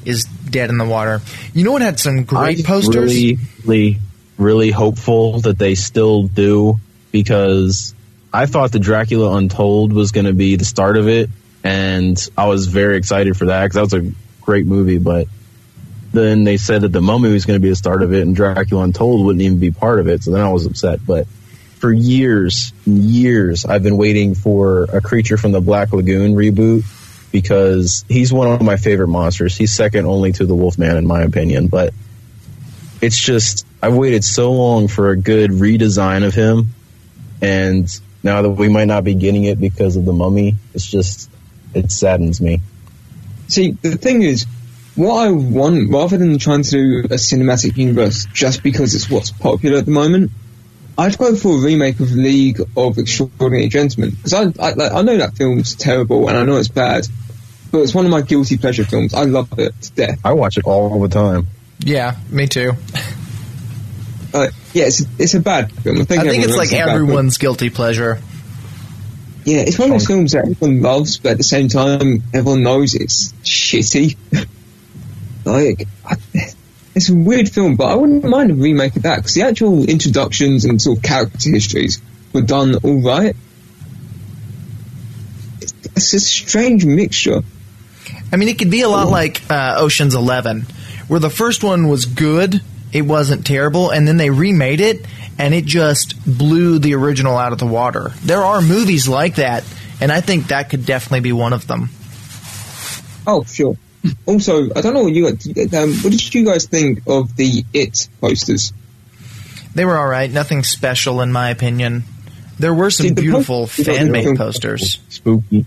is 0.05 0.25
dead 0.25 0.69
in 0.69 0.77
the 0.77 0.85
water. 0.85 1.21
You 1.53 1.63
know 1.63 1.71
what 1.71 1.81
had 1.81 1.99
some 1.99 2.23
great 2.23 2.59
I'm 2.59 2.65
posters? 2.65 3.13
Really, 3.13 3.37
really, 3.65 3.97
really 4.37 4.71
hopeful 4.71 5.39
that 5.41 5.57
they 5.57 5.75
still 5.75 6.23
do 6.23 6.79
because 7.11 7.93
I 8.33 8.45
thought 8.45 8.71
the 8.71 8.79
Dracula 8.79 9.37
Untold 9.37 9.93
was 9.93 10.11
going 10.11 10.25
to 10.25 10.33
be 10.33 10.55
the 10.55 10.65
start 10.65 10.97
of 10.97 11.07
it, 11.07 11.29
and 11.63 12.17
I 12.37 12.47
was 12.47 12.67
very 12.67 12.97
excited 12.97 13.37
for 13.37 13.45
that 13.45 13.63
because 13.63 13.75
that 13.75 13.97
was 13.97 14.07
a 14.07 14.13
great 14.41 14.65
movie. 14.65 14.97
But 14.97 15.27
then 16.11 16.43
they 16.43 16.57
said 16.57 16.81
that 16.81 16.91
the 16.91 17.01
Mummy 17.01 17.31
was 17.31 17.45
going 17.45 17.57
to 17.57 17.61
be 17.61 17.69
the 17.69 17.75
start 17.75 18.03
of 18.03 18.13
it, 18.13 18.23
and 18.23 18.35
Dracula 18.35 18.83
Untold 18.83 19.25
wouldn't 19.25 19.41
even 19.41 19.59
be 19.59 19.71
part 19.71 19.99
of 19.99 20.07
it. 20.07 20.23
So 20.23 20.31
then 20.31 20.41
I 20.41 20.51
was 20.51 20.65
upset. 20.65 20.99
But 21.05 21.27
for 21.79 21.91
years, 21.91 22.73
years, 22.85 23.65
I've 23.65 23.83
been 23.83 23.97
waiting 23.97 24.35
for 24.35 24.83
a 24.83 25.01
Creature 25.01 25.37
from 25.37 25.53
the 25.53 25.61
Black 25.61 25.93
Lagoon 25.93 26.33
reboot 26.33 26.83
because 27.31 28.03
he's 28.09 28.33
one 28.33 28.51
of 28.51 28.61
my 28.61 28.75
favorite 28.75 29.07
monsters. 29.07 29.55
He's 29.55 29.73
second 29.73 30.05
only 30.05 30.33
to 30.33 30.45
the 30.45 30.55
Wolfman, 30.55 30.97
in 30.97 31.07
my 31.07 31.21
opinion. 31.21 31.67
But 31.67 31.93
it's 33.01 33.17
just 33.17 33.65
I've 33.81 33.95
waited 33.95 34.23
so 34.23 34.51
long 34.51 34.89
for 34.89 35.11
a 35.11 35.17
good 35.17 35.51
redesign 35.51 36.25
of 36.25 36.33
him, 36.33 36.69
and 37.41 37.87
now 38.23 38.41
that 38.41 38.49
we 38.49 38.67
might 38.67 38.85
not 38.85 39.05
be 39.05 39.13
getting 39.13 39.45
it 39.45 39.59
because 39.59 39.95
of 39.95 40.03
the 40.03 40.13
Mummy, 40.13 40.55
it's 40.73 40.85
just 40.85 41.31
it 41.73 41.91
saddens 41.91 42.41
me. 42.41 42.59
See, 43.47 43.71
the 43.71 43.95
thing 43.95 44.21
is, 44.21 44.45
what 44.95 45.27
I 45.27 45.31
want, 45.31 45.91
rather 45.91 46.17
than 46.17 46.37
trying 46.39 46.63
to 46.63 46.71
do 46.71 46.99
a 47.05 47.17
cinematic 47.17 47.77
universe 47.77 48.27
just 48.33 48.63
because 48.63 48.93
it's 48.95 49.09
what's 49.09 49.31
popular 49.31 49.77
at 49.77 49.85
the 49.85 49.91
moment, 49.91 50.31
I'd 50.99 51.17
go 51.17 51.33
for 51.33 51.55
a 51.55 51.61
remake 51.61 52.01
of 52.01 52.11
League 52.11 52.59
of 52.75 52.97
Extraordinary 52.97 53.69
Gentlemen 53.69 54.09
because 54.09 54.33
I, 54.33 54.41
I, 54.59 54.73
like, 54.73 54.91
I 54.91 55.01
know 55.01 55.15
that 55.15 55.33
film's 55.37 55.73
terrible 55.75 56.27
and 56.27 56.37
I 56.37 56.43
know 56.43 56.57
it's 56.57 56.67
bad, 56.67 57.07
but 57.71 57.79
it's 57.79 57.95
one 57.95 58.03
of 58.03 58.11
my 58.11 58.19
guilty 58.19 58.57
pleasure 58.57 58.83
films. 58.83 59.13
I 59.13 59.23
love 59.23 59.57
it 59.57 59.81
to 59.81 59.91
death. 59.93 60.19
I 60.25 60.33
watch 60.33 60.57
it 60.57 60.65
all 60.65 60.99
the 60.99 61.07
time. 61.07 61.47
Yeah, 61.79 62.17
me 62.29 62.47
too. 62.47 62.73
Uh, 64.33 64.47
yeah, 64.73 64.87
it's 64.87 65.05
it's 65.17 65.35
a 65.35 65.39
bad 65.39 65.71
film. 65.71 66.01
I 66.01 66.03
think, 66.03 66.21
I 66.21 66.27
think 66.27 66.43
it's 66.43 66.57
like 66.57 66.73
a 66.73 66.79
everyone's 66.79 67.37
guilty 67.37 67.69
pleasure. 67.69 68.19
Yeah, 69.45 69.59
it's 69.59 69.79
one 69.79 69.91
of 69.91 69.93
those 69.93 70.05
films 70.05 70.33
that 70.33 70.49
everyone 70.49 70.81
loves, 70.81 71.17
but 71.17 71.31
at 71.31 71.37
the 71.37 71.45
same 71.45 71.69
time, 71.69 72.23
everyone 72.33 72.61
knows 72.63 72.93
it's 72.93 73.31
shitty. 73.43 74.17
like, 75.45 75.87
I, 76.05 76.17
it's 76.99 77.07
a 77.07 77.15
weird 77.15 77.49
film, 77.49 77.77
but 77.77 77.85
I 77.85 77.95
wouldn't 77.95 78.25
mind 78.25 78.51
a 78.51 78.55
remake 78.55 78.97
of 78.97 79.03
that 79.03 79.15
because 79.15 79.33
the 79.33 79.43
actual 79.43 79.89
introductions 79.89 80.65
and 80.65 80.81
sort 80.81 80.97
of 80.97 81.03
character 81.03 81.49
histories 81.49 82.01
were 82.33 82.41
done 82.41 82.75
all 82.75 83.01
right. 83.01 83.37
It's, 85.61 86.13
a 86.13 86.19
strange 86.19 86.85
mixture. 86.85 87.41
I 88.33 88.35
mean, 88.35 88.49
it 88.49 88.59
could 88.59 88.69
be 88.69 88.81
a 88.81 88.89
lot 88.89 89.07
like 89.07 89.49
uh, 89.49 89.75
Ocean's 89.77 90.13
Eleven, 90.13 90.65
where 91.07 91.21
the 91.21 91.29
first 91.29 91.63
one 91.63 91.87
was 91.87 92.05
good, 92.05 92.61
it 92.91 93.03
wasn't 93.03 93.47
terrible, 93.47 93.91
and 93.91 94.05
then 94.05 94.17
they 94.17 94.29
remade 94.29 94.81
it, 94.81 95.05
and 95.37 95.53
it 95.53 95.63
just 95.63 96.21
blew 96.25 96.79
the 96.79 96.95
original 96.95 97.37
out 97.37 97.53
of 97.53 97.59
the 97.59 97.65
water. 97.65 98.11
There 98.23 98.43
are 98.43 98.61
movies 98.61 99.07
like 99.07 99.35
that, 99.35 99.63
and 100.01 100.11
I 100.11 100.19
think 100.19 100.47
that 100.47 100.69
could 100.69 100.85
definitely 100.85 101.21
be 101.21 101.31
one 101.31 101.53
of 101.53 101.65
them. 101.65 101.91
Oh, 103.25 103.45
sure. 103.45 103.77
Also, 104.25 104.69
I 104.73 104.81
don't 104.81 104.93
know 104.93 105.03
what 105.03 105.13
you 105.13 105.27
um, 105.27 105.93
what 105.95 106.11
did 106.11 106.33
you 106.33 106.45
guys 106.45 106.65
think 106.65 107.01
of 107.07 107.35
the 107.35 107.65
It 107.73 108.07
posters? 108.21 108.71
They 109.75 109.85
were 109.85 109.97
all 109.97 110.07
right, 110.07 110.31
nothing 110.31 110.63
special 110.63 111.21
in 111.21 111.31
my 111.31 111.49
opinion. 111.49 112.03
There 112.57 112.73
were 112.73 112.91
some 112.91 113.07
See, 113.07 113.13
beautiful 113.13 113.67
post- 113.67 113.85
fan 113.85 114.11
made 114.11 114.37
posters. 114.37 114.99
Spooky. 115.09 115.65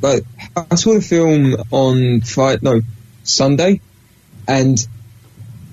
But 0.00 0.24
I 0.56 0.74
saw 0.74 0.94
the 0.94 1.00
film 1.00 1.56
on 1.70 2.22
Friday, 2.22 2.58
no, 2.62 2.80
Sunday, 3.22 3.80
and 4.48 4.76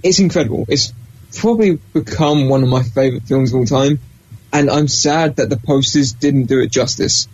it's 0.03 0.19
incredible. 0.19 0.65
It's 0.69 0.93
probably 1.35 1.79
become 1.93 2.47
one 2.47 2.61
of 2.63 2.69
my 2.69 2.83
favorite 2.83 3.23
films 3.23 3.51
of 3.51 3.59
all 3.59 3.65
time, 3.65 3.99
and 4.53 4.69
I'm 4.69 4.87
sad 4.87 5.37
that 5.37 5.49
the 5.49 5.57
posters 5.57 6.13
didn't 6.13 6.43
do 6.43 6.59
it 6.61 6.71
justice. 6.71 7.27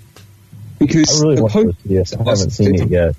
Because 0.79 1.21
I 1.21 1.23
really 1.23 1.35
the 1.37 1.41
want 1.43 1.53
to 1.53 1.87
see 1.87 1.95
this. 1.95 2.13
I 2.13 2.17
haven't 2.17 2.49
seen 2.51 2.75
it 2.75 2.89
yet. 2.89 3.15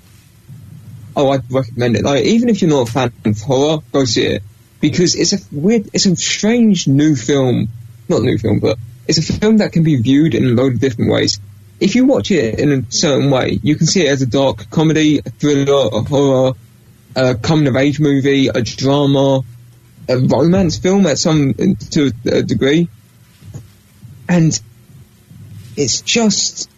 oh, 1.15 1.29
I'd 1.29 1.51
recommend 1.51 1.95
it. 1.95 2.03
Like, 2.03 2.25
even 2.25 2.49
if 2.49 2.61
you're 2.61 2.69
not 2.69 2.89
a 2.89 2.91
fan 2.91 3.13
of 3.25 3.41
horror, 3.41 3.81
go 3.91 4.05
see 4.05 4.25
it 4.25 4.43
because 4.79 5.15
it's 5.15 5.33
a 5.33 5.37
weird, 5.51 5.89
it's 5.93 6.05
a 6.05 6.15
strange 6.15 6.87
new 6.87 7.15
film. 7.15 7.69
Not 8.09 8.21
new 8.21 8.37
film, 8.37 8.59
but 8.59 8.77
it's 9.07 9.17
a 9.17 9.33
film 9.33 9.57
that 9.57 9.71
can 9.71 9.83
be 9.83 9.95
viewed 9.95 10.35
in 10.35 10.45
a 10.45 10.49
load 10.49 10.73
of 10.73 10.79
different 10.79 11.11
ways. 11.11 11.39
If 11.79 11.95
you 11.95 12.05
watch 12.05 12.31
it 12.31 12.59
in 12.59 12.71
a 12.71 12.91
certain 12.91 13.29
way, 13.29 13.59
you 13.61 13.75
can 13.75 13.85
see 13.85 14.05
it 14.05 14.09
as 14.09 14.21
a 14.21 14.25
dark 14.25 14.69
comedy, 14.69 15.19
a 15.19 15.29
thriller, 15.29 15.89
a 15.91 16.01
horror, 16.01 16.53
a 17.15 17.35
coming 17.35 17.67
of 17.67 17.75
age 17.75 17.99
movie, 17.99 18.47
a 18.47 18.61
drama, 18.61 19.41
a 20.09 20.17
romance 20.17 20.77
film 20.77 21.05
at 21.05 21.17
some 21.17 21.53
to 21.53 22.11
a 22.25 22.41
degree, 22.41 22.87
and 24.29 24.59
it's 25.75 26.01
just 26.01 26.69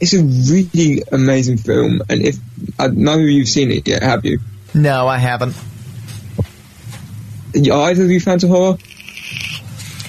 it's 0.00 0.14
a 0.14 0.22
really 0.22 1.02
amazing 1.12 1.58
film. 1.58 2.02
And 2.08 2.22
if 2.22 2.36
I 2.78 2.88
know 2.88 3.16
you've 3.18 3.48
seen 3.48 3.70
it 3.70 3.86
yet, 3.88 4.02
have 4.02 4.24
you? 4.24 4.40
No, 4.74 5.08
I 5.08 5.18
haven't. 5.18 5.56
Are 7.56 7.90
either 7.90 8.04
of 8.04 8.10
you 8.10 8.20
fans 8.20 8.44
of 8.44 8.50
horror? 8.50 8.76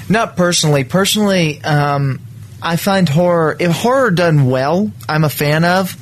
Not 0.10 0.36
personally. 0.36 0.84
Personally, 0.84 1.62
um, 1.64 2.20
I 2.62 2.76
find 2.76 3.08
horror 3.08 3.56
if 3.60 3.72
horror 3.72 4.12
done 4.12 4.48
well, 4.48 4.92
I'm 5.08 5.24
a 5.24 5.30
fan 5.30 5.64
of. 5.64 5.96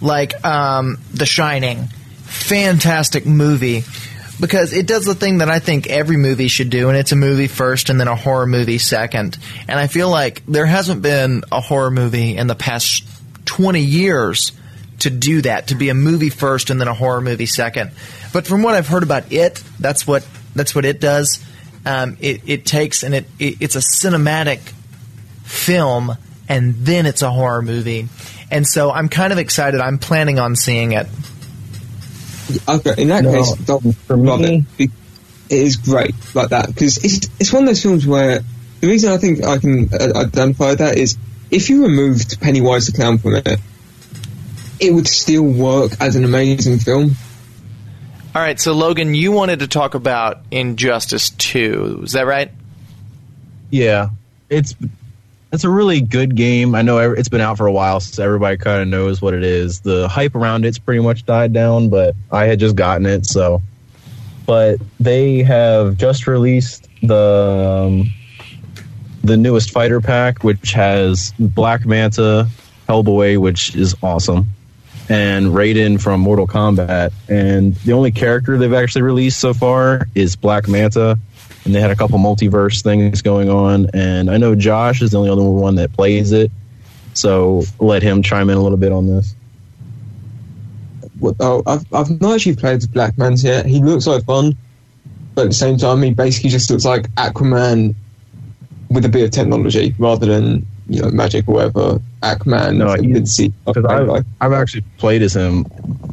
Like 0.00 0.44
um, 0.44 0.98
The 1.14 1.26
Shining, 1.26 1.84
fantastic 2.24 3.24
movie 3.24 3.84
because 4.40 4.72
it 4.72 4.88
does 4.88 5.04
the 5.04 5.14
thing 5.14 5.38
that 5.38 5.48
I 5.48 5.60
think 5.60 5.86
every 5.86 6.16
movie 6.16 6.48
should 6.48 6.70
do, 6.70 6.88
and 6.88 6.98
it's 6.98 7.12
a 7.12 7.16
movie 7.16 7.46
first 7.46 7.88
and 7.88 8.00
then 8.00 8.08
a 8.08 8.16
horror 8.16 8.46
movie 8.46 8.78
second. 8.78 9.38
And 9.68 9.78
I 9.78 9.86
feel 9.86 10.10
like 10.10 10.42
there 10.46 10.66
hasn't 10.66 11.00
been 11.00 11.44
a 11.52 11.60
horror 11.60 11.92
movie 11.92 12.36
in 12.36 12.48
the 12.48 12.56
past 12.56 13.04
20 13.44 13.80
years 13.80 14.52
to 15.00 15.10
do 15.10 15.42
that, 15.42 15.68
to 15.68 15.74
be 15.74 15.88
a 15.88 15.94
movie 15.94 16.30
first 16.30 16.70
and 16.70 16.80
then 16.80 16.88
a 16.88 16.94
horror 16.94 17.20
movie 17.20 17.46
second. 17.46 17.90
But 18.32 18.46
from 18.46 18.62
what 18.62 18.74
I've 18.74 18.86
heard 18.88 19.02
about 19.02 19.32
it, 19.32 19.62
that's 19.80 20.06
what 20.06 20.26
that's 20.54 20.74
what 20.74 20.84
it 20.84 21.00
does. 21.00 21.44
Um, 21.84 22.16
it, 22.20 22.42
it 22.46 22.64
takes 22.66 23.02
and 23.02 23.14
it, 23.14 23.26
it 23.38 23.56
it's 23.60 23.74
a 23.76 23.80
cinematic 23.80 24.60
film 25.44 26.16
and 26.48 26.74
then 26.74 27.06
it's 27.06 27.22
a 27.22 27.30
horror 27.30 27.62
movie. 27.62 28.08
And 28.50 28.66
so 28.66 28.90
I'm 28.92 29.08
kind 29.08 29.32
of 29.32 29.38
excited. 29.38 29.80
I'm 29.80 29.98
planning 29.98 30.38
on 30.38 30.54
seeing 30.56 30.92
it. 30.92 31.06
Okay, 32.68 32.94
in 32.98 33.08
that 33.08 33.24
No, 33.24 33.32
case, 33.32 33.54
don't 33.64 33.92
for 33.96 34.16
me- 34.16 34.64
it. 34.78 34.90
It 35.48 35.58
is 35.58 35.76
great 35.76 36.14
like 36.34 36.50
that 36.50 36.66
because 36.68 36.98
it's 37.04 37.28
it's 37.38 37.52
one 37.52 37.64
of 37.64 37.68
those 37.68 37.82
films 37.82 38.06
where 38.06 38.40
the 38.80 38.86
reason 38.86 39.10
I 39.12 39.18
think 39.18 39.44
I 39.44 39.58
can 39.58 39.88
uh, 39.92 40.12
identify 40.18 40.74
that 40.74 40.96
is 40.96 41.16
if 41.52 41.68
you 41.68 41.84
removed 41.84 42.40
Pennywise 42.40 42.86
the 42.86 42.92
clown 42.92 43.18
from 43.18 43.36
it, 43.36 43.60
it 44.80 44.92
would 44.92 45.06
still 45.06 45.44
work 45.44 45.92
as 46.00 46.16
an 46.16 46.24
amazing 46.24 46.78
film. 46.78 47.12
All 48.34 48.40
right, 48.40 48.58
so 48.58 48.72
Logan, 48.72 49.14
you 49.14 49.30
wanted 49.30 49.58
to 49.58 49.68
talk 49.68 49.94
about 49.94 50.40
Injustice 50.50 51.30
2. 51.30 52.00
Is 52.04 52.12
that 52.12 52.26
right? 52.26 52.50
Yeah, 53.70 54.08
it's 54.48 54.74
it's 55.52 55.64
a 55.64 55.70
really 55.70 56.00
good 56.00 56.34
game. 56.34 56.74
I 56.74 56.80
know 56.80 56.98
it's 57.12 57.28
been 57.28 57.42
out 57.42 57.58
for 57.58 57.66
a 57.66 57.72
while, 57.72 58.00
so 58.00 58.24
everybody 58.24 58.56
kind 58.56 58.80
of 58.80 58.88
knows 58.88 59.20
what 59.20 59.34
it 59.34 59.44
is. 59.44 59.80
The 59.80 60.08
hype 60.08 60.34
around 60.34 60.64
it's 60.64 60.78
pretty 60.78 61.02
much 61.02 61.26
died 61.26 61.52
down, 61.52 61.90
but 61.90 62.14
I 62.30 62.46
had 62.46 62.58
just 62.58 62.74
gotten 62.74 63.04
it, 63.04 63.26
so. 63.26 63.60
But 64.46 64.80
they 64.98 65.42
have 65.42 65.98
just 65.98 66.26
released 66.26 66.88
the 67.02 67.86
um, 67.86 68.12
the 69.22 69.36
newest 69.36 69.70
fighter 69.70 70.00
pack, 70.00 70.42
which 70.44 70.72
has 70.72 71.32
Black 71.38 71.86
Manta, 71.86 72.48
Hellboy, 72.88 73.38
which 73.38 73.74
is 73.74 73.94
awesome, 74.02 74.48
and 75.08 75.46
Raiden 75.46 76.00
from 76.00 76.20
Mortal 76.20 76.46
Kombat. 76.46 77.12
And 77.28 77.74
the 77.76 77.92
only 77.92 78.12
character 78.12 78.58
they've 78.58 78.72
actually 78.72 79.02
released 79.02 79.40
so 79.40 79.54
far 79.54 80.06
is 80.14 80.36
Black 80.36 80.68
Manta 80.68 81.18
and 81.64 81.74
they 81.74 81.80
had 81.80 81.90
a 81.90 81.96
couple 81.96 82.18
multiverse 82.18 82.82
things 82.82 83.22
going 83.22 83.48
on. 83.48 83.88
And 83.94 84.30
I 84.30 84.36
know 84.36 84.54
Josh 84.54 85.02
is 85.02 85.12
the 85.12 85.18
only 85.18 85.30
other 85.30 85.42
one 85.42 85.76
that 85.76 85.92
plays 85.92 86.32
it, 86.32 86.50
so 87.14 87.62
let 87.78 88.02
him 88.02 88.22
chime 88.22 88.50
in 88.50 88.56
a 88.56 88.62
little 88.62 88.78
bit 88.78 88.92
on 88.92 89.06
this. 89.06 89.34
Oh, 91.38 91.62
I've 91.66 91.84
I've 91.92 92.20
not 92.20 92.34
actually 92.34 92.56
played 92.56 92.90
Black 92.92 93.16
Manta 93.16 93.46
yet. 93.46 93.66
He 93.66 93.80
looks 93.80 94.06
like 94.06 94.24
fun, 94.24 94.56
but 95.34 95.42
at 95.42 95.48
the 95.48 95.54
same 95.54 95.76
time, 95.76 96.02
he 96.02 96.12
basically 96.12 96.50
just 96.50 96.68
looks 96.70 96.84
like 96.84 97.08
Aquaman 97.14 97.94
with 98.92 99.04
a 99.04 99.08
bit 99.08 99.24
of 99.24 99.30
technology 99.30 99.94
rather 99.98 100.26
than 100.26 100.66
you 100.88 101.02
know 101.02 101.10
magic 101.10 101.48
or 101.48 101.54
whatever. 101.54 102.00
Aquaman, 102.22 102.76
No, 102.76 102.94
you 102.96 103.08
he- 103.08 103.14
can 103.14 103.26
see. 103.26 103.52
Because 103.66 103.84
I've, 103.84 104.24
I've 104.40 104.52
actually 104.52 104.84
played 104.98 105.22
as 105.22 105.34
him, 105.34 105.66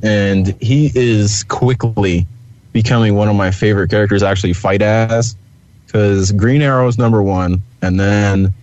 and 0.03 0.47
he 0.61 0.91
is 0.95 1.43
quickly 1.43 2.25
becoming 2.73 3.15
one 3.15 3.27
of 3.27 3.35
my 3.35 3.51
favorite 3.51 3.89
characters. 3.89 4.23
Actually, 4.23 4.53
fight 4.53 4.81
as 4.81 5.35
because 5.85 6.31
Green 6.31 6.61
Arrow 6.61 6.87
is 6.87 6.97
number 6.97 7.21
one, 7.23 7.61
and 7.81 7.99
then 7.99 8.53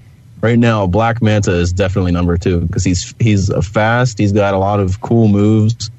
right 0.40 0.58
now 0.58 0.86
Black 0.86 1.20
Manta 1.22 1.52
is 1.52 1.72
definitely 1.72 2.12
number 2.12 2.36
two 2.36 2.60
because 2.60 2.84
he's 2.84 3.14
he's 3.20 3.50
a 3.50 3.62
fast. 3.62 4.18
He's 4.18 4.32
got 4.32 4.54
a 4.54 4.58
lot 4.58 4.80
of 4.80 5.00
cool 5.00 5.28
moves. 5.28 5.90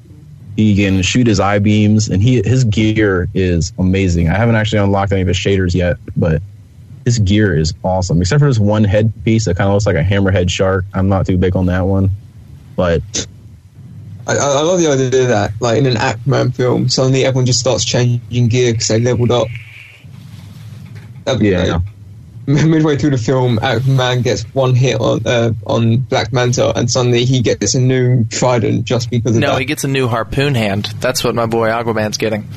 He 0.56 0.74
can 0.74 1.02
shoot 1.02 1.26
his 1.28 1.38
eye 1.38 1.60
beams, 1.60 2.08
and 2.08 2.20
he 2.22 2.42
his 2.42 2.64
gear 2.64 3.28
is 3.34 3.72
amazing. 3.78 4.28
I 4.28 4.34
haven't 4.36 4.56
actually 4.56 4.80
unlocked 4.80 5.12
any 5.12 5.20
of 5.22 5.28
his 5.28 5.36
shaders 5.36 5.72
yet, 5.74 5.98
but 6.16 6.42
his 7.08 7.18
gear 7.18 7.56
is 7.56 7.72
awesome. 7.82 8.20
Except 8.20 8.40
for 8.40 8.46
this 8.48 8.58
one 8.58 8.84
headpiece 8.84 9.46
that 9.46 9.56
kind 9.56 9.68
of 9.68 9.74
looks 9.74 9.86
like 9.86 9.96
a 9.96 10.02
hammerhead 10.02 10.50
shark. 10.50 10.84
I'm 10.92 11.08
not 11.08 11.26
too 11.26 11.36
big 11.38 11.56
on 11.56 11.66
that 11.66 11.80
one, 11.86 12.10
but 12.76 13.02
I, 14.26 14.32
I 14.32 14.36
I 14.36 14.62
love 14.62 14.78
the 14.80 14.88
idea 14.88 15.22
of 15.22 15.28
that, 15.28 15.52
like 15.60 15.78
in 15.78 15.86
an 15.86 15.94
Aquaman 15.94 16.54
film, 16.54 16.88
suddenly 16.88 17.24
everyone 17.24 17.46
just 17.46 17.60
starts 17.60 17.84
changing 17.84 18.48
gear 18.48 18.72
because 18.72 18.88
they 18.88 19.00
leveled 19.00 19.30
up. 19.30 19.48
That'd 21.24 21.40
be 21.40 21.48
Yeah. 21.48 21.78
great. 21.78 21.82
Midway 22.66 22.96
through 22.96 23.10
the 23.10 23.18
film, 23.18 23.58
Aquaman 23.58 24.22
gets 24.22 24.42
one 24.54 24.74
hit 24.74 24.98
on 25.00 25.20
uh, 25.26 25.52
on 25.66 25.98
Black 25.98 26.32
Manta, 26.32 26.72
and 26.78 26.90
suddenly 26.90 27.26
he 27.26 27.40
gets 27.42 27.74
a 27.74 27.80
new 27.80 28.24
trident 28.24 28.84
just 28.86 29.10
because 29.10 29.34
of 29.36 29.40
No, 29.42 29.52
that. 29.52 29.58
he 29.60 29.66
gets 29.66 29.84
a 29.84 29.88
new 29.88 30.08
harpoon 30.08 30.54
hand. 30.54 30.86
That's 31.00 31.22
what 31.22 31.34
my 31.34 31.44
boy 31.46 31.68
Aquaman's 31.68 32.16
getting. 32.16 32.48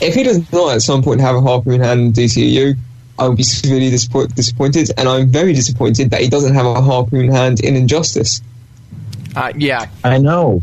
if 0.00 0.14
he 0.14 0.24
does 0.24 0.50
not 0.52 0.74
at 0.74 0.82
some 0.82 1.02
point 1.04 1.20
have 1.20 1.36
a 1.36 1.40
harpoon 1.40 1.80
hand 1.80 2.00
in 2.00 2.12
DCU, 2.12 2.76
I 3.18 3.28
would 3.28 3.36
be 3.36 3.42
severely 3.44 3.90
disappoint- 3.90 4.34
disappointed, 4.34 4.90
and 4.96 5.08
I'm 5.08 5.28
very 5.28 5.52
disappointed 5.52 6.10
that 6.10 6.20
he 6.20 6.28
doesn't 6.28 6.54
have 6.54 6.66
a 6.66 6.80
harpoon 6.80 7.28
hand 7.28 7.60
in 7.60 7.76
Injustice. 7.76 8.42
Uh, 9.36 9.52
yeah, 9.56 9.86
I 10.04 10.18
know, 10.18 10.62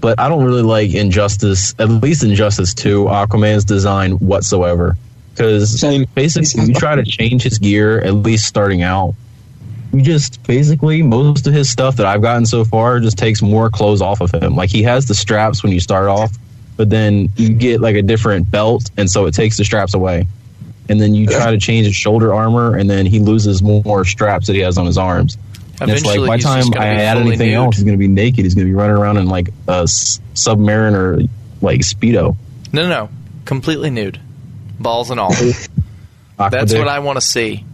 but 0.00 0.20
I 0.20 0.28
don't 0.28 0.44
really 0.44 0.62
like 0.62 0.94
Injustice. 0.94 1.74
At 1.78 1.88
least 1.88 2.22
Injustice 2.22 2.74
Two, 2.74 3.04
Aquaman's 3.04 3.64
design 3.64 4.12
whatsoever. 4.12 4.96
Because 5.32 5.78
Same. 5.78 6.06
basically, 6.14 6.64
you 6.64 6.74
try 6.74 6.94
to 6.96 7.04
change 7.04 7.42
his 7.42 7.58
gear 7.58 8.00
at 8.00 8.14
least 8.14 8.46
starting 8.46 8.82
out. 8.82 9.14
You 9.92 10.00
just 10.00 10.42
basically 10.44 11.02
most 11.02 11.46
of 11.46 11.52
his 11.52 11.68
stuff 11.68 11.96
that 11.96 12.06
I've 12.06 12.22
gotten 12.22 12.46
so 12.46 12.64
far 12.64 13.00
just 13.00 13.18
takes 13.18 13.42
more 13.42 13.68
clothes 13.68 14.00
off 14.00 14.20
of 14.20 14.32
him. 14.32 14.56
Like 14.56 14.70
he 14.70 14.82
has 14.84 15.06
the 15.06 15.14
straps 15.14 15.62
when 15.62 15.72
you 15.72 15.80
start 15.80 16.08
off, 16.08 16.36
but 16.76 16.88
then 16.88 17.30
you 17.36 17.50
get 17.50 17.80
like 17.80 17.96
a 17.96 18.02
different 18.02 18.50
belt, 18.50 18.90
and 18.96 19.10
so 19.10 19.26
it 19.26 19.34
takes 19.34 19.58
the 19.58 19.64
straps 19.64 19.92
away. 19.92 20.26
And 20.88 21.00
then 21.00 21.14
you 21.14 21.26
try 21.26 21.50
to 21.50 21.58
change 21.58 21.86
his 21.86 21.96
shoulder 21.96 22.32
armor, 22.32 22.76
and 22.76 22.88
then 22.88 23.06
he 23.06 23.18
loses 23.18 23.62
more 23.62 24.04
straps 24.04 24.46
that 24.46 24.54
he 24.54 24.60
has 24.60 24.78
on 24.78 24.86
his 24.86 24.96
arms. 24.98 25.36
And 25.80 25.90
it's 25.90 26.04
like 26.04 26.16
Eventually, 26.16 26.28
by 26.28 26.36
the 26.38 26.56
he's 26.56 26.70
time 26.70 26.80
I 26.82 26.86
add 27.02 27.18
anything 27.18 27.48
nude. 27.48 27.56
else, 27.56 27.76
he's 27.76 27.84
going 27.84 27.96
to 27.96 27.98
be 27.98 28.08
naked. 28.08 28.44
He's 28.44 28.54
going 28.54 28.66
to 28.66 28.70
be 28.70 28.74
running 28.76 28.96
around 28.96 29.16
in 29.18 29.26
like 29.26 29.50
a 29.68 29.82
s- 29.82 30.20
submarine 30.34 30.94
or 30.94 31.18
like 31.60 31.80
speedo. 31.80 32.36
no, 32.72 32.82
no, 32.82 32.88
no, 32.88 33.08
completely 33.44 33.90
nude, 33.90 34.20
balls 34.80 35.10
and 35.10 35.18
all. 35.20 35.32
That's 36.38 36.72
what 36.74 36.88
I 36.88 37.00
want 37.00 37.16
to 37.18 37.20
see. 37.26 37.64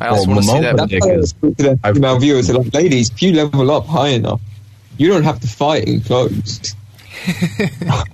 I 0.00 0.08
also 0.08 0.26
Well, 0.26 0.36
want 0.36 0.46
to 0.46 0.52
see 0.52 0.60
that. 0.60 0.76
That's 0.76 0.90
Dick 0.90 1.04
why 1.04 1.10
I 1.10 1.14
is- 1.16 1.30
speak 1.30 1.56
to 1.58 1.62
the 1.62 1.80
I've- 1.84 1.94
female 1.94 2.18
viewers. 2.18 2.48
They're 2.48 2.56
like, 2.56 2.74
ladies, 2.74 3.10
if 3.10 3.22
you 3.22 3.32
level 3.32 3.70
up 3.70 3.86
high 3.86 4.08
enough, 4.08 4.40
you 4.98 5.08
don't 5.08 5.24
have 5.24 5.40
to 5.40 5.48
fight 5.48 5.84
in 5.84 6.00
clothes. 6.00 6.74
All 7.90 8.04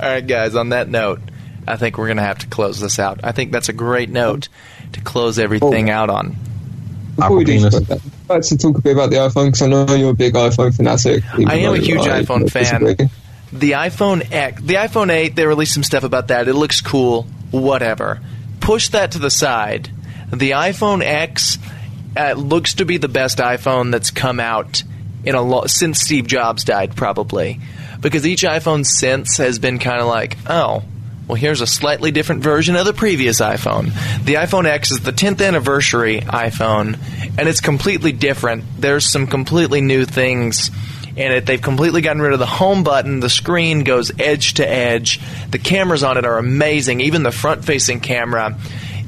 right, 0.00 0.26
guys. 0.26 0.54
On 0.54 0.70
that 0.70 0.88
note, 0.88 1.20
I 1.66 1.76
think 1.76 1.98
we're 1.98 2.08
gonna 2.08 2.22
have 2.22 2.38
to 2.38 2.46
close 2.46 2.80
this 2.80 2.98
out. 2.98 3.20
I 3.24 3.32
think 3.32 3.52
that's 3.52 3.68
a 3.68 3.72
great 3.72 4.10
note 4.10 4.48
to 4.92 5.00
close 5.00 5.38
everything 5.38 5.90
out 5.90 6.10
on. 6.10 6.36
Before 7.16 7.36
we 7.36 7.44
do 7.44 7.58
Aquapenis. 7.58 7.86
that, 7.86 8.00
I'd 8.02 8.28
like 8.28 8.42
to 8.42 8.58
talk 8.58 8.76
a 8.76 8.80
bit 8.80 8.92
about 8.92 9.10
the 9.10 9.16
iPhone 9.16 9.46
because 9.46 9.62
I 9.62 9.68
know 9.68 9.94
you're 9.94 10.10
a 10.10 10.14
big 10.14 10.34
iPhone 10.34 10.74
fanatic. 10.76 11.24
I 11.46 11.56
am 11.56 11.74
a 11.74 11.78
huge 11.78 12.06
I 12.06 12.22
iPhone 12.22 12.50
fan. 12.50 13.10
The 13.52 13.72
iPhone 13.72 14.30
X, 14.30 14.60
the 14.60 14.74
iPhone 14.74 15.10
8, 15.10 15.34
they 15.34 15.46
released 15.46 15.72
some 15.72 15.84
stuff 15.84 16.04
about 16.04 16.28
that. 16.28 16.46
It 16.46 16.54
looks 16.54 16.80
cool, 16.80 17.22
whatever. 17.52 18.20
Push 18.60 18.90
that 18.90 19.12
to 19.12 19.18
the 19.18 19.30
side. 19.30 19.90
The 20.30 20.50
iPhone 20.50 21.02
X 21.02 21.58
uh, 22.16 22.32
looks 22.32 22.74
to 22.74 22.84
be 22.84 22.98
the 22.98 23.08
best 23.08 23.38
iPhone 23.38 23.92
that's 23.92 24.10
come 24.10 24.40
out 24.40 24.82
in 25.24 25.34
a 25.34 25.42
lo- 25.42 25.66
since 25.66 26.00
Steve 26.00 26.26
Jobs 26.26 26.64
died, 26.64 26.96
probably. 26.96 27.60
Because 28.00 28.26
each 28.26 28.42
iPhone 28.42 28.84
since 28.84 29.38
has 29.38 29.58
been 29.58 29.78
kind 29.78 30.00
of 30.00 30.06
like, 30.08 30.36
oh, 30.48 30.82
Well, 31.26 31.34
here's 31.34 31.60
a 31.60 31.66
slightly 31.66 32.12
different 32.12 32.44
version 32.44 32.76
of 32.76 32.86
the 32.86 32.92
previous 32.92 33.40
iPhone. 33.40 33.86
The 34.24 34.34
iPhone 34.34 34.64
X 34.64 34.92
is 34.92 35.00
the 35.00 35.12
10th 35.12 35.44
anniversary 35.44 36.20
iPhone, 36.20 36.98
and 37.36 37.48
it's 37.48 37.60
completely 37.60 38.12
different. 38.12 38.64
There's 38.78 39.04
some 39.04 39.26
completely 39.26 39.80
new 39.80 40.04
things 40.04 40.70
in 41.16 41.32
it. 41.32 41.44
They've 41.44 41.60
completely 41.60 42.00
gotten 42.00 42.22
rid 42.22 42.32
of 42.32 42.38
the 42.38 42.46
home 42.46 42.84
button. 42.84 43.18
The 43.18 43.28
screen 43.28 43.82
goes 43.82 44.12
edge 44.20 44.54
to 44.54 44.68
edge. 44.68 45.20
The 45.50 45.58
cameras 45.58 46.04
on 46.04 46.16
it 46.16 46.24
are 46.24 46.38
amazing. 46.38 47.00
Even 47.00 47.24
the 47.24 47.32
front 47.32 47.64
facing 47.64 47.98
camera 47.98 48.56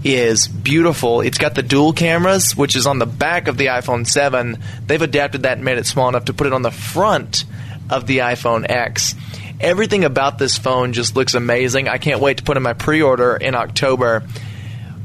is 0.03 0.49
beautiful. 0.49 1.21
It's 1.21 1.39
got 1.39 1.55
the 1.55 1.63
dual 1.63 1.93
cameras, 1.93 2.57
which 2.57 2.75
is 2.75 2.87
on 2.87 2.99
the 2.99 3.07
back 3.07 3.47
of 3.47 3.59
the 3.59 3.67
iPhone 3.67 4.05
7. 4.07 4.59
They've 4.87 5.01
adapted 5.01 5.43
that 5.43 5.59
and 5.59 5.65
made 5.65 5.79
it 5.79 5.87
small 5.87 6.09
enough 6.09 6.25
to 6.25 6.35
put 6.35 6.49
it 6.49 6.53
on 6.53 6.63
the 6.63 6.73
front 6.73 7.45
of 7.91 8.07
the 8.07 8.19
iPhone 8.19 8.69
X. 8.69 9.15
Everything 9.61 10.05
about 10.05 10.39
this 10.39 10.57
phone 10.57 10.93
just 10.93 11.17
looks 11.17 11.35
amazing. 11.35 11.89
I 11.89 11.99
can't 11.99 12.21
wait 12.21 12.39
to 12.39 12.43
put 12.45 12.57
in 12.57 12.63
my 12.63 12.75
pre-order 12.75 13.37
in 13.37 13.55
October. 13.55 14.23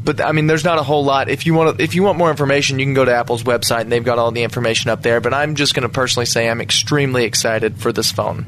But 0.03 0.21
I 0.21 0.31
mean, 0.33 0.47
there's 0.47 0.65
not 0.65 0.77
a 0.79 0.83
whole 0.83 1.05
lot. 1.05 1.29
If 1.29 1.45
you 1.45 1.53
want, 1.53 1.77
to, 1.77 1.83
if 1.83 1.95
you 1.95 2.03
want 2.03 2.17
more 2.17 2.29
information, 2.29 2.77
you 2.77 2.85
can 2.85 2.93
go 2.93 3.05
to 3.05 3.13
Apple's 3.13 3.43
website 3.43 3.81
and 3.81 3.91
they've 3.91 4.03
got 4.03 4.19
all 4.19 4.31
the 4.31 4.43
information 4.43 4.91
up 4.91 5.01
there. 5.01 5.21
But 5.21 5.33
I'm 5.33 5.55
just 5.55 5.73
going 5.73 5.83
to 5.83 5.89
personally 5.89 6.25
say 6.25 6.49
I'm 6.49 6.61
extremely 6.61 7.23
excited 7.23 7.77
for 7.77 7.91
this 7.93 8.11
phone. 8.11 8.45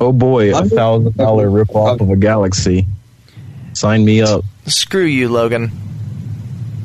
Oh 0.00 0.12
boy, 0.12 0.56
a 0.56 0.64
thousand 0.64 1.16
dollar 1.16 1.48
rip 1.50 1.74
off 1.74 2.00
of 2.00 2.10
a 2.10 2.16
Galaxy. 2.16 2.86
Sign 3.72 4.04
me 4.04 4.22
up. 4.22 4.44
Screw 4.66 5.04
you, 5.04 5.28
Logan. 5.28 5.70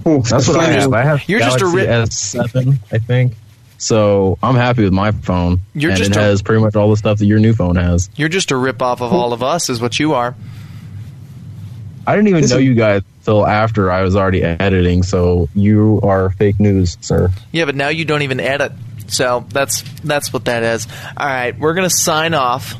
Oh, 0.05 0.21
That's 0.21 0.47
what 0.47 0.57
I 0.57 0.65
have. 0.65 0.93
I 0.93 1.03
have 1.03 1.29
You're 1.29 1.39
just 1.39 1.57
a 1.57 1.59
Galaxy 1.59 2.39
rip- 2.39 2.49
S7, 2.49 2.79
I 2.91 2.97
think. 2.97 3.33
So 3.81 4.37
I'm 4.43 4.53
happy 4.53 4.83
with 4.83 4.93
my 4.93 5.11
phone. 5.11 5.59
You're 5.73 5.89
and 5.89 5.97
just 5.97 6.11
it 6.11 6.17
a- 6.17 6.21
has 6.21 6.43
pretty 6.43 6.61
much 6.61 6.75
all 6.75 6.91
the 6.91 6.97
stuff 6.97 7.17
that 7.17 7.25
your 7.25 7.39
new 7.39 7.53
phone 7.53 7.77
has. 7.77 8.11
You're 8.15 8.29
just 8.29 8.51
a 8.51 8.55
rip 8.55 8.79
off 8.79 9.01
of 9.01 9.11
all 9.11 9.33
of 9.33 9.41
us, 9.41 9.69
is 9.69 9.81
what 9.81 9.99
you 9.99 10.13
are. 10.13 10.35
I 12.05 12.15
didn't 12.15 12.27
even 12.27 12.41
This 12.41 12.51
know 12.51 12.57
is- 12.57 12.63
you 12.63 12.75
guys 12.75 13.01
till 13.25 13.45
after 13.45 13.91
I 13.91 14.03
was 14.03 14.15
already 14.15 14.43
editing. 14.43 15.01
So 15.01 15.49
you 15.55 15.99
are 16.03 16.29
fake 16.29 16.59
news, 16.59 16.95
sir. 17.01 17.31
Yeah, 17.51 17.65
but 17.65 17.75
now 17.75 17.89
you 17.89 18.05
don't 18.05 18.21
even 18.21 18.39
edit. 18.39 18.71
So 19.07 19.45
that's 19.49 19.81
that's 20.03 20.31
what 20.31 20.45
that 20.45 20.61
is. 20.61 20.87
All 21.17 21.25
right, 21.25 21.57
we're 21.57 21.73
gonna 21.73 21.89
sign 21.89 22.35
off. 22.35 22.75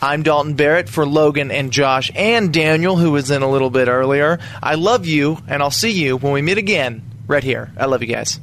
I'm 0.00 0.22
Dalton 0.22 0.54
Barrett 0.54 0.88
for 0.88 1.04
Logan 1.04 1.50
and 1.50 1.72
Josh 1.72 2.12
and 2.14 2.52
Daniel, 2.52 2.96
who 2.96 3.10
was 3.10 3.28
in 3.30 3.42
a 3.42 3.50
little 3.50 3.70
bit 3.70 3.88
earlier. 3.88 4.38
I 4.62 4.76
love 4.76 5.04
you, 5.06 5.38
and 5.48 5.62
I'll 5.64 5.70
see 5.72 5.90
you 5.90 6.16
when 6.16 6.32
we 6.32 6.42
meet 6.42 6.58
again 6.58 7.02
right 7.26 7.42
here. 7.42 7.72
I 7.76 7.86
love 7.86 8.02
you 8.02 8.08
guys. 8.08 8.38